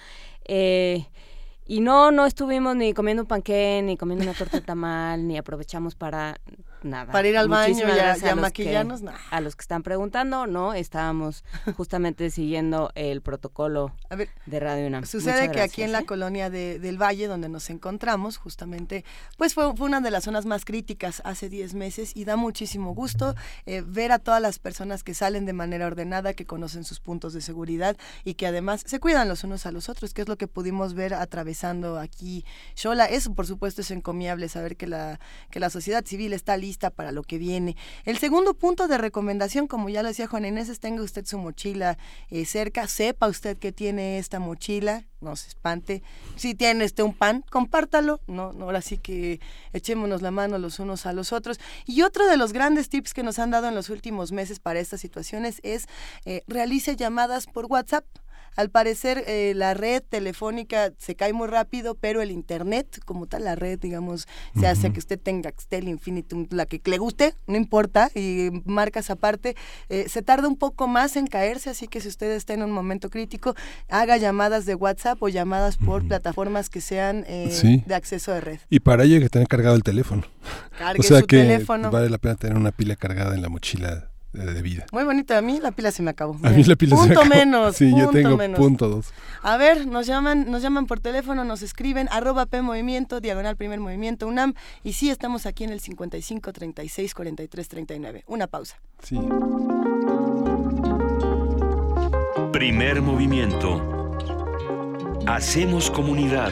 [0.45, 1.05] Eh,
[1.65, 5.37] y no, no estuvimos ni comiendo un panqué, ni comiendo una torta de tamal, ni
[5.37, 6.39] aprovechamos para
[6.83, 7.11] nada.
[7.11, 9.09] Para ir al baño Muchísimas y a- maquillarnos, que-.
[9.31, 11.43] A los que están preguntando, no, estábamos
[11.77, 13.93] justamente siguiendo el protocolo
[14.45, 15.05] de Radio UNAM.
[15.05, 16.05] Sucede que aquí en la ¿eh?
[16.05, 19.03] colonia de- del Valle, donde nos encontramos, justamente,
[19.37, 22.93] pues fue, fue una de las zonas más críticas hace 10 meses y da muchísimo
[22.93, 23.35] gusto
[23.65, 27.33] eh, ver a todas las personas que salen de manera ordenada, que conocen sus puntos
[27.33, 30.37] de seguridad y que además se cuidan los unos a los otros, que es lo
[30.37, 32.45] que pudimos ver atravesando aquí
[32.75, 33.05] Xola.
[33.05, 37.11] Eso, por supuesto, es encomiable saber que la, que la sociedad civil está lista para
[37.11, 37.75] lo que viene.
[38.05, 41.37] El segundo punto de recomendación, como ya lo decía Juan Inés, es tenga usted su
[41.37, 41.97] mochila
[42.29, 46.03] eh, cerca, sepa usted que tiene esta mochila, no se espante.
[46.35, 49.39] Si tiene este un pan, compártalo, no, no ahora sí que
[49.73, 51.59] echémonos la mano los unos a los otros.
[51.85, 54.79] Y otro de los grandes tips que nos han dado en los últimos meses para
[54.79, 55.87] estas situaciones es
[56.25, 58.05] eh, realice llamadas por WhatsApp.
[58.55, 63.45] Al parecer eh, la red telefónica se cae muy rápido, pero el internet, como tal
[63.45, 64.27] la red, digamos,
[64.59, 69.09] se hace que usted tenga Axtel Infinitum, la que le guste, no importa, y marcas
[69.09, 69.55] aparte,
[69.89, 72.71] eh, se tarda un poco más en caerse, así que si usted está en un
[72.71, 73.55] momento crítico,
[73.89, 77.83] haga llamadas de WhatsApp o llamadas por plataformas que sean eh, Sí.
[77.85, 78.59] de acceso de red.
[78.69, 80.23] Y para ello hay que tener cargado el teléfono.
[80.77, 81.89] Cargue o sea su que teléfono.
[81.91, 84.85] vale la pena tener una pila cargada en la mochila de, de vida.
[84.91, 86.37] Muy bonito, a mí la pila se me acabó.
[86.43, 87.35] A mí la pila se me punto acabó.
[87.35, 87.75] menos.
[87.75, 88.59] Sí, yo punto tengo menos.
[88.59, 89.13] punto dos.
[89.41, 93.79] A ver, nos llaman, nos llaman por teléfono, nos escriben, arroba P Movimiento, diagonal primer
[93.79, 94.53] movimiento UNAM.
[94.83, 98.23] Y sí, estamos aquí en el 55 36 43 39.
[98.27, 98.77] Una pausa.
[99.03, 99.19] Sí.
[102.51, 103.81] Primer movimiento.
[105.27, 106.51] Hacemos comunidad.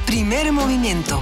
[0.06, 1.22] Primer movimiento.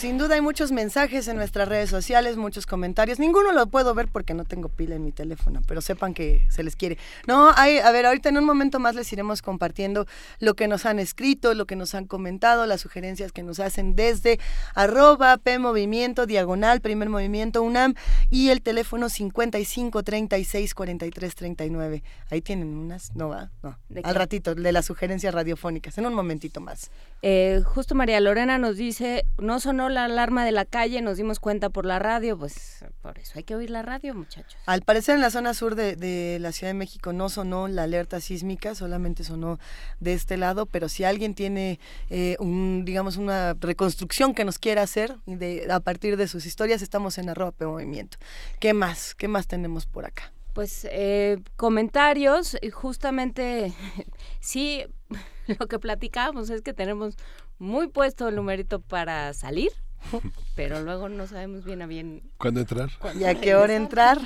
[0.00, 3.18] Sin duda hay muchos mensajes en nuestras redes sociales, muchos comentarios.
[3.18, 6.62] Ninguno lo puedo ver porque no tengo pila en mi teléfono, pero sepan que se
[6.62, 6.96] les quiere.
[7.26, 10.06] No, hay, a ver, ahorita en un momento más les iremos compartiendo
[10.38, 13.94] lo que nos han escrito, lo que nos han comentado, las sugerencias que nos hacen
[13.94, 14.40] desde
[14.74, 17.92] arroba P Movimiento, diagonal, primer movimiento UNAM
[18.30, 22.02] y el teléfono 55 36 43 39.
[22.30, 23.76] Ahí tienen unas, no va, no.
[24.02, 26.90] Al ratito, de las sugerencias radiofónicas, en un momentito más.
[27.20, 31.40] Eh, justo María Lorena nos dice, no sonó la alarma de la calle, nos dimos
[31.40, 34.56] cuenta por la radio, pues por eso hay que oír la radio, muchachos.
[34.66, 37.84] Al parecer en la zona sur de, de, la Ciudad de México no sonó la
[37.84, 39.58] alerta sísmica, solamente sonó
[40.00, 44.82] de este lado, pero si alguien tiene eh, un, digamos, una reconstrucción que nos quiera
[44.82, 48.18] hacer de, a partir de sus historias, estamos en arroba movimiento.
[48.58, 49.14] ¿Qué más?
[49.14, 50.32] ¿Qué más tenemos por acá?
[50.52, 53.72] Pues eh, comentarios, justamente
[54.40, 54.84] sí,
[55.58, 57.16] lo que platicábamos es que tenemos
[57.60, 59.70] muy puesto el numerito para salir,
[60.56, 62.90] pero luego no sabemos bien a bien cuándo entrar.
[63.14, 64.18] ¿Y a qué hora entrar?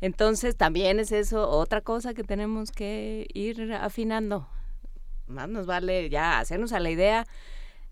[0.00, 4.48] Entonces también es eso otra cosa que tenemos que ir afinando.
[5.26, 7.26] Más nos vale ya hacernos a la idea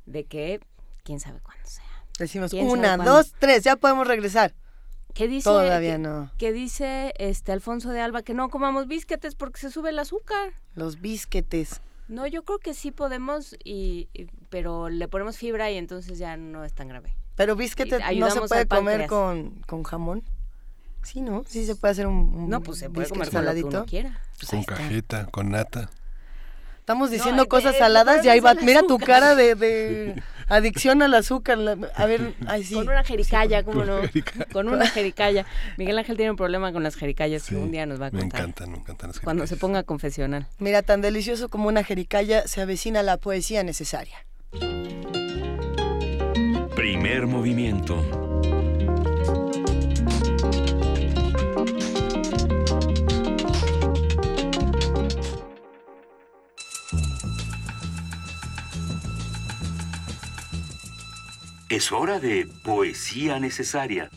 [0.06, 0.60] de que
[1.04, 1.84] quién sabe cuándo sea.
[2.18, 4.54] Decimos una, dos, tres, ya podemos regresar.
[5.14, 5.44] ¿Qué dice?
[5.44, 6.30] Todavía que, no.
[6.38, 10.52] Que dice este Alfonso de Alba que no comamos bisquetes porque se sube el azúcar.
[10.74, 11.80] Los bisquetes.
[12.10, 16.36] No, yo creo que sí podemos, y, y, pero le ponemos fibra y entonces ya
[16.36, 17.14] no es tan grave.
[17.36, 20.24] Pero bisquete no se puede comer con, con jamón.
[21.04, 21.44] Sí, ¿no?
[21.46, 23.68] Sí se puede hacer un, un No, pues se puede comer saladito.
[23.68, 24.20] Con lo que uno quiera.
[24.38, 25.88] Pues con cajeta, con nata.
[26.80, 30.20] Estamos diciendo no, cosas saladas y ahí va, mira tu cara de, de
[30.50, 31.58] adicción al azúcar.
[31.94, 32.74] A ver, ay, sí.
[32.74, 34.00] Con una jericaya, ¿cómo no?
[34.52, 35.46] Con una jericaya.
[35.78, 38.10] Miguel Ángel tiene un problema con las jericayas sí, que un día nos va a
[38.10, 38.20] contar.
[38.20, 39.24] Me encantan, me encantan las jericayas.
[39.24, 40.46] Cuando se ponga confesional.
[40.58, 44.26] Mira, tan delicioso como una jericaya se avecina la poesía necesaria.
[46.74, 48.29] Primer movimiento.
[61.70, 64.10] Es hora de poesía necesaria.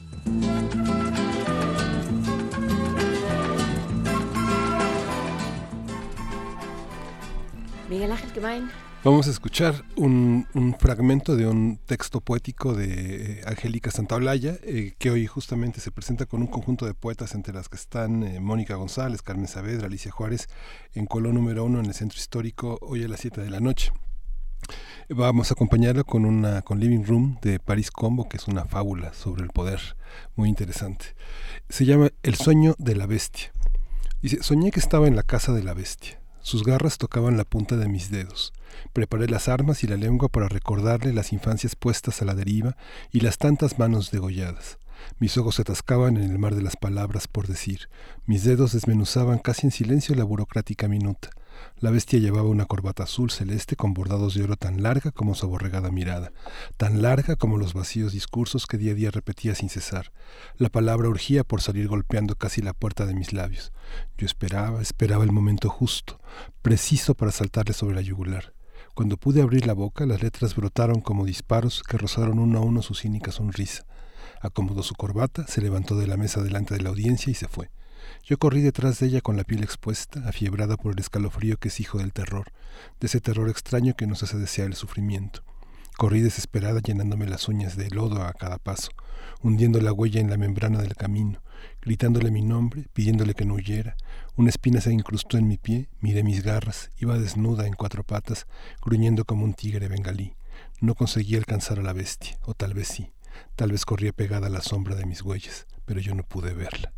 [7.87, 8.71] Miguel Ángel Quemain.
[9.03, 14.95] Vamos a escuchar un, un fragmento de un texto poético de eh, Angélica Santaolalla, eh,
[14.97, 18.39] que hoy justamente se presenta con un conjunto de poetas entre las que están eh,
[18.39, 20.49] Mónica González, Carmen Saavedra, Alicia Juárez,
[20.95, 23.91] en Colón número uno en el Centro Histórico, hoy a las 7 de la noche.
[25.09, 29.13] Vamos a acompañarla con una con Living Room de Paris Combo, que es una fábula
[29.13, 29.79] sobre el poder,
[30.35, 31.15] muy interesante.
[31.69, 33.51] Se llama El sueño de la bestia.
[34.21, 36.19] Dice, soñé que estaba en la casa de la bestia.
[36.39, 38.53] Sus garras tocaban la punta de mis dedos.
[38.91, 42.75] Preparé las armas y la lengua para recordarle las infancias puestas a la deriva
[43.11, 44.77] y las tantas manos degolladas.
[45.19, 47.89] Mis ojos se atascaban en el mar de las palabras por decir.
[48.25, 51.29] Mis dedos desmenuzaban casi en silencio la burocrática minuta.
[51.77, 55.45] La bestia llevaba una corbata azul celeste con bordados de oro tan larga como su
[55.45, 56.31] aborregada mirada,
[56.77, 60.11] tan larga como los vacíos discursos que día a día repetía sin cesar.
[60.57, 63.71] La palabra urgía por salir golpeando casi la puerta de mis labios.
[64.17, 66.19] Yo esperaba, esperaba el momento justo,
[66.61, 68.53] preciso para saltarle sobre la yugular.
[68.93, 72.81] Cuando pude abrir la boca, las letras brotaron como disparos que rozaron uno a uno
[72.81, 73.85] su cínica sonrisa.
[74.39, 77.71] Acomodó su corbata, se levantó de la mesa delante de la audiencia y se fue.
[78.23, 81.79] Yo corrí detrás de ella con la piel expuesta, afiebrada por el escalofrío que es
[81.79, 82.51] hijo del terror,
[82.99, 85.43] de ese terror extraño que nos hace desear el sufrimiento.
[85.97, 88.91] Corrí desesperada llenándome las uñas de lodo a cada paso,
[89.41, 91.43] hundiendo la huella en la membrana del camino,
[91.81, 93.95] gritándole mi nombre, pidiéndole que no huyera.
[94.35, 98.47] Una espina se incrustó en mi pie, miré mis garras, iba desnuda en cuatro patas,
[98.81, 100.35] gruñendo como un tigre bengalí.
[100.81, 103.11] No conseguí alcanzar a la bestia, o tal vez sí.
[103.55, 106.93] Tal vez corría pegada a la sombra de mis huellas, pero yo no pude verla.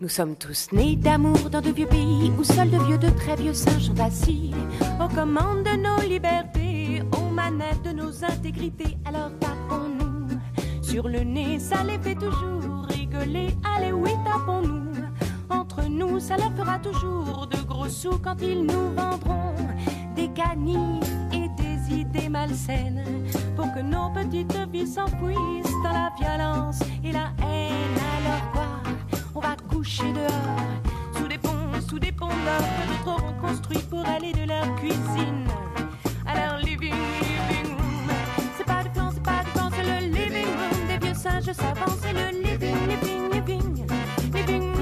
[0.00, 3.36] Nous sommes tous nés d'amour dans de vieux pays où seuls de vieux, de très
[3.36, 4.50] vieux singes sont assis
[4.98, 8.96] aux commandes de nos libertés, aux manettes de nos intégrités.
[9.04, 10.38] Alors tapons-nous
[10.82, 13.54] sur le nez, ça les fait toujours rigoler.
[13.76, 14.90] Allez, oui, tapons-nous.
[15.50, 19.54] Entre nous, ça leur fera toujours de gros sous quand ils nous vendront
[20.16, 23.04] des canifs et des idées malsaines
[23.54, 27.98] pour que nos petites vies s'enfouissent dans la violence et la haine.
[28.24, 28.79] Alors quoi?
[29.34, 34.04] On va coucher dehors sous des ponts, sous des ponts que d'autres auront construits pour
[34.06, 35.46] aller de leur cuisine
[36.26, 37.76] à leur living, living.
[38.56, 41.52] C'est pas du plan, c'est pas du plan, c'est le living room des vieux singes
[41.52, 41.96] savants.
[42.02, 43.86] C'est le living, living, living,
[44.34, 44.72] living.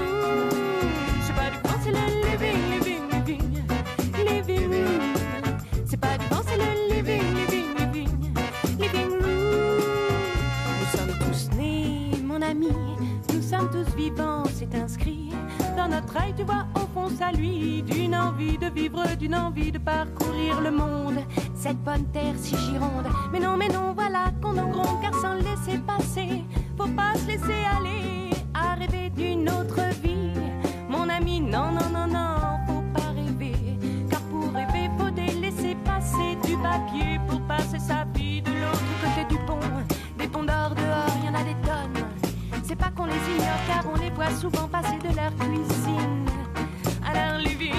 [1.27, 3.43] C'est pas du plan, c'est le living, living, living,
[4.17, 5.57] living room.
[5.87, 6.28] C'est pas du
[14.11, 15.31] vivants, c'est inscrit
[15.77, 16.35] dans notre œil.
[16.37, 20.71] Tu vois au fond ça lui d'une envie de vivre, d'une envie de parcourir le
[20.71, 21.19] monde.
[21.55, 23.07] Cette bonne terre si gironde.
[23.33, 26.45] Mais non, mais non, voilà qu'on en gronde car sans laisser passer,
[26.77, 30.33] faut pas se laisser aller à rêver d'une autre vie.
[30.89, 32.37] Mon ami, non, non, non, non,
[32.67, 33.57] faut pas rêver.
[34.11, 39.25] Car pour rêver, faut délaisser passer du papier pour passer sa vie de l'autre côté
[39.29, 39.59] du pont.
[40.19, 41.68] Des ponts d'or dehors, y en a des.
[42.69, 46.27] C'est pas qu'on les ignore car on les voit souvent passer de leur cuisine
[47.03, 47.73] à leur living,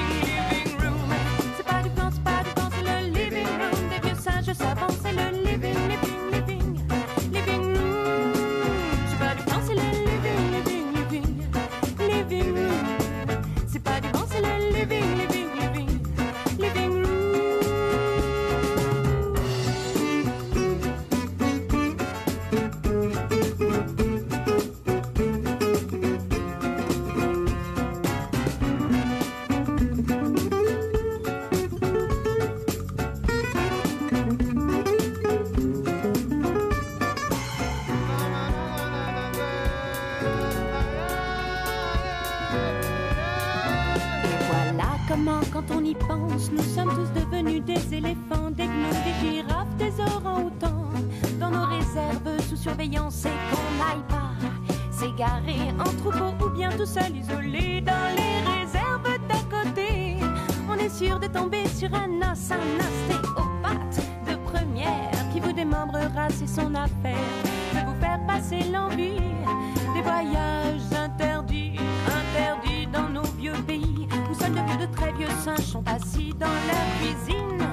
[45.72, 50.90] on y pense, nous sommes tous devenus des éléphants, des gnous, des girafes, des orang-outans.
[51.40, 54.30] Dans nos réserves sous surveillance et qu'on n'aille pas
[54.91, 60.18] s'égarer en troupeau ou bien tout seul isolé dans les réserves d'à côté.
[60.70, 66.30] On est sûr de tomber sur un os, un ostéopathe de première qui vous démembrera,
[66.30, 67.16] c'est son affaire
[67.74, 69.22] de vous faire passer l'envie
[69.94, 71.78] des voyages interdits,
[72.08, 73.99] interdits dans nos vieux pays
[74.52, 77.69] de de très vieux singes sont assis dans leur cuisine.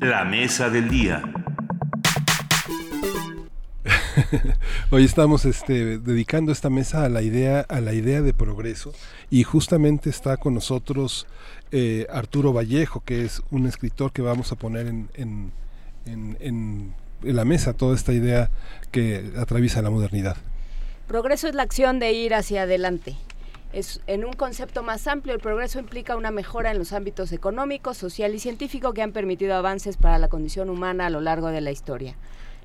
[0.00, 1.22] La mesa del día.
[4.90, 8.92] Hoy estamos este, dedicando esta mesa a la idea, a la idea de progreso
[9.30, 11.26] y justamente está con nosotros
[11.72, 15.52] eh, Arturo Vallejo, que es un escritor que vamos a poner en, en,
[16.04, 18.50] en, en la mesa toda esta idea
[18.90, 20.36] que atraviesa la modernidad.
[21.06, 23.16] Progreso es la acción de ir hacia adelante.
[23.72, 27.94] Es, en un concepto más amplio, el progreso implica una mejora en los ámbitos económico,
[27.94, 31.60] social y científico que han permitido avances para la condición humana a lo largo de
[31.60, 32.16] la historia.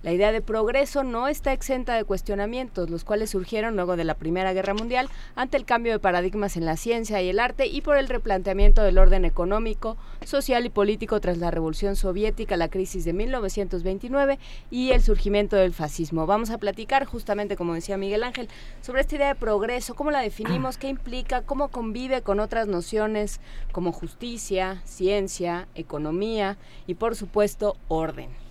[0.06, 4.14] La idea de progreso no está exenta de cuestionamientos, los cuales surgieron luego de la
[4.14, 7.82] Primera Guerra Mundial ante el cambio de paradigmas en la ciencia y el arte y
[7.82, 13.04] por el replanteamiento del orden económico, social y político tras la Revolución Soviética, la crisis
[13.04, 14.38] de 1929
[14.70, 16.28] y el surgimiento del fascismo.
[16.28, 18.48] Vamos a platicar justamente, como decía Miguel Ángel,
[18.82, 23.40] sobre esta idea de progreso, cómo la definimos, qué implica, cómo convive con otras nociones
[23.72, 28.45] como justicia, ciencia, economía y por supuesto orden.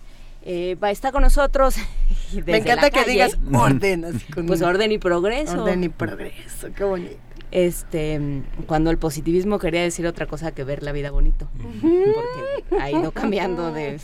[0.45, 1.75] Eh, va, está con nosotros.
[2.45, 4.05] Me encanta que digas orden.
[4.05, 5.63] Así pues orden y progreso.
[5.63, 7.15] Orden y progreso, qué bonito.
[7.51, 8.19] Este,
[8.65, 11.47] cuando el positivismo quería decir otra cosa que ver la vida bonito,
[11.81, 13.97] porque ha ido cambiando de,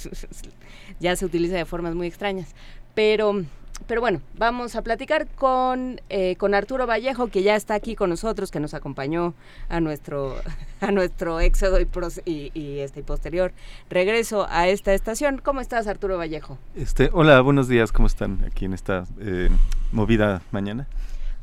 [1.00, 2.56] ya se utiliza de formas muy extrañas.
[2.94, 3.44] Pero
[3.88, 8.10] pero bueno, vamos a platicar con, eh, con Arturo Vallejo, que ya está aquí con
[8.10, 9.34] nosotros, que nos acompañó
[9.70, 10.36] a nuestro,
[10.82, 13.54] a nuestro éxodo y, y, este posterior
[13.90, 15.40] regreso a esta estación.
[15.40, 16.58] ¿Cómo estás, Arturo Vallejo?
[16.76, 19.50] Este, hola, buenos días, ¿cómo están aquí en esta eh,
[19.92, 20.88] movida mañana?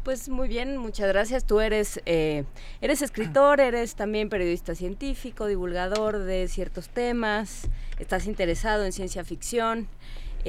[0.04, 1.44] Pues muy bien, muchas gracias.
[1.44, 2.44] Tú eres, eh,
[2.80, 9.88] eres escritor, eres también periodista científico, divulgador de ciertos temas, estás interesado en ciencia ficción.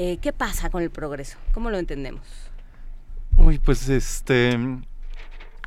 [0.01, 1.37] Eh, ¿Qué pasa con el progreso?
[1.53, 2.21] ¿Cómo lo entendemos?
[3.35, 4.57] Uy, pues este...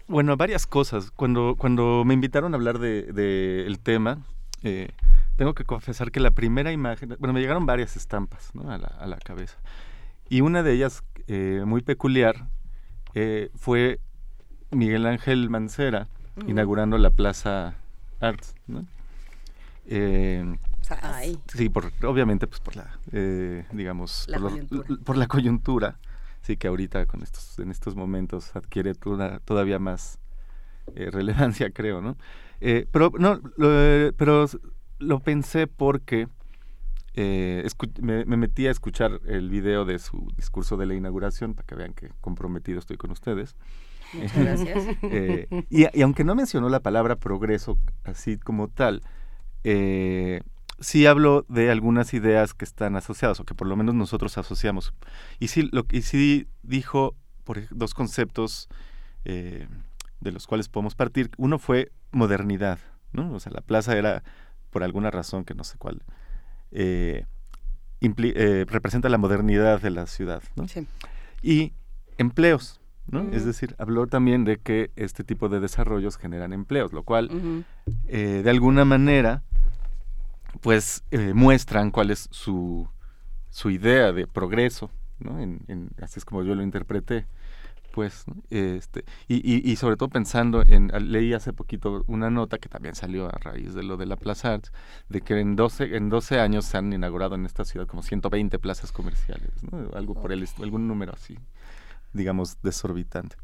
[0.09, 1.11] Bueno, varias cosas.
[1.11, 4.25] Cuando, cuando me invitaron a hablar del de, el tema,
[4.63, 4.89] eh,
[5.37, 8.71] tengo que confesar que la primera imagen, bueno, me llegaron varias estampas ¿no?
[8.71, 9.59] a, la, a, la, cabeza.
[10.31, 12.49] Y una de ellas, eh, muy peculiar,
[13.13, 14.01] eh, fue
[14.71, 16.49] Miguel Ángel Mancera uh -huh.
[16.49, 17.75] inaugurando la Plaza
[18.19, 18.55] Arts.
[18.67, 18.87] ¿no?
[19.85, 20.57] Eh,
[21.03, 21.39] Ay.
[21.49, 24.85] Sí, por, obviamente, pues por la, eh, digamos, la por, coyuntura.
[24.89, 25.99] Lo, por, la coyuntura,
[26.43, 30.19] sí que ahorita con estos, en estos momentos adquiere toda, todavía más
[30.95, 32.17] eh, relevancia, creo, ¿no?
[32.61, 34.47] Eh, pero no, lo, pero
[34.99, 36.29] lo pensé porque
[37.15, 37.69] eh,
[38.01, 41.75] me, me, metí a escuchar el video de su discurso de la inauguración para que
[41.75, 43.55] vean que comprometido estoy con ustedes.
[44.15, 44.85] Muchas gracias.
[45.03, 49.03] Eh, y, y, aunque no mencionó la palabra progreso así como tal,
[49.65, 50.41] eh,
[50.83, 54.93] sí hablo de algunas ideas que están asociadas o que por lo menos nosotros asociamos.
[55.39, 57.15] Y sí, lo, y sí dijo
[57.45, 58.69] por dos conceptos
[59.25, 59.69] eh,
[60.21, 61.31] de los cuales podemos partir.
[61.37, 62.79] Uno fue modernidad,
[63.13, 63.33] ¿no?
[63.33, 64.23] O sea, la plaza era,
[64.71, 66.03] por alguna razón que no sé cuál,
[66.71, 67.27] eh,
[68.01, 70.67] eh, representa la modernidad de la ciudad, ¿no?
[70.69, 70.87] Sí.
[71.43, 71.73] Y
[72.19, 73.21] empleos, ¿no?
[73.23, 73.35] Uh -huh.
[73.35, 77.35] Es decir, habló también de que este tipo de desarrollos generan empleos, lo cual, uh
[77.35, 77.65] -huh.
[78.09, 79.43] eh, de alguna manera,
[80.61, 82.89] pues eh, muestran cuál es su,
[83.51, 85.41] su idea de progreso, ¿no?
[85.41, 87.27] En, en, así es como yo lo interpreté.
[87.93, 92.71] Pues, este, y, y, y, sobre todo pensando en, leí hace poquito una nota que
[92.71, 94.73] también salió a raíz de lo de la Plaza Arts,
[95.11, 98.59] de que en 12, en 12 años se han inaugurado en esta ciudad como 120
[98.59, 99.91] plazas comerciales, ¿no?
[99.95, 101.39] Algo por el, algún número así,
[102.15, 103.37] digamos, desorbitante.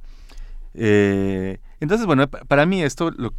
[0.72, 3.34] Eh, entonces, bueno, para mí esto, lo,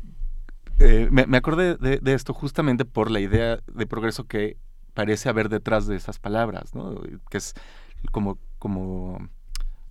[0.80, 4.58] eh, me, me, acordé de, de, esto justamente por la idea de progreso que
[4.94, 7.02] parece haber detrás de esas palabras, ¿no?
[7.30, 7.54] Que es
[8.12, 9.30] como, como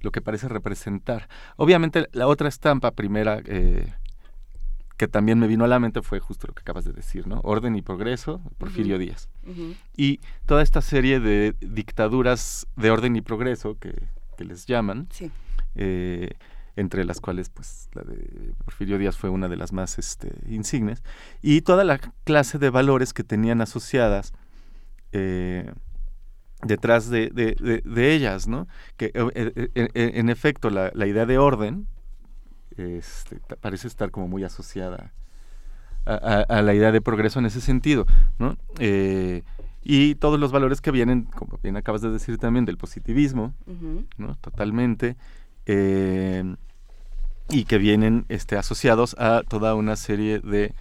[0.01, 1.29] lo que parece representar.
[1.57, 3.93] Obviamente la otra estampa primera eh,
[4.97, 7.41] que también me vino a la mente fue justo lo que acabas de decir, ¿no?
[7.45, 9.05] Orden y progreso, Porfirio uh -huh.
[9.05, 9.29] Díaz.
[9.47, 9.77] Uh -huh.
[9.97, 13.95] Y toda esta serie de dictaduras de orden y progreso que,
[14.37, 15.31] que les llaman, sí.
[15.77, 16.31] eh,
[16.79, 21.03] entre las cuales pues la de Porfirio Díaz fue una de las más este, insignes,
[21.43, 24.33] y toda la clase de valores que tenían asociadas
[25.13, 25.73] eh,
[26.63, 28.69] detrás de, de, de, de, ellas, ¿no?
[28.97, 31.89] Que eh, eh, en efecto la, la, idea de orden
[32.77, 35.13] este, parece estar como muy asociada
[36.07, 38.07] a, a, a, la idea de progreso en ese sentido,
[38.39, 38.57] ¿no?
[39.83, 43.73] Y todos los valores que vienen, como bien acabas de decir también, del positivismo, uh
[43.73, 44.07] -huh.
[44.19, 44.35] ¿no?
[44.37, 45.17] Totalmente.
[45.65, 46.57] Eh,
[47.51, 50.75] y que vienen este, asociados a toda una serie de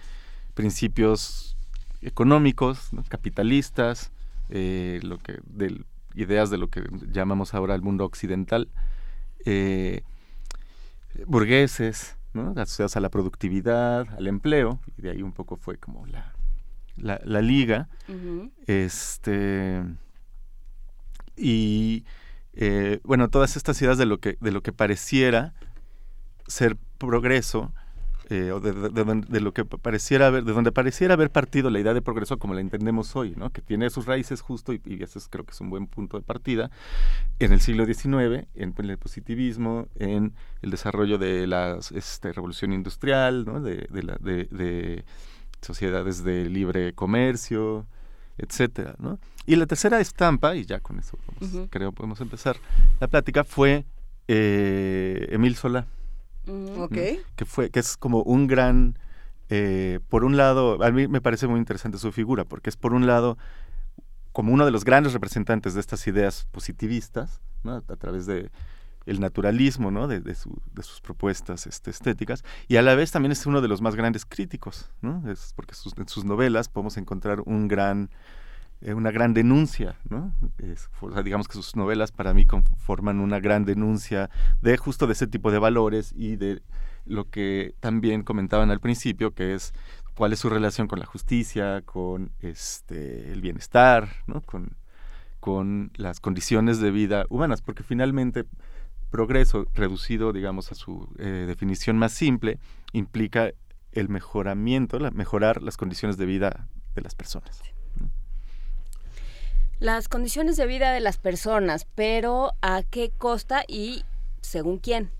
[0.54, 1.56] principios
[2.02, 3.02] económicos, ¿no?
[3.08, 4.12] capitalistas,
[4.50, 5.84] eh, lo que del
[6.14, 6.82] ideas de lo que
[7.12, 8.68] llamamos ahora el mundo occidental,
[9.44, 10.02] eh,
[11.26, 12.52] burgueses, ¿no?
[12.56, 16.34] asociados a la productividad, al empleo, y de ahí un poco fue como la,
[16.96, 17.88] la, la liga.
[18.66, 19.84] Este
[21.36, 22.04] y
[22.54, 25.54] eh, bueno, todas estas ideas de lo que, de lo que pareciera
[26.48, 27.72] ser progreso,
[28.30, 31.80] eh, o de, de, de, lo que pareciera haber, de donde pareciera haber partido la
[31.80, 33.50] idea de progreso como la entendemos hoy, ¿no?
[33.50, 36.18] que tiene sus raíces justo, y, y eso es, creo que es un buen punto
[36.18, 36.70] de partida,
[37.38, 42.74] en el siglo XIX, en, en el positivismo, en el desarrollo de la este, revolución
[42.74, 43.62] industrial, ¿no?
[43.62, 44.18] de, la,
[45.62, 47.86] sociedades de libre comercio,
[48.36, 49.18] etcétera, ¿no?
[49.46, 51.68] Y la tercera estampa, y ya con eso vamos, uh -huh.
[51.70, 52.56] creo podemos empezar
[53.00, 53.86] la plática, fue
[54.28, 55.86] eh, Emil Solá.
[57.36, 58.98] Que fue, que es como un gran,
[59.48, 62.94] eh, por un lado, a mí me parece muy interesante su figura, porque es por
[62.94, 63.38] un lado
[64.32, 67.74] como uno de los grandes representantes de estas ideas positivistas, ¿no?
[67.74, 68.50] a través de
[69.08, 70.06] el naturalismo ¿no?
[70.06, 73.62] de, de, su, de sus propuestas este, estéticas y a la vez también es uno
[73.62, 75.22] de los más grandes críticos, ¿no?
[75.30, 78.10] es porque sus, en sus novelas podemos encontrar un gran,
[78.80, 80.32] eh, una gran denuncia, ¿no?
[81.24, 82.46] Digamos que sus novelas para mí
[82.76, 84.30] forman una gran denuncia
[84.62, 86.62] de justo de ese tipo de valores y de
[87.04, 89.72] lo que también comentaban al principio, que es
[90.14, 94.42] cuál es su relación con la justicia, con este, el bienestar, ¿no?
[94.42, 94.76] con,
[95.40, 98.44] con las condiciones de vida humanas, porque finalmente
[99.10, 102.58] progreso reducido, digamos, a su eh, definición más simple,
[102.92, 103.52] implica
[103.92, 107.62] el mejoramiento, la, mejorar las condiciones de vida de las personas.
[109.80, 114.04] Las condiciones de vida de las personas, pero ¿a qué costa y
[114.40, 115.10] según quién?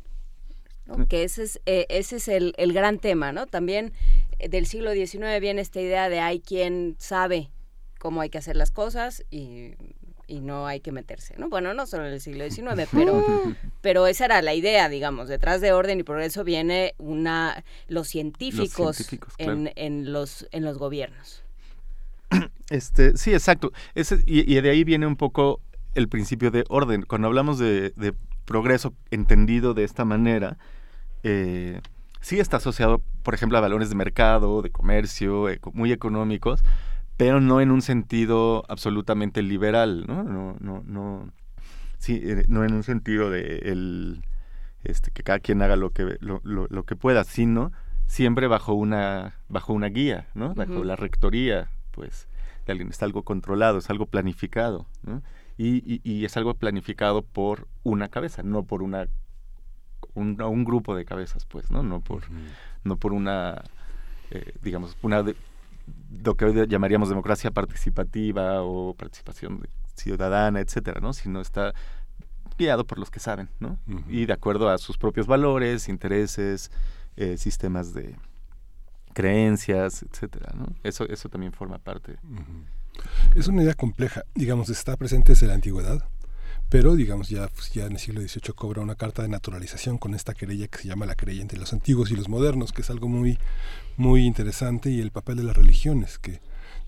[0.87, 1.07] ¿no?
[1.07, 3.47] Que ese es, eh, ese es el, el, gran tema, ¿no?
[3.47, 3.93] También
[4.39, 7.51] eh, del siglo XIX viene esta idea de hay quien sabe
[7.99, 9.75] cómo hay que hacer las cosas y
[10.29, 11.49] y no hay que meterse, ¿no?
[11.49, 13.25] Bueno, no solo en el siglo XIX, pero,
[13.81, 18.79] pero esa era la idea, digamos, detrás de orden y progreso viene una los científicos,
[18.79, 19.73] los científicos en, claro.
[19.75, 21.43] en, los en los gobiernos.
[22.71, 23.73] Este, sí, exacto.
[23.95, 25.61] Ese, y, y, de ahí viene un poco
[25.95, 27.03] el principio de orden.
[27.03, 28.15] Cuando hablamos de, de
[28.45, 30.59] progreso entendido de esta manera,
[31.23, 31.81] eh,
[32.21, 36.63] sí está asociado, por ejemplo, a valores de mercado, de comercio, eh, muy económicos,
[37.17, 40.23] pero no en un sentido absolutamente liberal, ¿no?
[40.23, 41.33] No, no, no,
[41.99, 44.25] sí, eh, no en un sentido de el,
[44.85, 47.73] este, que cada quien haga lo que, lo, lo, lo, que pueda, sino
[48.07, 50.55] siempre bajo una, bajo una guía, ¿no?
[50.55, 50.85] Bajo uh -huh.
[50.85, 52.29] la rectoría, pues,
[52.69, 55.23] de alguien, está algo controlado, es algo planificado, ¿no?
[55.57, 59.09] Y, y, y es algo planificado por una cabeza, no por una
[60.15, 61.83] un, un grupo de cabezas, pues, ¿no?
[61.83, 62.51] No por, uh -huh.
[62.85, 63.63] no por una,
[64.31, 65.35] eh, digamos, una de,
[66.23, 71.13] lo que hoy llamaríamos democracia participativa o participación ciudadana, etcétera, ¿no?
[71.13, 71.73] Sino está
[72.59, 73.79] guiado por los que saben, ¿no?
[73.87, 74.05] Uh -huh.
[74.09, 76.71] Y de acuerdo a sus propios valores, intereses,
[77.17, 78.17] eh, sistemas de
[79.19, 80.67] creencias, etcétera, ¿no?
[80.85, 82.19] Eso, eso también forma parte.
[83.35, 86.09] Es una idea compleja, digamos, está presente desde la antigüedad,
[86.69, 90.15] pero digamos ya, pues, ya en el siglo XVIII cobra una carta de naturalización con
[90.15, 92.91] esta querella que se llama la querella entre los antiguos y los modernos, que es
[92.91, 93.41] algo muy,
[93.97, 96.41] muy interesante, y el papel de las religiones, que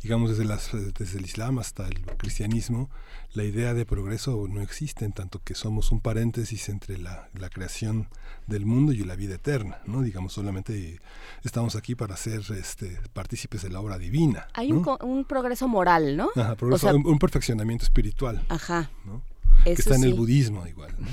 [0.03, 2.91] digamos desde, las, desde el Islam hasta el cristianismo,
[3.33, 7.51] la idea de progreso no existe, en tanto que somos un paréntesis entre la, la
[7.51, 8.09] creación
[8.47, 10.03] del mundo y la vida eterna, ¿no?
[10.03, 11.01] Digamos, solamente
[11.45, 14.49] estamos aquí para ser este, partícipes de la obra divina.
[14.55, 14.97] Hay ¿no?
[15.01, 16.31] un, un, progreso moral, ¿no?
[16.35, 18.45] Ajá, progreso, o sea, un, un, perfeccionamiento espiritual.
[18.49, 18.91] Ajá.
[19.05, 19.23] ¿no?
[19.65, 20.09] que está en sí.
[20.09, 20.95] el budismo igual.
[20.99, 21.07] ¿no?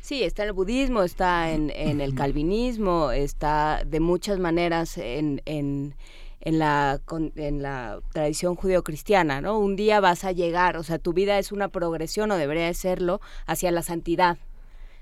[0.00, 5.42] Sí, está en el budismo, está en, en el calvinismo, está de muchas maneras en,
[5.46, 5.96] en,
[6.40, 7.00] en, la,
[7.36, 9.58] en la tradición judeocristiana, ¿no?
[9.58, 12.74] Un día vas a llegar, o sea, tu vida es una progresión, o debería de
[12.74, 14.38] serlo, hacia la santidad,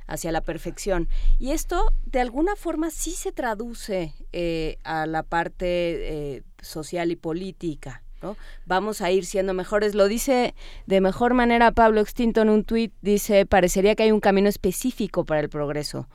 [0.07, 1.09] hacia la perfección.
[1.39, 7.17] Y esto, de alguna forma, sí se traduce eh, a la parte eh, social y
[7.17, 8.03] política.
[8.23, 8.37] ¿no?
[8.65, 9.95] Vamos a ir siendo mejores.
[9.95, 10.55] Lo dice
[10.87, 15.25] de mejor manera Pablo Extinto en un tuit, dice, parecería que hay un camino específico
[15.25, 16.09] para el progreso,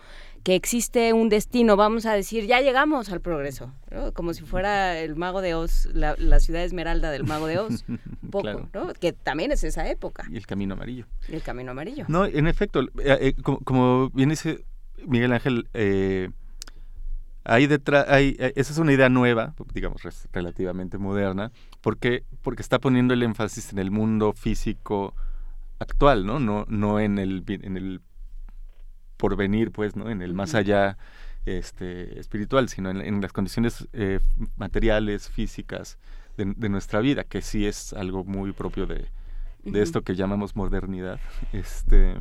[0.44, 4.14] que existe un destino, vamos a decir, ya llegamos al progreso, ¿no?
[4.14, 7.86] como si fuera el mago de Oz, la, la, ciudad esmeralda del mago de Oz,
[7.88, 8.00] un
[8.32, 8.70] poco, claro.
[8.74, 8.94] ¿no?
[8.94, 10.26] que también es esa época.
[10.30, 11.06] Y el camino amarillo.
[11.28, 12.06] Y el camino amarillo.
[12.08, 12.88] No, en efecto, eh,
[13.22, 14.66] eh, como, como, bien dice
[15.06, 16.30] Miguel Ángel, eh,
[17.46, 21.52] Ahí detrás, hay, esa es una idea nueva, digamos, relativamente moderna,
[21.82, 25.16] porque, porque está poniendo el énfasis en el mundo físico
[25.80, 26.40] actual, ¿no?
[26.40, 28.02] No, no en el en el
[29.20, 30.10] porvenir, pues, ¿no?
[30.10, 30.98] En el más allá
[31.46, 34.20] este, espiritual, sino en, en las condiciones eh,
[34.58, 35.98] materiales, físicas
[36.38, 39.06] de, de, nuestra vida, que sí es algo muy propio de,
[39.66, 41.20] de esto que llamamos modernidad.
[41.52, 42.16] Este,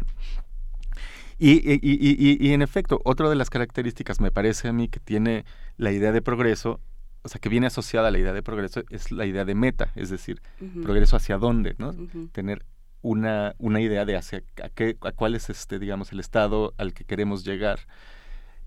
[1.39, 4.89] y, y- y- y- y en efecto, otra de las características me parece a mí
[4.89, 5.45] que tiene
[5.77, 6.81] la idea de progreso,
[7.23, 9.93] o sea, que viene asociada a la idea de progreso, es la idea de meta,
[9.95, 10.41] es decir,
[10.83, 11.93] progreso hacia dónde, ¿no?
[12.33, 12.65] Tener
[13.03, 16.93] una, una idea de hacia a, qué, a cuál es este, digamos, el estado al
[16.93, 17.81] que queremos llegar.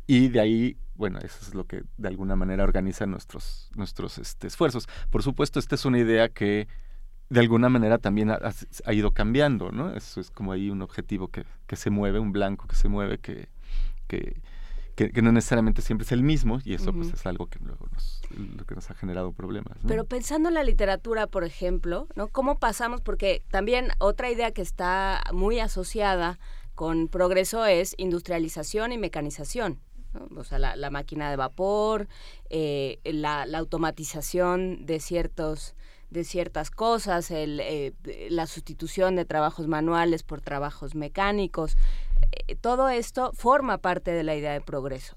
[0.08, 4.48] Y de ahí, bueno, eso es lo que de alguna manera organiza nuestros, nuestros este,
[4.48, 4.88] esfuerzos.
[5.10, 6.68] Por supuesto, esta es una idea que
[7.30, 9.96] de alguna manera también ha, ido cambiando, ¿no?
[9.96, 13.20] Eso es como ahí un objetivo que, que se mueve, un blanco que se mueve,
[13.20, 13.48] que,
[15.08, 17.88] que- que no necesariamente siempre es el mismo, y eso pues es algo que luego
[17.92, 18.22] nos,
[18.58, 19.78] lo que nos ha generado problemas.
[19.82, 19.88] ¿no?
[19.88, 22.28] Pero pensando en la literatura, por ejemplo, ¿no?
[22.28, 23.02] ¿Cómo pasamos?
[23.02, 26.38] Porque también otra idea que está muy asociada
[26.76, 29.80] con progreso es industrialización y mecanización.
[30.14, 30.28] ¿no?
[30.40, 32.08] O sea, la, la máquina de vapor,
[32.50, 35.76] eh, la, la automatización de ciertos
[36.10, 37.94] de ciertas cosas, el, eh,
[38.30, 41.78] la sustitución de trabajos manuales por trabajos mecánicos.
[42.32, 45.16] Eh, todo esto forma parte de la idea de progreso.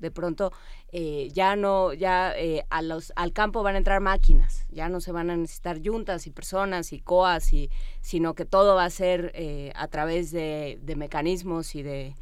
[0.00, 0.52] De pronto
[0.90, 5.00] eh, ya no, ya eh, a los, al campo van a entrar máquinas, ya no
[5.00, 7.52] se van a necesitar yuntas y personas y coas,
[8.00, 9.32] sino que todo va a ser
[9.76, 12.16] a través de, mecanismos y de,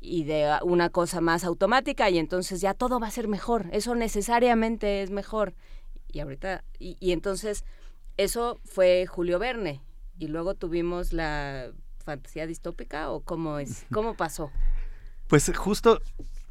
[0.00, 3.94] y de una cosa más automática y entonces ya todo va a ser mejor, eso
[3.94, 5.54] necesariamente es mejor.
[6.12, 7.64] Y ahorita, y entonces
[8.16, 9.82] eso fue Julio Verne
[10.18, 11.72] y luego tuvimos la
[12.02, 14.50] fantasía distópica o cómo es, cómo pasó.
[15.28, 16.00] Pues justo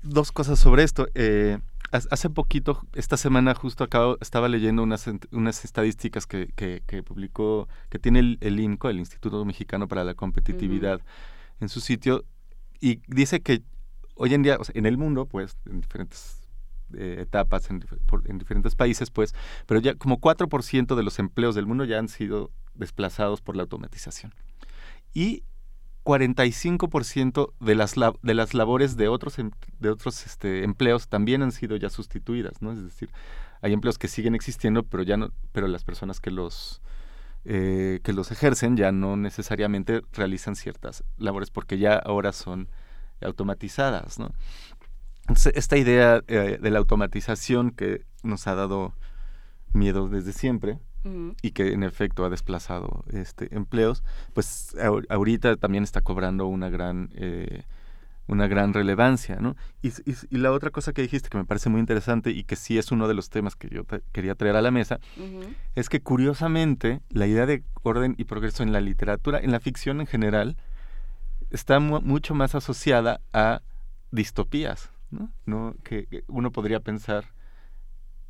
[0.02, 1.08] dos cosas sobre esto.
[1.14, 1.60] Eh,
[1.92, 7.04] ha- hace poquito, esta semana justo acabo, estaba leyendo unas, unas estadísticas que, que- que
[7.04, 11.02] publicó, que tiene el, el INCO, el Instituto Mexicano para la Competitividad,
[11.60, 12.24] en su sitio,
[12.80, 13.62] y dice que
[14.16, 16.38] hoy en día, o sea, en el mundo, pues, en diferentes
[16.94, 19.34] eh, etapas, en, dif- por- en diferentes países, pues,
[19.68, 23.62] pero ya como 4% de los empleos del mundo ya han sido desplazados por la
[23.64, 24.34] automatización.
[25.14, 25.44] Y
[26.04, 29.38] 45% de las, de las labores de otros,
[29.80, 32.72] de otros este, empleos también han sido ya sustituidas, ¿no?
[32.72, 33.10] Es decir,
[33.62, 36.82] hay empleos que siguen existiendo, pero ya no, pero las personas que los
[37.44, 42.70] eh, que los ejercen ya no necesariamente realizan ciertas labores porque ya ahora son
[43.20, 44.32] automatizadas, ¿no?
[45.54, 48.94] Esta idea eh, de la automatización que nos ha dado
[49.74, 50.80] miedo desde siempre,
[51.42, 54.04] Y que en efecto ha desplazado este empleos,
[54.34, 57.64] pues ahor- ahorita también está cobrando una gran eh,
[58.28, 59.56] una gran relevancia, ¿no?
[59.82, 59.90] Y,
[60.30, 62.92] y la otra cosa que dijiste que me parece muy interesante y que sí es
[62.92, 65.00] uno de los temas que yo te- quería traer a la mesa,
[65.76, 70.00] es que curiosamente la idea de orden y progreso en la literatura, en la ficción
[70.00, 70.56] en general,
[71.50, 73.62] está mu- mucho más asociada a
[74.12, 75.30] distopías, ¿no?
[75.46, 75.76] ¿No?
[75.84, 77.26] Que que uno podría pensar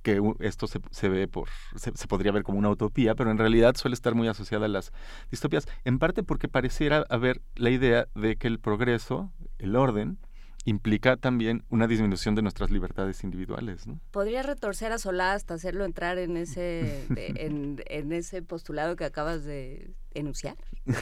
[0.02, 3.38] que esto se, se ve por se, se podría ver como una utopía, pero en
[3.38, 4.92] realidad suele estar muy asociada a las
[5.30, 10.18] distopías, en parte porque pareciera haber la idea de que el progreso, el orden,
[10.64, 14.00] implica también una disminución de nuestras libertades individuales, ¿no?
[14.12, 19.06] ¿Podría retorcer a Solá hasta hacerlo entrar en ese, de- en, en ese postulado que
[19.06, 20.58] acabas de enunciar?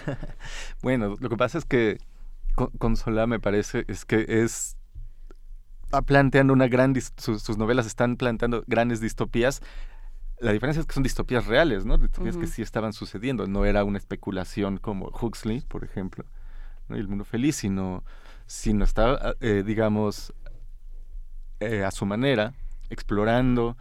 [0.82, 1.98] Bueno, lo que pasa es que
[2.56, 4.78] con, con Solá me parece es que es
[6.06, 9.62] planteando una gran sus, sus novelas están planteando grandes distopías.
[10.40, 11.98] La diferencia es que son distopías reales, ¿no?
[11.98, 13.46] Distopías que sí estaban sucediendo.
[13.48, 16.26] No era una especulación como Huxley, por ejemplo,
[16.88, 16.96] ¿no?
[16.96, 18.04] y el mundo feliz, sino,
[18.46, 20.34] sino estaba, eh, digamos,
[21.60, 22.54] eh, a su manera,
[22.90, 23.76] explorando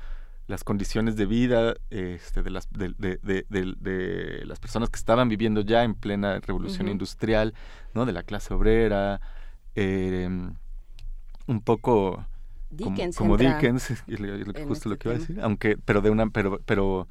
[0.48, 5.85] las condiciones de vida este, de, las, de, de- las personas que estaban viviendo ya
[5.85, 7.55] en plena revolución industrial,
[7.94, 8.05] ¿no?
[8.06, 9.20] De la clase obrera,
[9.74, 10.28] eh,
[11.49, 12.27] un poco como-
[12.70, 16.01] Dickens como, entra Dickens, lo- que- justo lo este que iba a decir, aunque, pero
[16.03, 17.09] de una, pero, pero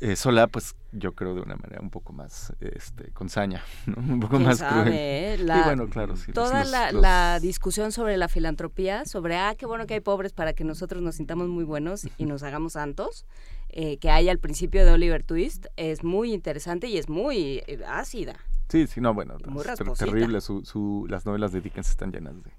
[0.00, 3.96] eh, Solá, pues yo creo de una manera un poco más, este, con saña, ¿no?
[4.14, 4.94] un poco ¿Quién más sabe, cruel.
[4.96, 5.36] eh?
[5.40, 6.32] Y bueno, claro, sí.
[6.32, 10.00] Toda los- la, los- la discusión sobre la filantropía, sobre, ah, qué bueno que hay
[10.00, 13.26] pobres para que nosotros nos sintamos muy buenos y nos hagamos santos,
[13.70, 17.80] eh, que hay al principio de Oliver Twist, es muy interesante y es muy eh,
[17.88, 18.36] ácida.
[18.68, 19.64] Sí, sí, no, bueno, Muy
[19.98, 20.40] terrible.
[20.40, 22.50] Su, su, las novelas de Dickens están llenas de,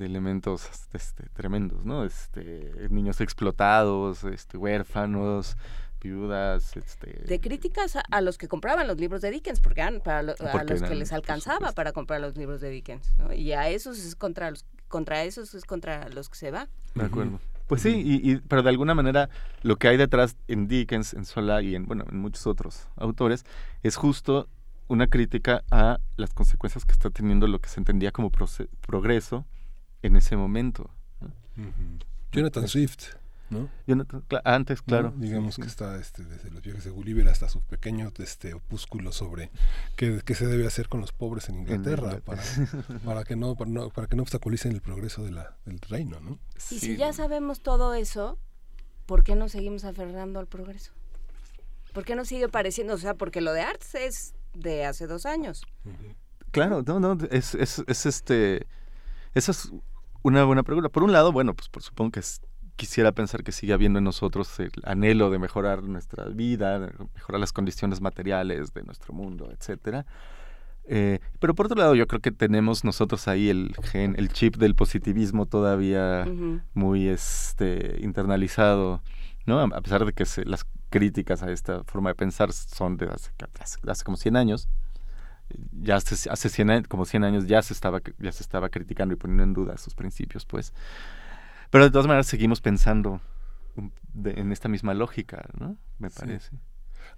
[0.00, 2.04] de elementos este, tremendos, ¿no?
[2.04, 5.56] Este, niños explotados, este, huérfanos,
[6.02, 7.22] viudas, este...
[7.26, 10.32] De críticas a, a los que compraban los libros de Dickens, porque eran para lo-
[10.32, 13.32] a Porque los que les alcanzaba para comprar los libros de Dickens, ¿no?
[13.32, 16.68] Y a esos es contra los, contra esos es contra los que se va.
[16.94, 17.38] De acuerdo.
[17.68, 19.28] Pues sí, y, y- pero de alguna manera
[19.62, 23.44] lo que hay detrás en Dickens, en Solá y en, bueno, en muchos otros autores
[23.82, 24.48] es justo
[24.88, 29.44] una crítica a las consecuencias que está teniendo lo que se entendía como progreso
[30.02, 30.90] en ese momento.
[31.20, 31.32] ¿no?
[32.32, 33.14] Jonathan Swift.
[33.50, 33.68] ¿no?
[33.86, 35.12] Jonathan, antes, claro.
[35.14, 35.22] ¿no?
[35.22, 39.10] Digamos Sí, que está este, desde los viajes de Gulliver hasta su pequeño este, opúsculo
[39.12, 39.50] sobre
[39.96, 42.98] qué, qué se debe hacer con los pobres en Inglaterra para, Inglaterra.
[43.04, 46.20] para que no para, no para que no obstaculicen el progreso de la, del reino,
[46.20, 46.38] ¿no?
[46.70, 48.38] Y si ya sabemos todo eso,
[49.06, 50.92] ¿por qué no seguimos aferrando al progreso?
[51.92, 52.94] ¿Por qué no sigue pareciendo?
[52.94, 55.66] O sea, porque lo de Arts es de hace dos años.
[56.52, 58.66] Claro, no, no, es, es, es este,
[59.34, 59.72] esa es
[60.22, 60.88] una buena pregunta.
[60.88, 62.40] Por un lado, bueno, pues por supongo que es-
[62.76, 67.40] quisiera pensar que sigue habiendo en nosotros el anhelo de mejorar nuestra vida, de mejorar
[67.40, 70.06] las condiciones materiales de nuestro mundo, etcétera.
[70.84, 74.56] Eh, pero por otro lado, yo creo que tenemos nosotros ahí el gen, el chip
[74.56, 76.24] del positivismo todavía
[76.74, 79.02] muy este internalizado,
[79.46, 79.60] ¿no?
[79.60, 83.06] A a pesar de que se- las críticas a esta forma de pensar son de
[83.06, 83.30] hace,
[83.60, 84.68] hace- hace como 100 años,
[85.72, 89.14] ya hace, hace 100 años, como 100 años ya se estaba ya se estaba criticando
[89.14, 90.72] y poniendo en duda sus principios, pues.
[91.70, 93.20] Pero de todas maneras seguimos pensando
[94.12, 95.76] de- en esta misma lógica, ¿no?
[95.98, 96.16] Me Sí.
[96.18, 96.50] parece.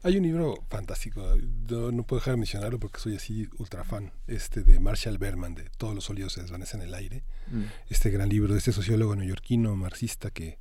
[0.04, 1.22] Hay un libro fantástico,
[1.66, 5.54] yo no puedo dejar de mencionarlo porque soy así ultra fan, este de Marshall Berman,
[5.54, 7.24] de Todos los sólidos se desvanecen en el aire.
[7.48, 7.62] Mm.
[7.88, 10.58] Este gran libro de este sociólogo neoyorquino, marxista, que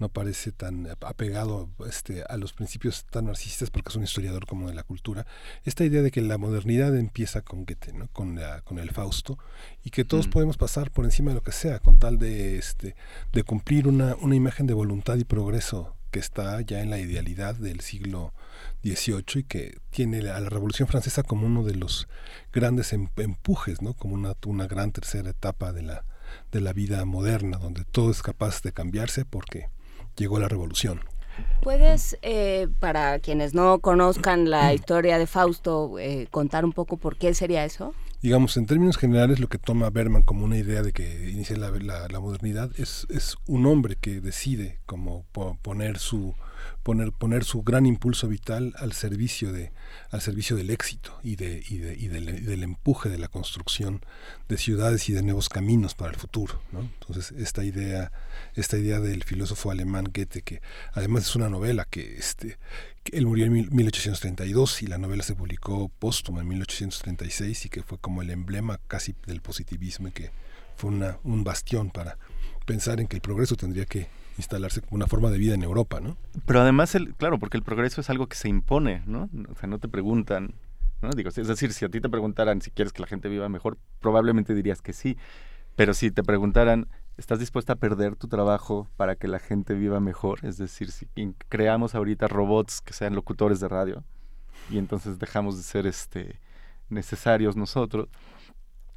[0.00, 4.68] no parece tan apegado este, a los principios tan marxistas porque es un historiador como
[4.68, 5.26] de la cultura.
[5.64, 8.08] Esta idea de que la modernidad empieza con Goethe, ¿no?
[8.08, 9.38] con, la, con el Fausto,
[9.84, 10.30] y que todos Mm.
[10.30, 12.96] podemos pasar por encima de lo que sea, con tal de, este,
[13.32, 17.54] de cumplir una, una imagen de voluntad y progreso que está ya en la idealidad
[17.54, 18.32] del siglo
[18.82, 22.08] XVIII y que tiene a la Revolución Francesa como uno de los
[22.52, 23.94] grandes em- empujes, ¿no?
[23.94, 26.04] como una, una gran tercera etapa de la,
[26.50, 29.68] de la vida moderna, donde todo es capaz de cambiarse porque
[30.18, 31.00] llegó la revolución.
[31.62, 37.16] ¿Puedes, eh, para quienes no conozcan la historia de Fausto, eh, contar un poco por
[37.16, 37.94] qué sería eso?
[38.20, 41.70] Digamos, en términos generales, lo que toma Berman como una idea de que inicia la,
[41.70, 46.34] la- la modernidad es, es un hombre que decide como po- poner su
[46.82, 49.72] poner poner su gran impulso vital al servicio de
[50.10, 54.00] al servicio del éxito y de y, de- y del, empuje de la construcción
[54.48, 56.80] de ciudades y de nuevos caminos para el futuro ¿no?
[56.80, 58.10] entonces esta idea
[58.54, 60.60] esta idea del filósofo alemán Goethe que
[60.92, 62.58] además es una novela que este
[63.12, 67.82] él murió en mil- 1832 y la novela se publicó póstuma en 1836 y que
[67.82, 70.30] fue como el emblema casi del positivismo y que
[70.76, 72.18] fue una, un bastión para
[72.66, 74.08] pensar en que el progreso tendría que
[74.38, 76.16] instalarse como una forma de vida en Europa, ¿no?
[76.46, 79.28] Pero además, el, claro, porque el progreso es algo que se impone, ¿no?
[79.50, 80.54] O sea, no te preguntan,
[81.02, 81.10] ¿no?
[81.10, 83.76] Digo, es decir, si a ti te preguntaran si quieres que la gente viva mejor,
[84.00, 85.18] probablemente dirías que sí.
[85.76, 90.00] Pero si te preguntaran, ¿estás dispuesta a perder tu trabajo para que la gente viva
[90.00, 90.40] mejor?
[90.44, 91.06] Es decir, si
[91.48, 94.04] creamos ahorita robots que sean locutores de radio
[94.70, 96.40] y entonces dejamos de ser este
[96.90, 98.08] necesarios nosotros,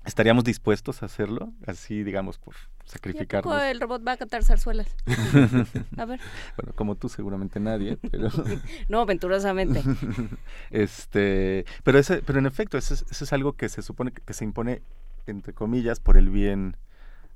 [0.05, 1.53] ¿estaríamos dispuestos a hacerlo?
[1.65, 2.55] Así, digamos, por
[2.85, 3.53] sacrificarnos.
[3.53, 4.95] Poco el robot va a cantar zarzuelas.
[5.97, 6.19] A ver.
[6.57, 8.29] Bueno, como tú seguramente nadie, pero...
[8.89, 9.83] No, venturosamente.
[10.71, 14.33] este, pero ese, pero en efecto, eso es, eso es algo que se supone que,
[14.33, 14.81] se impone
[15.27, 16.77] entre comillas por el bien,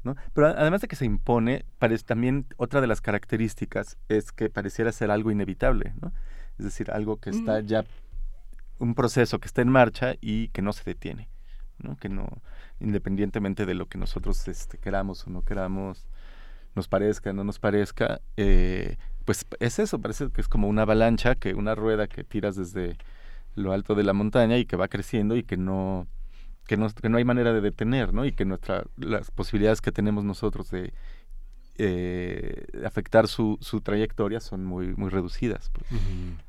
[0.04, 0.16] ¿no?
[0.34, 4.92] Pero además de que se impone, parece también otra de las características es que pareciera
[4.92, 6.12] ser algo inevitable, ¿no?
[6.58, 7.84] Es decir, algo que está ya
[8.80, 11.30] un proceso que está en marcha y que no se detiene,
[11.80, 11.98] ¿no?
[11.98, 12.28] Que no
[12.80, 16.08] independientemente de lo que nosotros este, queramos o no queramos,
[16.76, 21.36] nos parezca, no nos parezca, eh, pues es eso, parece que es como una avalancha,
[21.36, 22.98] que una rueda que tiras desde
[23.56, 26.08] lo alto de la montaña y que va creciendo y que no
[26.68, 28.26] que no, que no hay manera de detener, ¿no?
[28.26, 30.94] Y que nuestra, las posibilidades que tenemos nosotros de
[31.78, 35.70] eh, afectar su, su trayectoria son muy, muy reducidas.
[35.74, 35.86] pues.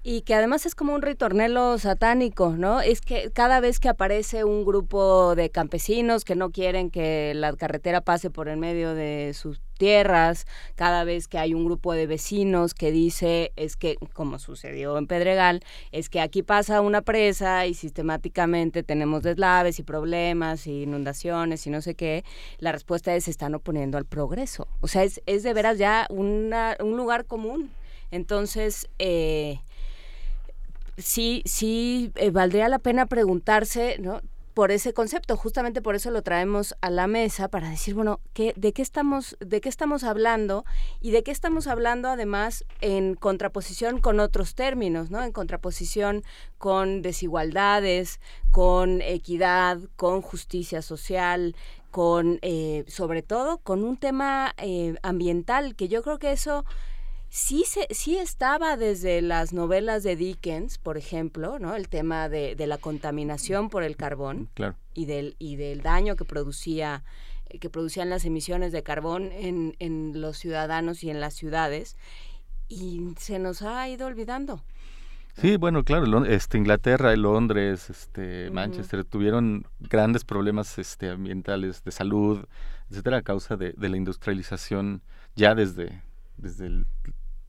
[0.02, 2.80] Y que además es como un ritornelo satánico, ¿no?
[2.80, 7.52] Es que cada vez que aparece un grupo de campesinos que no quieren que la
[7.54, 12.06] carretera pase por en medio de sus tierras, cada vez que hay un grupo de
[12.06, 15.62] vecinos que dice, es que, como sucedió en Pedregal,
[15.92, 21.70] es que aquí pasa una presa y sistemáticamente tenemos deslaves y problemas y inundaciones y
[21.70, 22.24] no sé qué,
[22.58, 24.68] la respuesta es se están oponiendo al progreso.
[24.80, 27.70] O sea, es, es de veras ya una- un lugar común.
[28.10, 29.58] Entonces, eh,
[30.96, 34.20] sí, sí eh, valdría la pena preguntarse, ¿no?
[34.56, 38.54] Por ese concepto, justamente por eso lo traemos a la mesa para decir, bueno, ¿qué,
[38.56, 40.64] de qué estamos, de qué estamos hablando
[41.02, 45.22] y de qué estamos hablando además en contraposición con otros términos, ¿no?
[45.22, 46.24] En contraposición
[46.56, 48.18] con desigualdades,
[48.50, 51.54] con equidad, con justicia social,
[51.90, 56.64] con, eh, sobre todo, con un tema eh, ambiental, que yo creo que eso
[57.28, 61.74] sí, se, sí estaba desde las novelas de Dickens, por ejemplo, ¿no?
[61.74, 64.74] El tema de, de la contaminación por el carbón Claro.
[64.94, 67.04] y del, y del daño que producía
[67.48, 71.96] eh, que producían las emisiones de carbón en, en los ciudadanos y en las ciudades
[72.68, 74.62] y se nos ha ido olvidando.
[75.40, 82.46] Sí, bueno, claro, este, Inglaterra, Londres, este, Manchester tuvieron grandes problemas este, ambientales, de salud,
[82.90, 85.02] etcétera, a causa de, de la industrialización
[85.34, 86.00] ya desde,
[86.36, 86.86] desde el,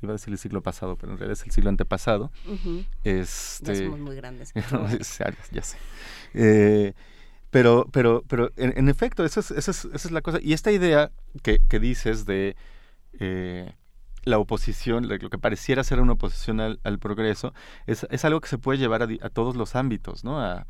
[0.01, 2.31] iba a decir el siglo pasado, pero en realidad es el siglo antepasado.
[2.47, 2.83] Ujú.
[3.03, 4.53] Este, Ya somos muy grandes.
[5.51, 5.77] Ya, sé.
[6.33, 6.93] Eh,
[7.49, 10.39] pero, pero, pero en, en efecto, esa es, esa, es, esa es la cosa.
[10.41, 11.11] Y esta idea
[11.41, 12.55] que, que dices de
[13.19, 13.73] eh,
[14.23, 17.53] la oposición, lo lo que pareciera ser una oposición al, al progreso,
[17.85, 20.39] es, es algo que se puede llevar a, a todos los ámbitos, ¿no?
[20.41, 20.67] A,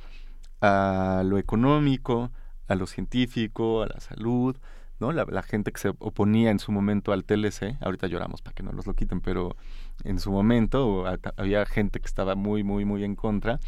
[0.61, 2.31] a lo económico,
[2.68, 4.56] a lo científico, a la salud,
[4.99, 5.11] ¿no?
[5.11, 8.71] La, gente que se oponía en su momento al TLC, ahorita lloramos para que no
[8.71, 9.55] nos lo quiten, pero
[10.03, 11.05] en su momento
[11.37, 13.59] había gente que estaba muy, muy, muy en contra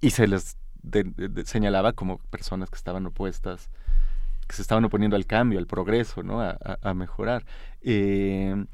[0.00, 0.56] y se les
[1.44, 3.70] señalaba como personas que estaban opuestas,
[4.46, 6.40] que se estaban oponiendo al cambio, al progreso, ¿no?
[6.40, 7.44] A mejorar.
[7.80, 8.64] Eh,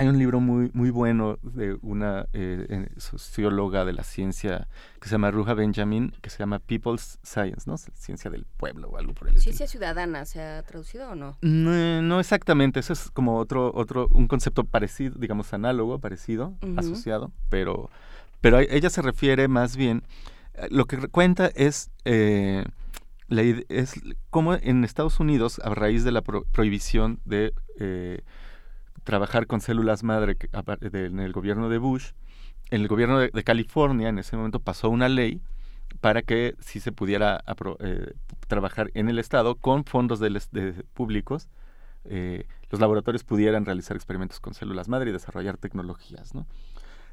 [0.00, 4.66] hay un libro muy, muy bueno de una eh, socióloga de la ciencia
[4.98, 7.76] que se llama Ruja Benjamin, que se llama People's Science, ¿no?
[7.76, 9.42] Ciencia del pueblo o algo por el estilo.
[9.54, 11.36] ¿Ciencia ciudadana se ha traducido o no?
[11.42, 17.30] No, no exactamente, eso es como otro, otro, un concepto parecido, digamos análogo, parecido, asociado,
[17.50, 17.90] pero,
[18.40, 20.02] pero ella se refiere más bien,
[20.54, 22.64] eh, lo que cuenta es, eh,
[23.28, 24.00] la es
[24.30, 28.22] cómo en Estados Unidos, a raíz de la pro- prohibición de eh,
[29.04, 30.36] trabajar con células madre
[30.92, 32.12] en el gobierno de Bush,
[32.70, 35.40] en el gobierno de, California en ese momento pasó una ley
[36.00, 37.42] para que sí se pudiera
[37.80, 38.14] eh,
[38.46, 40.20] trabajar en el Estado con fondos
[40.94, 41.48] públicos,
[42.04, 46.46] eh, los laboratorios pudieran realizar experimentos con células madre y desarrollar tecnologías, ¿no?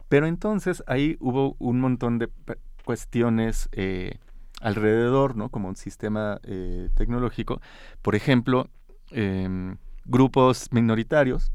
[0.08, 2.30] Pero entonces ahí hubo un montón de
[2.86, 4.20] cuestiones eh,
[4.62, 5.50] alrededor, ¿no?
[5.50, 6.40] Como un sistema
[6.96, 7.60] tecnológico.
[8.02, 8.70] Por ejemplo,
[9.12, 11.52] em, grupos minoritarios,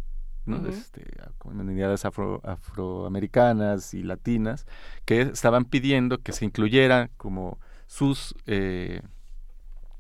[0.47, 0.57] ¿no?
[0.67, 1.05] Este,
[1.39, 4.67] comunidades afro- afroamericanas y latinas,
[5.05, 8.35] que estaban pidiendo que se incluyera como sus...
[8.47, 9.03] eh,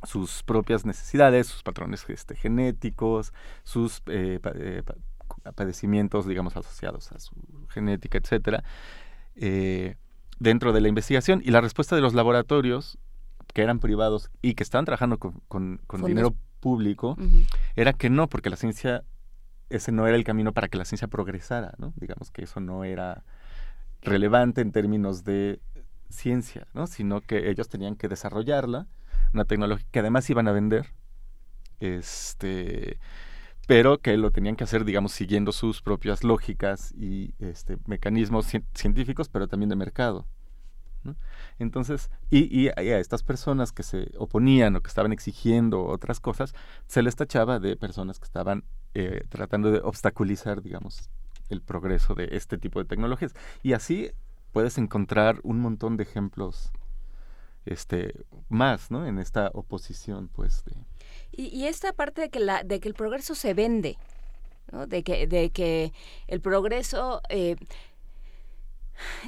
[0.04, 3.32] sus propias necesidades, sus patrones este, genéticos,
[3.62, 7.36] sus eh, pa- eh, pa- padecimientos, digamos, asociados a su
[7.68, 8.64] genética, etcétera,
[10.40, 11.40] dentro de la investigación.
[11.44, 12.98] Y la respuesta de los laboratorios,
[13.54, 15.78] que eran privados y que estaban trabajando con, con-
[16.08, 17.16] dinero público,
[17.76, 19.04] era que no, porque la ciencia,
[19.74, 21.92] ese no era el camino para que la ciencia progresara, ¿no?
[21.96, 23.24] Digamos que eso no era
[24.02, 25.60] relevante en términos de
[26.08, 26.86] ciencia, ¿no?
[26.86, 28.86] Sino que ellos tenían que desarrollarla,
[29.32, 30.92] una tecnología que además iban a vender,
[31.80, 32.98] este,
[33.66, 38.66] pero que lo tenían que hacer, digamos, siguiendo sus propias lógicas y este, mecanismos cien-
[38.74, 40.26] científicos, pero también de mercado.
[41.58, 46.54] Entonces, y, y a estas personas que se oponían o que estaban exigiendo otras cosas,
[46.86, 48.62] se les tachaba de personas que estaban
[48.94, 51.10] eh, tratando de obstaculizar, digamos,
[51.48, 53.34] el progreso de este tipo de tecnologías.
[53.62, 54.10] Y así
[54.52, 56.72] puedes encontrar un montón de ejemplos
[57.64, 58.14] este
[58.48, 59.06] más, ¿no?
[59.06, 60.64] En esta oposición, pues,
[61.32, 63.96] y esta parte de que, la, de que el progreso se vende,
[64.70, 64.86] ¿no?
[64.86, 65.92] de, que, de que
[66.26, 67.56] el progreso eh,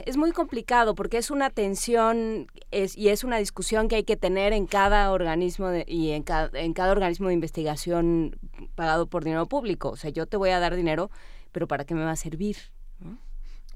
[0.07, 4.17] es muy complicado porque es una tensión es, y es una discusión que hay que
[4.17, 8.37] tener en cada organismo de- y en cada, en cada organismo de investigación
[8.75, 9.91] pagado por dinero público.
[9.91, 11.11] O sea, yo te voy a dar dinero,
[11.53, 12.57] pero ¿para qué me va a servir?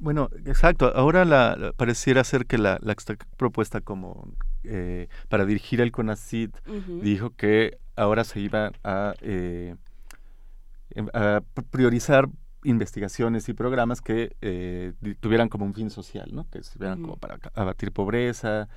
[0.01, 0.93] Bueno, exacto.
[0.95, 2.95] Ahora la, la- pareciera ser que la, la
[3.37, 4.29] propuesta como
[4.65, 7.01] eh, para dirigir el CONACYT Ujú.
[7.01, 9.75] dijo que ahora se iba a, eh,
[10.95, 12.29] em- a pr- priorizar
[12.65, 16.49] investigaciones y programas que eh, tuvieran como un fin social, ¿no?
[16.51, 18.69] Que sirvieran como para abatir pobreza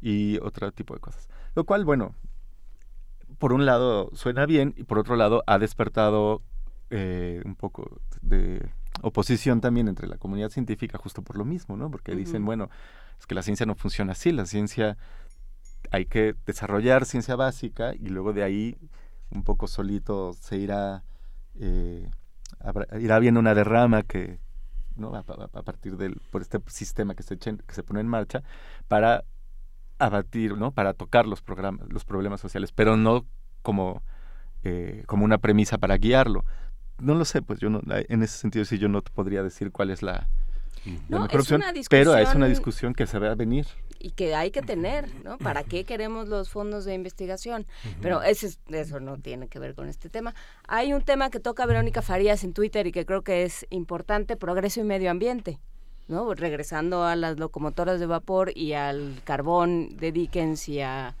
[0.00, 1.28] y otro tipo de cosas.
[1.54, 2.14] Lo cual, bueno,
[3.38, 6.42] por un lado suena bien y por otro lado ha despertado
[6.90, 8.68] eh, un poco de
[9.02, 11.90] oposición también entre la comunidad científica justo por lo mismo, ¿no?
[11.90, 12.70] Porque dicen, bueno,
[13.18, 14.96] es que la ciencia no funciona así, la ciencia
[15.90, 18.76] hay que desarrollar ciencia básica y luego de ahí
[19.30, 21.02] un poco solito se irá
[21.58, 22.08] eh,
[23.00, 24.38] irá viendo una derrama que
[24.96, 25.14] ¿no?
[25.14, 28.00] a, a- a partir del por este sistema que se eche en- que se pone
[28.00, 28.42] en marcha
[28.88, 29.24] para
[29.98, 33.26] abatir no para tocar los programas los problemas sociales pero no
[33.62, 34.02] como
[34.64, 36.44] eh, como una premisa para guiarlo
[36.98, 39.90] no lo sé pues yo no en ese sentido sí yo no podría decir cuál
[39.90, 40.28] es la
[41.08, 43.66] No, es una pero es una discusión- discusión que se va a venir
[43.98, 45.38] y que hay que tener, ¿no?
[45.38, 47.66] ¿Para qué queremos los fondos de investigación?
[48.02, 50.34] Pero ese es- eso no tiene que ver con este tema.
[50.68, 54.36] Hay un tema que toca Verónica Farías en Twitter y que creo que es importante,
[54.36, 55.58] progreso y medio ambiente.
[56.06, 56.34] ¿no?
[56.34, 61.16] Regresando a las locomotoras de vapor y al carbón de Dickens y a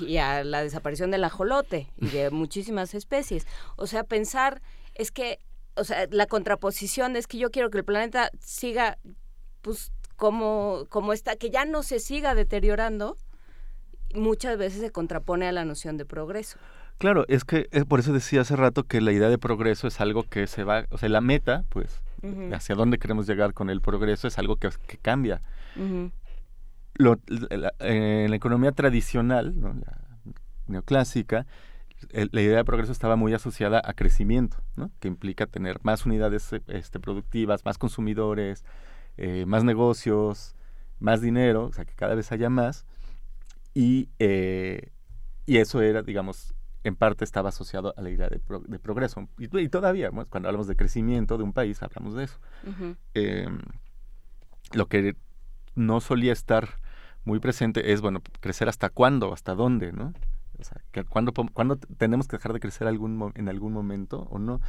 [0.00, 3.46] y a la desaparición del ajolote y de muchísimas especies.
[3.76, 4.60] O sea, pensar
[4.94, 5.38] es que,
[5.76, 8.98] o sea, la contraposición es que yo quiero que el planeta siga,
[9.62, 13.16] pues, como, como está, que ya no se siga deteriorando,
[14.14, 16.58] muchas veces se contrapone a la noción de progreso.
[16.98, 20.00] Claro, es que eh, por eso decía hace rato que la idea de progreso es
[20.00, 22.00] algo que se va, o sea, la meta, pues,
[22.52, 25.42] hacia dónde queremos llegar con el progreso es algo que, que cambia.
[26.94, 29.74] Lo- la- en la economía tradicional, ¿no?
[29.74, 29.98] la
[30.66, 31.46] neoclásica,
[32.10, 34.90] el- la idea de progreso estaba muy asociada a crecimiento, ¿no?
[35.00, 38.64] que implica tener más unidades este, productivas, más consumidores,
[39.16, 40.54] eh, más negocios,
[41.00, 42.84] más dinero, o sea, que cada vez haya más.
[43.74, 44.90] Y, eh,
[45.46, 46.54] y eso era, digamos,
[46.84, 49.28] en parte estaba asociado a la idea de, pro- de progreso.
[49.38, 50.26] Y, y todavía, ¿no?
[50.26, 52.38] cuando hablamos de crecimiento de un país, hablamos de eso.
[53.14, 53.48] Eh,
[54.72, 55.16] lo que
[55.74, 56.68] no solía estar
[57.24, 60.12] muy presente es, bueno, crecer hasta cuándo, hasta dónde, ¿no?
[60.58, 64.26] O sea, que ¿cuándo, pom- cuándo tenemos que dejar de crecer algún en algún momento
[64.30, 64.60] o no?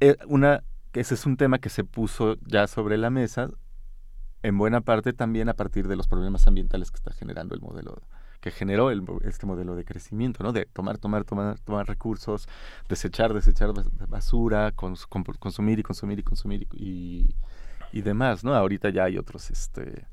[0.00, 3.48] Eh, una, ese es un tema que se puso ya sobre la mesa,
[4.42, 8.02] en buena parte también a partir de los problemas ambientales que está generando el modelo,
[8.40, 10.52] que generó el este modelo de crecimiento, ¿no?
[10.52, 12.48] De tomar, tomar, tomar, tomar recursos,
[12.88, 15.06] desechar, desechar bas- basura, cons-
[15.38, 17.36] consumir y consumir y consumir y,
[17.92, 18.54] y demás, ¿no?
[18.54, 20.06] Ahorita ya hay otros, este,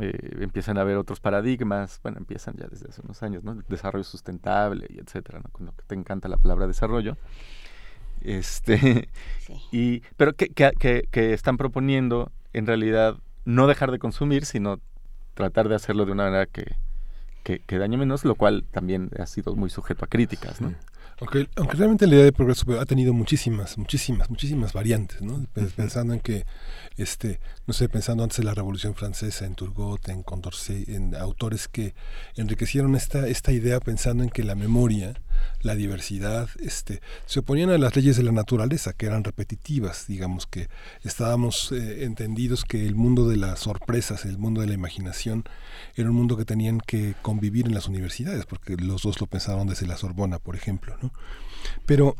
[0.00, 3.54] eh, empiezan a haber otros paradigmas, bueno, empiezan ya desde hace unos años, ¿no?
[3.68, 5.50] Desarrollo sustentable y etcétera, ¿no?
[5.50, 7.16] Con lo que te encanta la palabra desarrollo.
[8.22, 9.08] Este,
[9.72, 14.80] y, pero que, que, que- que están proponiendo en realidad no dejar de consumir, sino
[15.34, 16.76] tratar de hacerlo de una manera que,
[17.42, 20.72] que, que dañe menos, lo cual también ha sido muy sujeto a críticas, ¿no?
[21.20, 25.46] Aunque, aunque realmente la idea de progreso ha tenido muchísimas, muchísimas, muchísimas variantes, ¿no?
[25.52, 26.44] Pe- Pensando en que,
[26.96, 31.68] este, no sé, pensando antes de la Revolución Francesa, en Turgot, en Condorcet, en autores
[31.68, 31.94] que
[32.36, 35.14] enriquecieron esta, esta idea pensando en que la memoria,
[35.62, 40.46] la diversidad, este, se oponían a las leyes de la naturaleza, que eran repetitivas, digamos
[40.46, 40.68] que
[41.02, 45.44] estábamos eh, entendidos que el mundo de las sorpresas, el mundo de la imaginación,
[45.96, 49.66] era un mundo que tenían que convivir en las universidades, porque los dos lo pensaron
[49.66, 51.12] desde la Sorbona, por ejemplo, ¿no?
[51.86, 52.16] Pero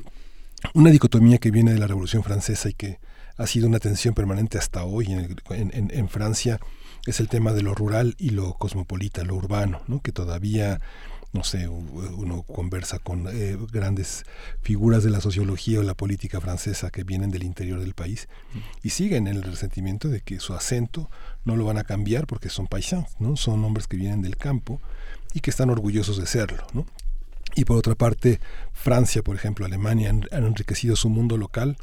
[0.73, 2.99] una dicotomía que viene de la Revolución Francesa y que
[3.37, 6.61] ha sido una tensión permanente hasta hoy en, en Francia
[7.07, 10.01] es el tema de lo rural y lo cosmopolita, lo urbano, ¿no?
[10.01, 10.81] que todavía,
[11.35, 14.25] no sé, uno conversa con eh, grandes
[14.63, 18.29] figuras de la sociología o la política francesa que vienen del interior del país
[18.85, 21.11] y siguen en el resentimiento de que su acento
[21.45, 23.37] no lo van a cambiar porque son paisanos, ¿no?
[23.37, 24.81] son hombres que vienen del campo
[25.33, 26.65] y que están orgullosos de serlo.
[26.73, 26.87] ¿no?
[27.57, 28.39] Y por otra parte,
[28.73, 31.77] Francia, por ejemplo, Alemania han enriquecido su mundo local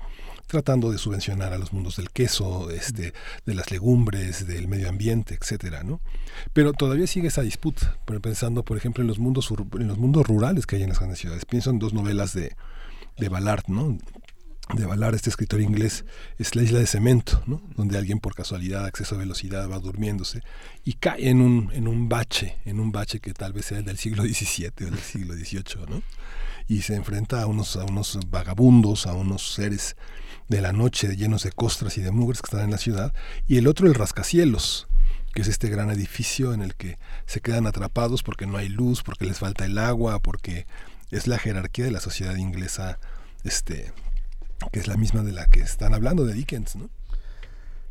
[0.51, 3.13] tratando de subvencionar a los mundos del queso, este,
[3.45, 6.01] de las legumbres, del medio ambiente, etcétera, ¿no?
[6.51, 9.49] Pero todavía sigue esa disputa, pensando, por ejemplo, en los mundos
[9.79, 11.45] en los mundos rurales que hay en las grandes ciudades.
[11.45, 12.55] Pienso en dos novelas de,
[13.17, 13.97] de Ballard, ¿no?
[14.75, 16.05] de Ballard, este escritor inglés,
[16.37, 17.61] es la isla de cemento, ¿no?
[17.75, 20.43] donde alguien por casualidad, acceso a velocidad, va durmiéndose
[20.83, 23.97] y cae en un, en un bache, en un bache que tal vez sea del
[23.97, 26.03] siglo XVII o del siglo XVIII, ¿no?
[26.71, 29.97] Y se enfrenta a unos, a unos vagabundos, a unos seres
[30.47, 33.13] de la noche llenos de costras y de mugres que están en la ciudad,
[33.45, 34.87] y el otro el rascacielos,
[35.33, 39.03] que es este gran edificio en el que se quedan atrapados porque no hay luz,
[39.03, 40.65] porque les falta el agua, porque
[41.09, 42.99] es la jerarquía de la sociedad inglesa,
[43.43, 43.91] este,
[44.71, 46.89] que es la misma de la que están hablando de Dickens, ¿no?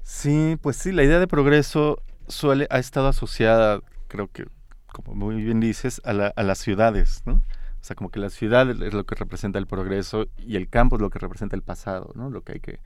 [0.03, 4.47] Sí, pues sí, la idea de progreso suele, ha estado asociada, creo que,
[4.87, 7.43] como muy bien dices, a, la- a las ciudades, ¿no?
[7.81, 10.97] O sea, como que la ciudad es lo que representa el progreso y el campo
[10.97, 12.29] es lo que representa el pasado, ¿no?
[12.29, 12.81] Lo que hay que,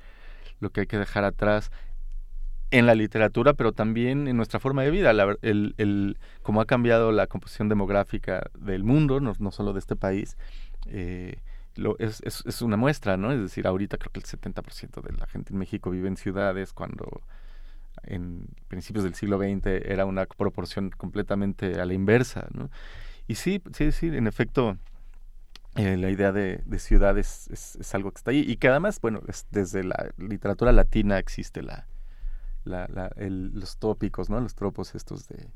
[0.61, 1.73] lo que, hay que dejar atrás
[2.71, 5.11] en la literatura, pero también en nuestra forma de vida.
[5.43, 10.37] El, el, como ha cambiado la composición demográfica del mundo, no, solo de este país,
[10.87, 11.39] eh,
[11.99, 13.33] es, es, es una muestra, ¿no?
[13.33, 16.73] Es decir, ahorita creo que el 70% de la gente en México vive en ciudades
[16.73, 17.23] cuando
[18.03, 22.71] en principios del siglo XX era una proporción completamente a la inversa, ¿no?
[23.27, 24.77] Y sí, sí, sí, en efecto,
[25.77, 28.69] eh, la idea de, de ciudad es, es- es algo que está ahí y que
[28.69, 31.87] además, bueno, es- desde la literatura latina existe la,
[32.65, 34.39] la, la- el- los tópicos, ¿no?
[34.41, 35.49] Los tropos estos de,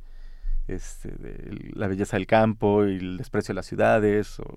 [0.67, 4.41] este, de la belleza del campo y el desprecio de las ciudades.
[4.41, 4.57] O,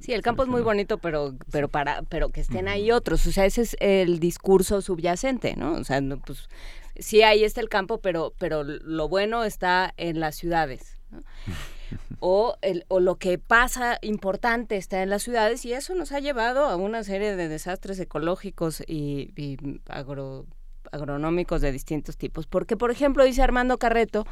[0.00, 3.30] Sí, el campo es muy bonito, pero pero para pero que estén ahí otros, o
[3.30, 5.74] sea, ese es el discurso subyacente, ¿no?
[5.74, 6.48] O sea, no, pues
[6.96, 10.96] sí ahí está el campo, pero pero lo bueno está en las ciudades.
[11.10, 11.22] ¿no?
[12.20, 16.20] O, el, o lo que pasa importante está en las ciudades y eso nos ha
[16.20, 19.56] llevado a una serie de desastres ecológicos y, y
[19.88, 20.46] agro-
[20.92, 22.46] agronómicos de distintos tipos.
[22.46, 24.26] Porque, por ejemplo, dice Armando Carreto,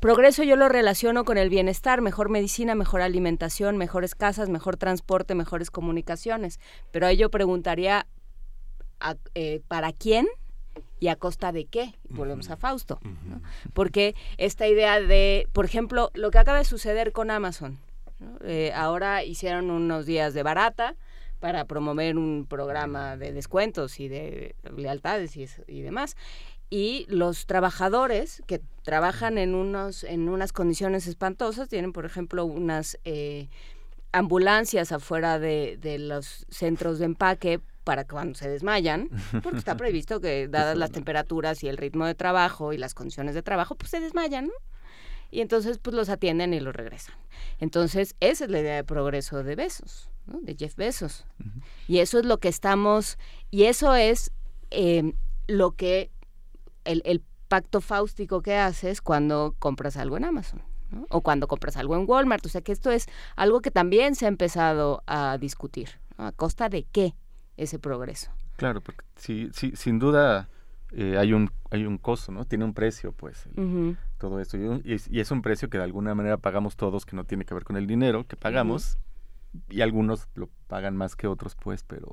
[0.00, 5.34] progreso yo lo relaciono con el bienestar, mejor medicina, mejor alimentación, mejores casas, mejor transporte,
[5.34, 6.58] mejores comunicaciones.
[6.90, 8.06] Pero ahí yo preguntaría,
[9.34, 10.26] eh, ¿para quién?
[10.98, 11.94] Y a costa de qué.
[12.08, 13.00] Volvemos a Fausto.
[13.74, 17.78] Porque esta idea de, por ejemplo, lo que acaba de suceder con Amazon.
[18.44, 20.94] Eh, ahora hicieron unos días de barata
[21.38, 26.16] para promover un programa de descuentos y de lealtades y, y demás
[26.70, 32.96] y los trabajadores que trabajan en unos en unas condiciones espantosas tienen por ejemplo unas
[33.04, 33.48] eh,
[34.12, 37.60] ambulancias afuera de, de, los centros de empaque
[37.90, 39.08] para cuando se desmayan,
[39.42, 43.34] porque está previsto que dadas las temperaturas y el ritmo de trabajo y las condiciones
[43.34, 44.52] de trabajo, pues se desmayan, ¿no?
[45.32, 47.16] Y entonces pues los atienden y los regresan.
[47.58, 50.38] Entonces esa es la idea de progreso de Besos, ¿no?
[50.40, 51.26] de Jeff Bezos.
[51.88, 53.18] Y eso es lo que estamos,
[53.50, 54.30] y eso es
[54.70, 55.12] eh,
[55.48, 56.12] lo que
[56.84, 60.62] el, el pacto fáustico que haces cuando compras algo en Amazon.
[60.92, 61.06] ¿no?
[61.10, 62.46] O cuando compras algo en Walmart.
[62.46, 65.98] O sea que esto es algo que también se ha empezado a discutir.
[66.18, 66.26] ¿no?
[66.26, 67.16] ¿A costa de qué
[67.62, 68.30] ese progreso?
[68.56, 70.48] Claro, porque sí, sí, sin duda
[70.92, 72.44] eh, hay un hay un costo, ¿no?
[72.44, 73.96] Tiene un precio, pues, el, uh -huh.
[74.18, 74.56] todo esto.
[74.56, 77.54] Y, y, es un precio que de alguna manera pagamos todos, que no tiene que
[77.54, 78.98] ver con el dinero que pagamos.
[79.52, 79.76] Uh -huh.
[79.76, 82.08] Y algunos lo pagan más que otros, pues, pero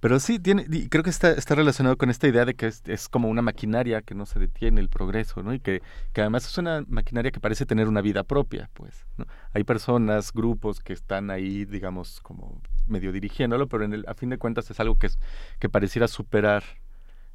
[0.00, 2.82] pero sí, tiene, y creo que está, está relacionado con esta idea de que es,
[2.86, 5.52] es, como una maquinaria que no se detiene el progreso, ¿no?
[5.52, 5.82] Y que,
[6.12, 9.26] que, además es una maquinaria que parece tener una vida propia, pues, ¿no?
[9.54, 14.30] Hay personas, grupos que están ahí, digamos, como medio dirigiéndolo, pero en el, a fin
[14.30, 15.18] de cuentas es algo que, es,
[15.58, 16.62] que pareciera superar,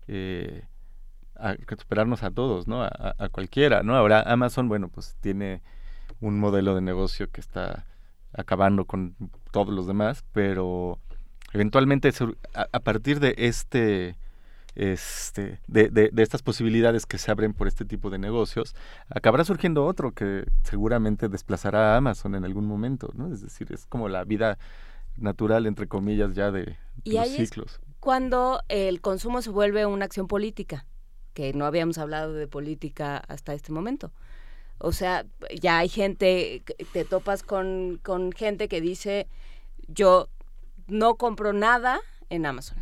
[0.08, 0.66] eh,
[1.36, 2.84] a, superarnos a todos, ¿no?
[2.84, 3.96] A, cualquiera, ¿no?
[3.96, 5.62] Ahora Amazon, bueno, pues tiene
[6.22, 7.86] un modelo de negocio que está
[8.34, 9.16] acabando con
[9.52, 11.00] todos los demás, pero
[11.54, 12.12] eventualmente
[12.54, 14.18] a, a partir de este
[14.76, 18.76] este, de, de, de, estas posibilidades que se abren por este tipo de negocios,
[19.10, 23.32] acabará surgiendo otro que seguramente desplazará a Amazon en algún momento, ¿no?
[23.32, 24.58] Es decir, es como la vida
[25.18, 27.74] natural, entre comillas, ya de, y los ahí ciclos.
[27.74, 30.86] Es cuando el consumo se vuelve una acción política,
[31.34, 34.12] que no habíamos hablado de política hasta este momento.
[34.78, 35.26] O sea,
[35.62, 39.28] ya hay gente, te topas con, con gente que dice,
[39.88, 40.28] yo
[40.88, 42.78] no compro nada en Amazon.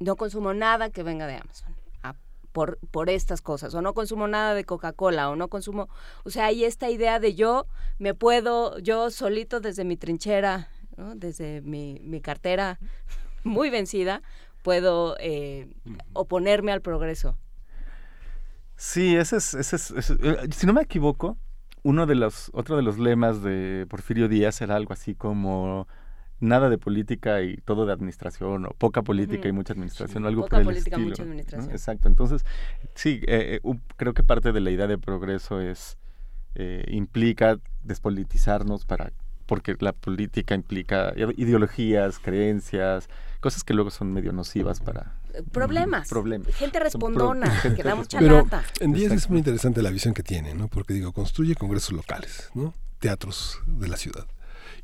[0.00, 1.76] No consumo nada que venga de Amazon.
[2.02, 2.16] Ah,
[2.52, 3.74] por, por estas cosas.
[3.74, 5.30] O no consumo nada de Coca-Cola.
[5.30, 5.88] O no consumo.
[6.24, 7.66] O sea, hay esta idea de yo
[7.98, 10.68] me puedo, yo solito desde mi trinchera,
[11.00, 11.14] ¿no?
[11.14, 12.78] desde mi, mi, cartera
[13.44, 14.22] muy vencida,
[14.62, 15.68] puedo eh,
[16.12, 17.36] oponerme al progreso.
[18.76, 21.36] Sí, ese es, ese es, ese es, si no me equivoco,
[21.82, 25.86] uno de los, otro de los lemas de Porfirio Díaz era algo así como
[26.40, 30.42] nada de política y todo de administración, o poca política y mucha administración, sí, algo
[30.42, 31.08] poca por el política, estilo.
[31.10, 31.68] mucha administración.
[31.68, 31.74] ¿no?
[31.74, 32.44] Exacto, entonces,
[32.94, 35.98] sí, eh, eh, creo que parte de la idea de progreso es,
[36.54, 39.12] eh, implica despolitizarnos para
[39.50, 43.08] porque la política implica ideologías, creencias,
[43.40, 45.16] cosas que luego son medio nocivas para...
[45.50, 46.08] Problemas.
[46.08, 46.54] Problemas.
[46.54, 48.62] Gente respondona, pro que da mucha Pero lata.
[48.78, 50.68] en Díaz es muy interesante la visión que tiene, ¿no?
[50.68, 52.74] Porque digo, construye congresos locales, ¿no?
[53.00, 54.28] Teatros de la ciudad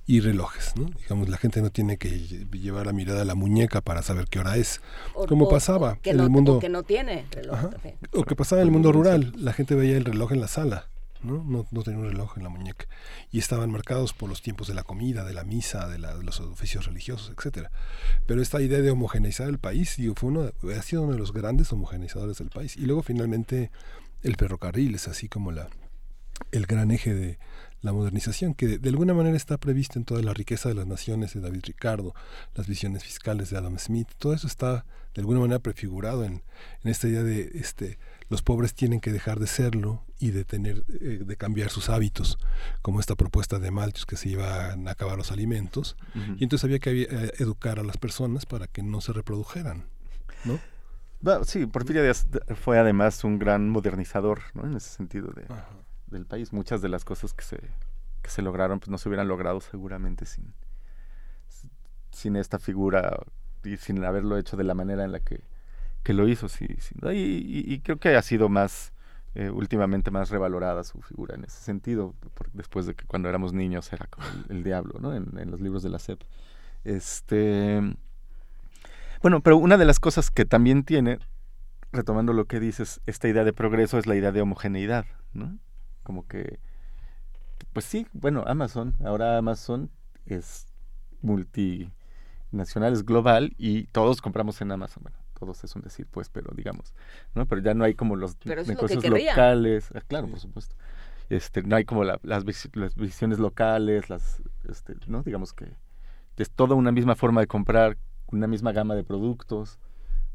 [0.04, 0.86] y relojes, ¿no?
[1.00, 4.40] Digamos, la gente no tiene que llevar la mirada a la muñeca para saber qué
[4.40, 4.80] hora es,
[5.14, 6.56] o, como o, pasaba o en no, el mundo...
[6.56, 7.70] O que no tiene reloj Ajá,
[8.14, 10.88] O que pasaba en el mundo rural, la gente veía el reloj en la sala,
[11.22, 11.42] ¿no?
[11.44, 12.86] No, no tenía un reloj en la muñeca.
[13.30, 16.86] Y estaban marcados por los tiempos de la comida, de la misa, de, los oficios
[16.86, 17.70] religiosos, etcétera.
[18.26, 21.32] Pero esta idea de homogeneizar el país, digo, fue uno, ha sido uno de los
[21.32, 22.76] grandes homogeneizadores del país.
[22.76, 23.70] Y luego finalmente
[24.22, 25.68] el ferrocarril es así como la
[26.52, 27.38] el gran eje de
[27.80, 30.86] la modernización, que de, de, alguna manera está previsto en toda la riqueza de las
[30.86, 32.14] naciones de David Ricardo,
[32.54, 36.42] las visiones fiscales de Adam Smith, todo eso está de alguna manera prefigurado en,
[36.84, 40.84] en esta idea de este los pobres tienen que dejar de serlo y de tener
[40.88, 42.38] eh, de cambiar sus hábitos,
[42.82, 46.36] como esta propuesta de Malthus que se iban a acabar los alimentos, uh -huh.
[46.38, 49.84] y entonces había que eh, educar a las personas para que no se reprodujeran,
[50.44, 50.58] ¿no?
[51.44, 54.64] Sí, Porfirio Díaz fue además un gran modernizador, ¿no?
[54.66, 55.46] En ese sentido de,
[56.08, 56.52] del país.
[56.52, 57.58] Muchas de las cosas que se,
[58.22, 60.52] que se lograron, pues no se hubieran logrado seguramente sin,
[62.12, 63.18] sin esta figura
[63.64, 65.40] y sin haberlo hecho de la manera en la que,
[66.06, 67.14] que lo hizo, sí, sin duda.
[67.14, 68.92] Y, creo que ha sido más,
[69.34, 73.52] eh, últimamente más revalorada su figura en ese sentido, por, después de que cuando éramos
[73.52, 75.12] niños era como el, el diablo, ¿no?
[75.12, 76.22] En, en, los libros de la SEP.
[76.84, 77.80] Este.
[79.20, 81.18] Bueno, pero una de las cosas que también tiene,
[81.90, 85.58] retomando lo que dices, esta idea de progreso es la idea de homogeneidad, ¿no?
[86.04, 86.60] Como que.
[87.72, 89.90] Pues sí, bueno, Amazon, ahora Amazon
[90.24, 90.68] es
[91.20, 95.02] multinacional, es global y todos compramos en Amazon.
[95.02, 96.94] Bueno, todos es un decir, pues, pero digamos,
[97.34, 97.46] ¿no?
[97.46, 99.32] Pero ya no hay como los lo negocios querría.
[99.32, 100.74] locales, ah, claro, por supuesto.
[101.28, 105.22] Este, no hay como la- las, vis- las visiones locales, las, este, ¿no?
[105.22, 105.66] Digamos que
[106.36, 107.96] es toda una misma forma de comprar,
[108.28, 109.78] una misma gama de productos,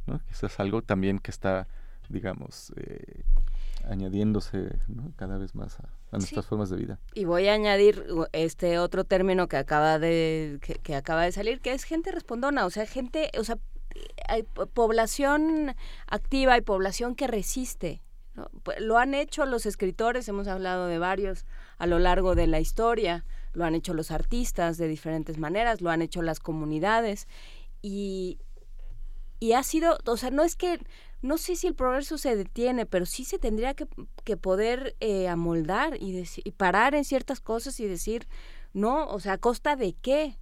[0.08, 0.20] ¿no?
[0.30, 1.68] Eso es algo también que está,
[2.10, 3.24] digamos, eh,
[3.86, 5.12] añadiéndose ¿no?
[5.16, 7.00] cada vez más a, a nuestras formas de vida.
[7.14, 11.62] Y voy a añadir este otro término que acaba de que, que acaba de salir,
[11.62, 13.58] que es gente respondona, o sea, gente, o sea,
[14.28, 15.76] hay po- población
[16.08, 18.02] activa y población que resiste.
[18.36, 18.50] ¿no?
[18.64, 21.46] Pu- Lo han hecho los escritores, hemos hablado de varios
[21.78, 25.90] a lo largo de la historia, lo han hecho los artistas de diferentes maneras, lo
[25.90, 27.28] han hecho las comunidades
[27.82, 28.40] y,
[29.40, 30.80] y ha sido, o sea, no es que,
[31.22, 33.88] no sé si el progreso se detiene, pero sí se tendría que,
[34.24, 38.28] que poder eh, amoldar y, y parar en ciertas cosas y decir,
[38.74, 40.38] no, o sea, ¿a costa de qué?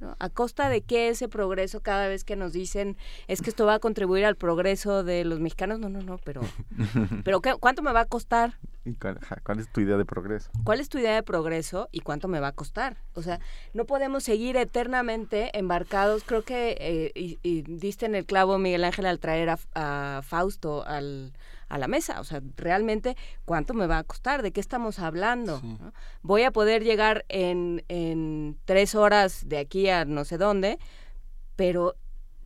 [0.00, 0.16] ¿No?
[0.18, 2.96] ¿A costa de qué ese progreso cada vez que nos dicen
[3.28, 5.78] es que esto va a contribuir al progreso de los mexicanos?
[5.78, 6.40] No, no, no, pero,
[7.24, 8.54] pero ¿qué- ¿cuánto me va a costar?
[8.84, 10.50] ¿Y cuál, cuál es tu idea de progreso?
[10.64, 12.96] ¿Cuál es tu idea de progreso y cuánto me va a costar?
[13.14, 13.38] O sea,
[13.72, 16.22] no podemos seguir eternamente embarcados.
[16.24, 20.22] Creo que, eh, y, y diste en el clavo, Miguel Ángel, al traer a, a
[20.22, 21.32] Fausto al,
[21.68, 22.20] a la mesa.
[22.20, 24.42] O sea, realmente, ¿cuánto me va a costar?
[24.42, 25.60] ¿De qué estamos hablando?
[25.62, 25.92] ¿no?
[26.22, 30.78] Voy a poder llegar en, en tres horas de aquí a no sé dónde,
[31.56, 31.96] pero,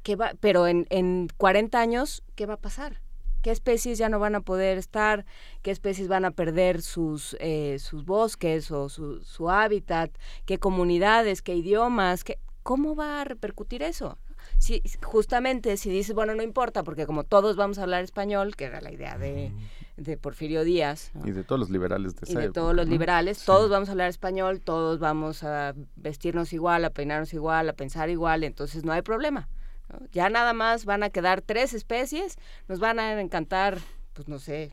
[0.03, 3.01] ¿qué va, pero en, en 40 años, ¿qué va a pasar?
[3.43, 5.25] qué especies ya no van a poder estar,
[5.63, 10.11] qué especies van a perder sus, eh, sus bosques o su, su hábitat,
[10.45, 14.19] qué comunidades, qué idiomas, qué, ¿cómo va a repercutir eso?
[14.59, 18.65] Si, justamente si dices, bueno, no importa, porque como todos vamos a hablar español, que
[18.65, 19.53] era la idea de,
[19.97, 21.27] de Porfirio Díaz, ¿no?
[21.29, 22.93] Y de todos los liberales de y esa de época, todos los ¿no?
[22.93, 23.47] liberales, Sí.
[23.47, 28.11] todos vamos a hablar español, todos vamos a vestirnos igual, a peinarnos igual, a pensar
[28.11, 29.49] igual, entonces no hay problema.
[29.93, 30.01] ¿no?
[30.13, 33.79] Ya nada más van a quedar tres especies, nos van a encantar,
[34.13, 34.73] pues no sé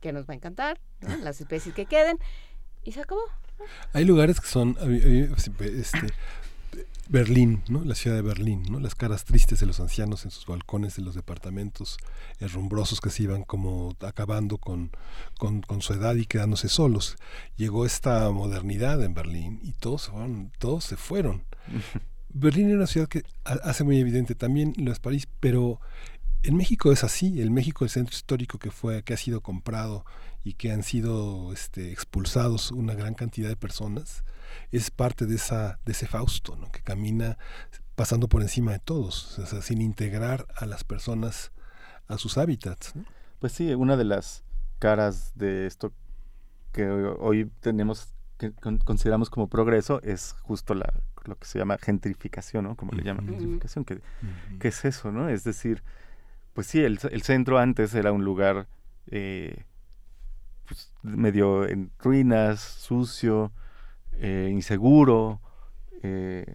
[0.00, 1.08] qué nos va a encantar, ¿no?
[1.24, 2.18] las especies que queden,
[2.84, 3.22] y se acabó.
[3.92, 5.26] Hay lugares que son, mí,
[5.60, 6.06] este,
[7.10, 7.84] Berlín, ¿no?
[7.84, 8.80] La ciudad de Berlín, ¿no?
[8.80, 11.96] Las caras tristes de los ancianos en sus balcones de los departamentos
[12.38, 14.90] herrumbrosos que se iban como acabando con,
[15.38, 17.16] con, con su edad y quedándose solos.
[17.56, 21.44] Llegó esta modernidad en Berlín y todos se fueron, todos se fueron.
[22.28, 25.80] Berlín era una ciudad que ha- hace muy evidente también lo es París, pero
[26.42, 30.04] en México es así, el México, el centro histórico que fue, que ha sido comprado
[30.44, 34.24] y que han sido este, expulsados una gran cantidad de personas,
[34.72, 36.70] es parte de esa, de ese Fausto, ¿no?
[36.70, 37.38] que camina
[37.94, 41.50] pasando por encima de todos, o sea, sin integrar a las personas
[42.06, 42.94] a sus hábitats.
[42.96, 43.04] ¿no?
[43.40, 44.44] Pues sí, una de las
[44.78, 45.92] caras de esto
[46.72, 50.92] que hoy tenemos, que con- consideramos como progreso, es justo la,
[51.24, 52.76] lo que se llama gentrificación, ¿no?
[52.76, 54.00] Como le llaman, gentrificación, que,
[54.60, 55.28] que es eso, ¿no?
[55.28, 55.82] Es decir,
[56.52, 58.68] pues sí, el, el centro antes era un lugar
[59.08, 59.64] eh,
[60.66, 63.50] pues, medio en ruinas, sucio,
[64.18, 65.40] eh, inseguro,
[66.00, 66.46] eh,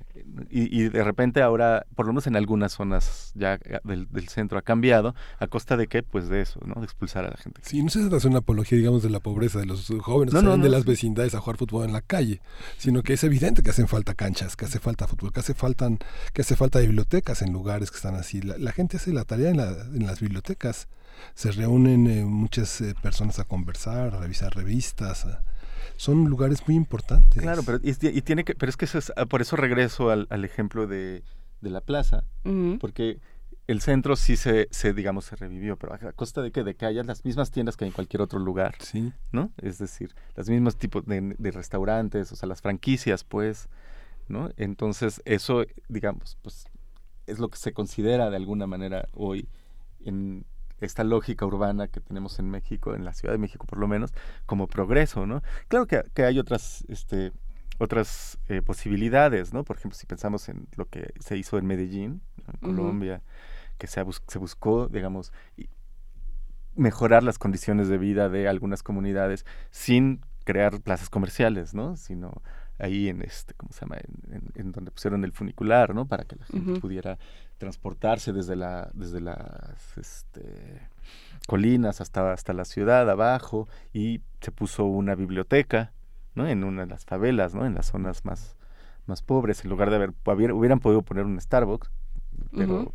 [0.49, 4.29] y, y de repente ahora, por lo menos en algunas zonas ya eh, del, del
[4.29, 6.01] centro ha cambiado, a costa de qué?
[6.01, 6.75] Pues de eso, ¿no?
[6.75, 7.59] De expulsar a la gente.
[7.61, 10.39] Sí, no se trata de una apología, digamos, de la pobreza de los jóvenes No,
[10.39, 12.39] que no, salen de no, las vecindades a jugar fútbol en la calle,
[12.77, 15.89] sino que es evidente que hacen falta canchas, que hace falta fútbol, que hace falta,
[16.31, 18.41] que hace falta bibliotecas en lugares que están así.
[18.41, 20.87] La, la gente hace la tarea en, la- en las bibliotecas.
[21.35, 25.25] Se reúnen eh, muchas eh, personas a conversar, a revisar revistas.
[25.25, 25.43] a-
[26.03, 27.41] son lugares muy importantes.
[27.41, 30.09] Claro, pero y, y tiene que, pero es que eso es- ah, por eso regreso
[30.09, 31.23] al, al ejemplo de,
[31.61, 32.25] de la plaza,
[32.79, 33.19] porque
[33.67, 36.85] el centro sí se, se, digamos, se revivió, pero a costa de que de que
[36.85, 39.13] haya las mismas tiendas que hay en cualquier otro lugar, sí.
[39.31, 39.51] ¿no?
[39.61, 43.69] Es decir, los mismos tipos de, de restaurantes, o sea, las franquicias, pues,
[44.27, 44.49] ¿no?
[44.57, 46.65] Entonces eso, digamos, pues,
[47.27, 49.47] es lo que se considera de alguna manera hoy
[50.03, 50.43] en
[50.83, 54.13] esta lógica urbana que tenemos en México, en la Ciudad de México por lo menos,
[54.45, 55.41] como progreso, ¿no?
[55.67, 57.31] Claro que, que hay otras, este,
[57.79, 59.63] otras eh, posibilidades, ¿no?
[59.63, 62.59] Por ejemplo, si pensamos en lo que se hizo en Medellín, en.
[62.61, 63.21] Colombia,
[63.77, 65.31] que se, ha bus- se buscó, digamos,
[66.75, 71.95] mejorar las condiciones de vida de algunas comunidades sin crear plazas comerciales, ¿no?
[71.95, 72.41] Sino
[72.79, 73.97] ahí en este, ¿cómo se llama?
[73.97, 76.05] En, en- en donde pusieron el funicular, ¿no?
[76.07, 77.17] Para que la gente pudiera
[77.57, 80.89] transportarse desde la, desde las este,
[81.47, 85.91] colinas hasta, hasta la ciudad abajo y se puso una biblioteca,
[86.35, 86.47] ¿no?
[86.47, 87.65] En una de las favelas, ¿no?
[87.65, 88.55] En las zonas más,
[89.05, 91.89] más pobres, en lugar de haber, haber- hubieran podido poner un Starbucks,
[92.55, 92.93] pero,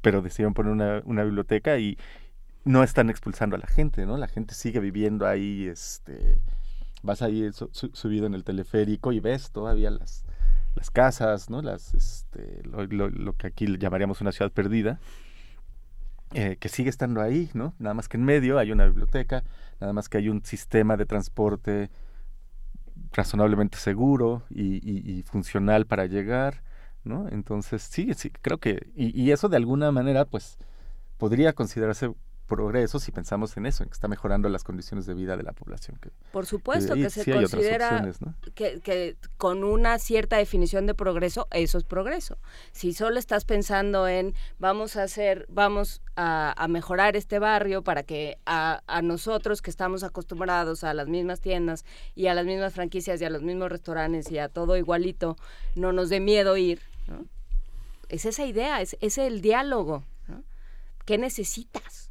[0.00, 1.98] pero decidieron poner una, una biblioteca y
[2.64, 4.16] no están expulsando a la gente, ¿no?
[4.18, 6.38] La gente sigue viviendo ahí, este,
[7.02, 10.24] vas ahí su- subido en el teleférico y ves todavía las,
[10.76, 11.62] las casas, ¿no?
[11.62, 15.00] Las, este, lo, lo- que aquí llamaríamos una ciudad perdida.
[16.32, 17.74] eh, que sigue estando ahí, ¿no?
[17.78, 19.42] Nada más que en medio hay una biblioteca,
[19.80, 21.90] nada más que hay un sistema de transporte
[23.12, 26.62] razonablemente seguro y, y- y funcional para llegar,
[27.04, 27.28] ¿no?
[27.28, 30.58] Entonces, sí, sí, creo que, y, y eso de alguna manera, pues,
[31.18, 32.12] podría considerarse
[32.50, 35.52] progreso si pensamos en eso, en que está mejorando las condiciones de vida de la
[35.52, 35.96] población.
[36.02, 38.12] Que, Por supuesto que se sí considera
[38.54, 42.36] que, que con una cierta definición de progreso, eso es progreso.
[42.72, 48.02] Si solo estás pensando en vamos a hacer, vamos a, a mejorar este barrio para
[48.02, 52.74] que a, a nosotros que estamos acostumbrados a las mismas tiendas y a las mismas
[52.74, 55.36] franquicias y a los mismos restaurantes y a todo igualito,
[55.76, 57.24] no nos dé miedo ir, ¿no?
[58.08, 60.02] Es esa idea, es, es el diálogo.
[60.26, 60.42] ¿no?
[61.04, 62.09] ¿Qué necesitas?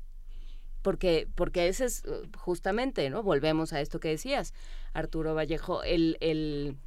[0.90, 4.56] Porque porque ese es uh, justamente no volvemos a esto que decías
[4.94, 6.78] Arturo Vallejo el, el,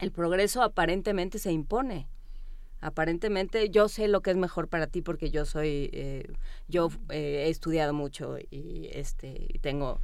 [0.00, 2.06] el progreso aparentemente se impone.
[2.82, 6.30] Aparentemente yo sé lo que es mejor para ti porque yo soy eh,
[6.68, 9.98] yo eh, he estudiado mucho y este tengo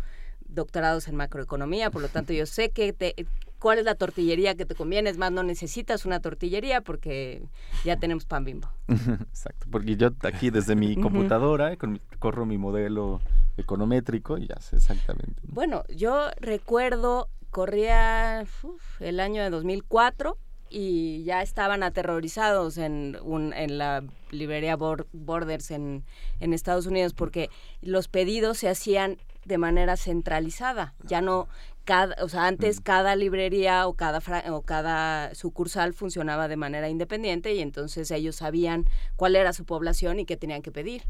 [0.49, 3.15] doctorados en macroeconomía por lo tanto yo sé que te
[3.59, 7.43] cuál es la tortillería que te conviene es más no necesitas una tortillería porque
[7.85, 11.77] ya tenemos pan bimbo Exacto, porque yo aquí desde mi computadora
[12.18, 13.20] corro mi modelo
[13.57, 15.41] econométrico y ya sé exactamente.
[15.44, 15.52] ¿no?
[15.55, 20.39] Bueno, yo recuerdo, corría uf, el año de 2004
[20.70, 26.05] y ya estaban aterrorizados en, un, en la librería Bor- Borders en,
[26.41, 29.17] en Estados Unidos porque los pedidos se hacían
[29.49, 30.94] de manera centralizada.
[31.05, 31.49] Ya no,
[31.85, 36.89] cada, o sea, antes cada librería o cada, fra- o cada sucursal funcionaba de manera
[36.89, 38.85] independiente y entonces ellos sabían
[39.17, 41.02] cuál era su población y qué tenían que pedir.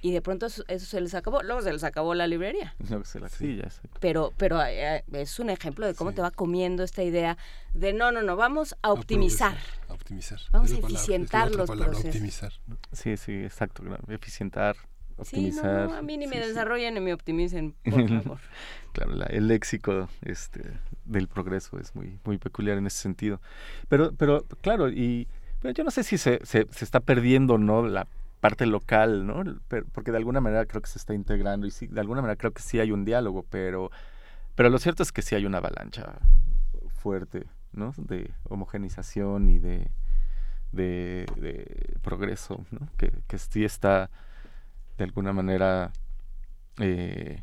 [0.00, 3.00] Y de pronto eso, eso se les acabó, luego se les acabó la librería No,
[3.00, 3.82] que se la- sí, ya sé.
[4.00, 7.36] pero pero eh, es un ejemplo de cómo te va comiendo esta idea
[7.74, 9.56] de no, no, no, vamos a optimizar.
[9.88, 10.40] A optimizar.
[10.52, 12.14] Vamos a eficientar los palabra, procesos.
[12.14, 12.52] Optimizar.
[12.66, 12.78] ¿no?
[12.92, 13.82] Sí, sí, exacto.
[13.82, 14.02] claro,
[15.18, 15.88] Eficientar, Sí, no, optimizar.
[15.90, 18.38] no, a mí ni me sí, desarrollen ni me optimicen, por favor.
[18.92, 20.62] claro, la- el léxico este,
[21.04, 23.40] del progreso es muy, muy peculiar en ese sentido.
[23.88, 25.28] Pero, pero claro, y
[25.60, 28.06] pero yo no sé si se, se, se está perdiendo no la
[28.40, 29.42] parte local, ¿no?
[29.92, 32.52] Porque de alguna manera creo que se está integrando y sí, de alguna manera creo
[32.52, 33.90] que sí hay un diálogo, pero,
[34.54, 36.18] pero lo cierto es que sí hay una avalancha
[36.88, 37.94] fuerte, ¿no?
[37.96, 39.90] De homogenización y de,
[40.72, 42.88] de, de progreso, ¿no?
[42.98, 44.10] Que, que sí está
[44.96, 45.92] de alguna manera
[46.78, 47.42] eh,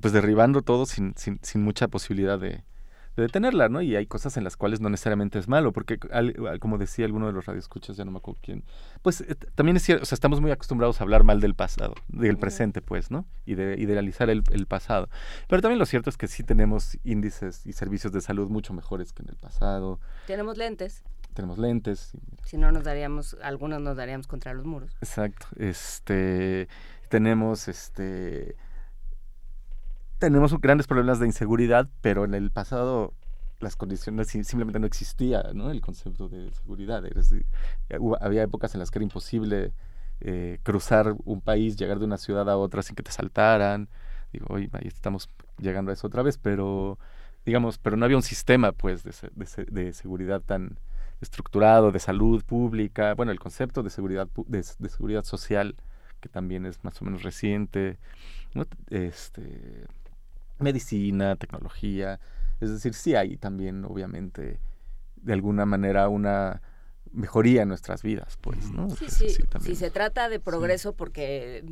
[0.00, 2.64] pues derribando todo sin, sin, sin mucha posibilidad de,
[3.16, 3.82] de detenerla, ¿no?
[3.82, 7.04] Y hay cosas en las cuales no necesariamente es malo, porque al- al- como decía
[7.04, 8.64] alguno de los radioescuchas, ya no me acuerdo quién,
[9.02, 11.94] pues eh, también es cierto, o sea, estamos muy acostumbrados a hablar mal del pasado,
[12.08, 13.26] del presente, pues, ¿no?
[13.44, 15.08] Y de idealizar el, el pasado.
[15.48, 19.12] Pero también lo cierto es que sí tenemos índices y servicios de salud mucho mejores
[19.12, 21.02] que en el pasado, Tenemos lentes,
[21.34, 22.12] tenemos lentes,
[22.44, 24.94] si no nos daríamos, algunos nos daríamos contra los muros.
[25.00, 25.46] Exacto.
[25.56, 26.68] Este
[27.08, 28.56] tenemos este
[30.22, 33.12] tenemos grandes problemas de inseguridad, pero en el pasado
[33.60, 35.70] las condiciones sim- simplemente no existía, ¿no?
[35.70, 37.04] El concepto de seguridad.
[37.06, 37.12] Eh,
[38.20, 39.72] había épocas en las que era imposible
[40.20, 43.88] eh, cruzar un país, llegar de una ciudad a otra sin que te saltaran.
[44.32, 45.28] Digo, hoy ahí estamos
[45.58, 46.98] llegando a eso otra vez, pero
[47.44, 50.78] digamos, pero no había un sistema, pues, de, se- de se- de seguridad tan
[51.20, 55.76] estructurado, de salud pública, bueno, el concepto de seguridad de, de seguridad social,
[56.20, 57.98] que también es más o menos reciente,
[58.90, 59.86] este,
[60.62, 62.20] medicina, tecnología,
[62.60, 64.60] es decir, sí hay también, obviamente,
[65.16, 66.62] de alguna manera una
[67.12, 68.88] mejoría en nuestras vidas, pues, ¿no?
[68.90, 71.64] Sí, Eso sí, si se trata de progreso porque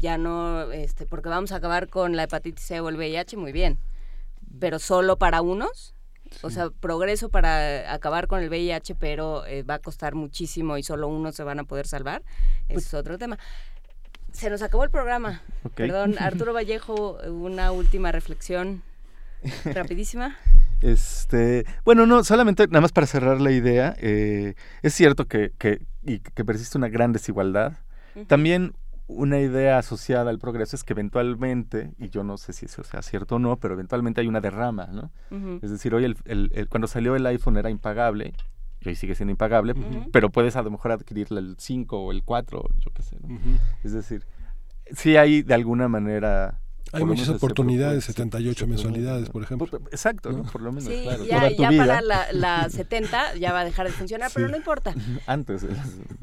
[0.00, 3.52] ya no, este, porque vamos a acabar con la hepatitis C o el VIH, muy
[3.52, 3.78] bien,
[4.58, 5.94] pero solo para unos,
[6.42, 10.82] o sea, progreso para acabar con el VIH, pero eh, va a costar muchísimo y
[10.82, 12.22] solo unos se van a poder salvar,
[12.68, 13.38] Pues es otro tema.
[14.36, 15.40] Se nos acabó el programa.
[15.74, 18.82] Perdón, Arturo Vallejo, una última reflexión
[19.64, 20.36] rapidísima.
[20.82, 25.80] Este, bueno, no, solamente nada más para cerrar la idea, eh, es cierto que, que,
[26.04, 27.72] y que persiste una gran desigualdad.
[28.26, 28.74] También
[29.08, 33.02] una idea asociada al progreso es que eventualmente, y yo no sé si eso sea
[33.02, 35.10] cierto o no, pero eventualmente hay una derrama, ¿no?
[35.62, 38.34] Es decir, hoy el, el- el- cuando salió el iPhone era impagable,
[38.86, 40.10] y hoy sigue siendo impagable, Ujú.
[40.12, 43.34] pero puedes a lo mejor adquirir el 5 o el 4, yo qué sé, ¿no?
[43.34, 43.58] Ujú.
[43.84, 44.24] Es decir,
[44.96, 46.60] sí hay de alguna manera...
[46.92, 49.66] Hay muchas oportunidades, propósito, 78 sí, mensualidades, por ejemplo.
[49.66, 50.44] Por- Exacto, ¿no?
[50.44, 51.24] por lo menos, Sí, claro.
[51.24, 54.52] ya, tu ya para la, la 70 ya va a dejar de funcionar, pero Sí.
[54.52, 54.94] no importa.
[55.26, 55.66] Antes.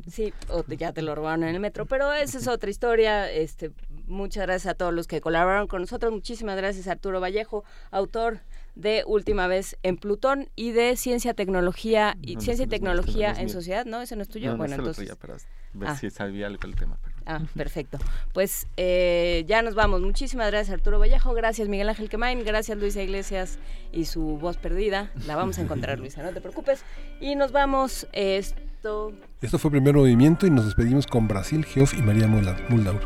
[0.09, 3.29] Sí, o te- ya te lo robaron en el metro, pero esa es otra historia.
[3.29, 3.71] Este,
[4.07, 6.13] muchas gracias a todos los que colaboraron con nosotros.
[6.13, 8.39] Muchísimas gracias a Arturo Vallejo, autor
[8.75, 12.71] de Última vez en Plutón y de Ciencia, Tecnología y No, no, Ciencia y no
[12.71, 13.53] Tecnología no en mío.
[13.53, 13.85] Sociedad.
[13.85, 14.47] No, ese no es tuyo.
[14.47, 15.15] No, no, bueno, entonces.
[15.15, 15.35] para
[15.73, 15.95] ver Ah.
[15.97, 16.97] si sabía algo del tema.
[17.03, 17.97] pero- Ah, perfecto.
[18.33, 20.01] Pues eh, ya nos vamos.
[20.01, 23.59] Muchísimas gracias Arturo Vallejo, gracias Miguel Ángel Quemain, gracias Luisa Iglesias
[23.93, 25.09] y su voz perdida.
[25.25, 26.83] La vamos a encontrar, Luisa, no te preocupes.
[27.21, 28.07] Y nos vamos.
[28.11, 29.13] Esto.
[29.41, 32.99] Esto fue Primer Movimiento y nos despedimos con Brasil, Geoff y María Muldaur.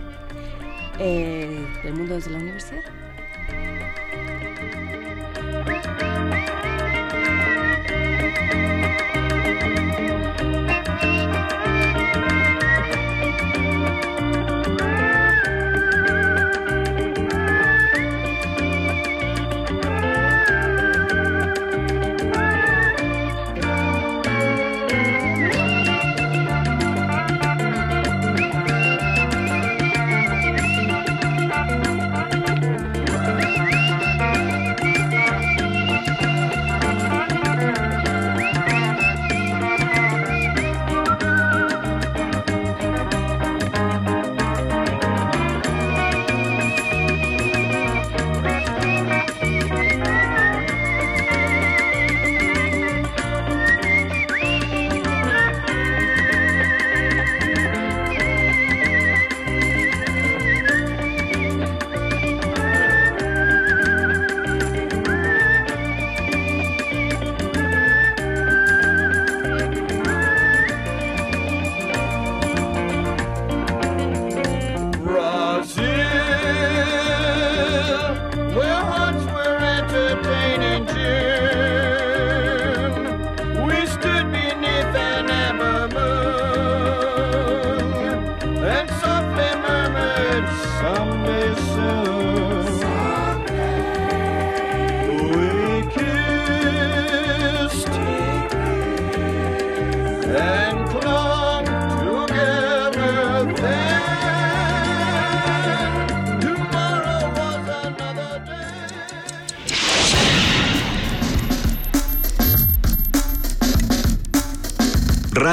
[0.99, 2.81] Eh, del mundo desde la universidad.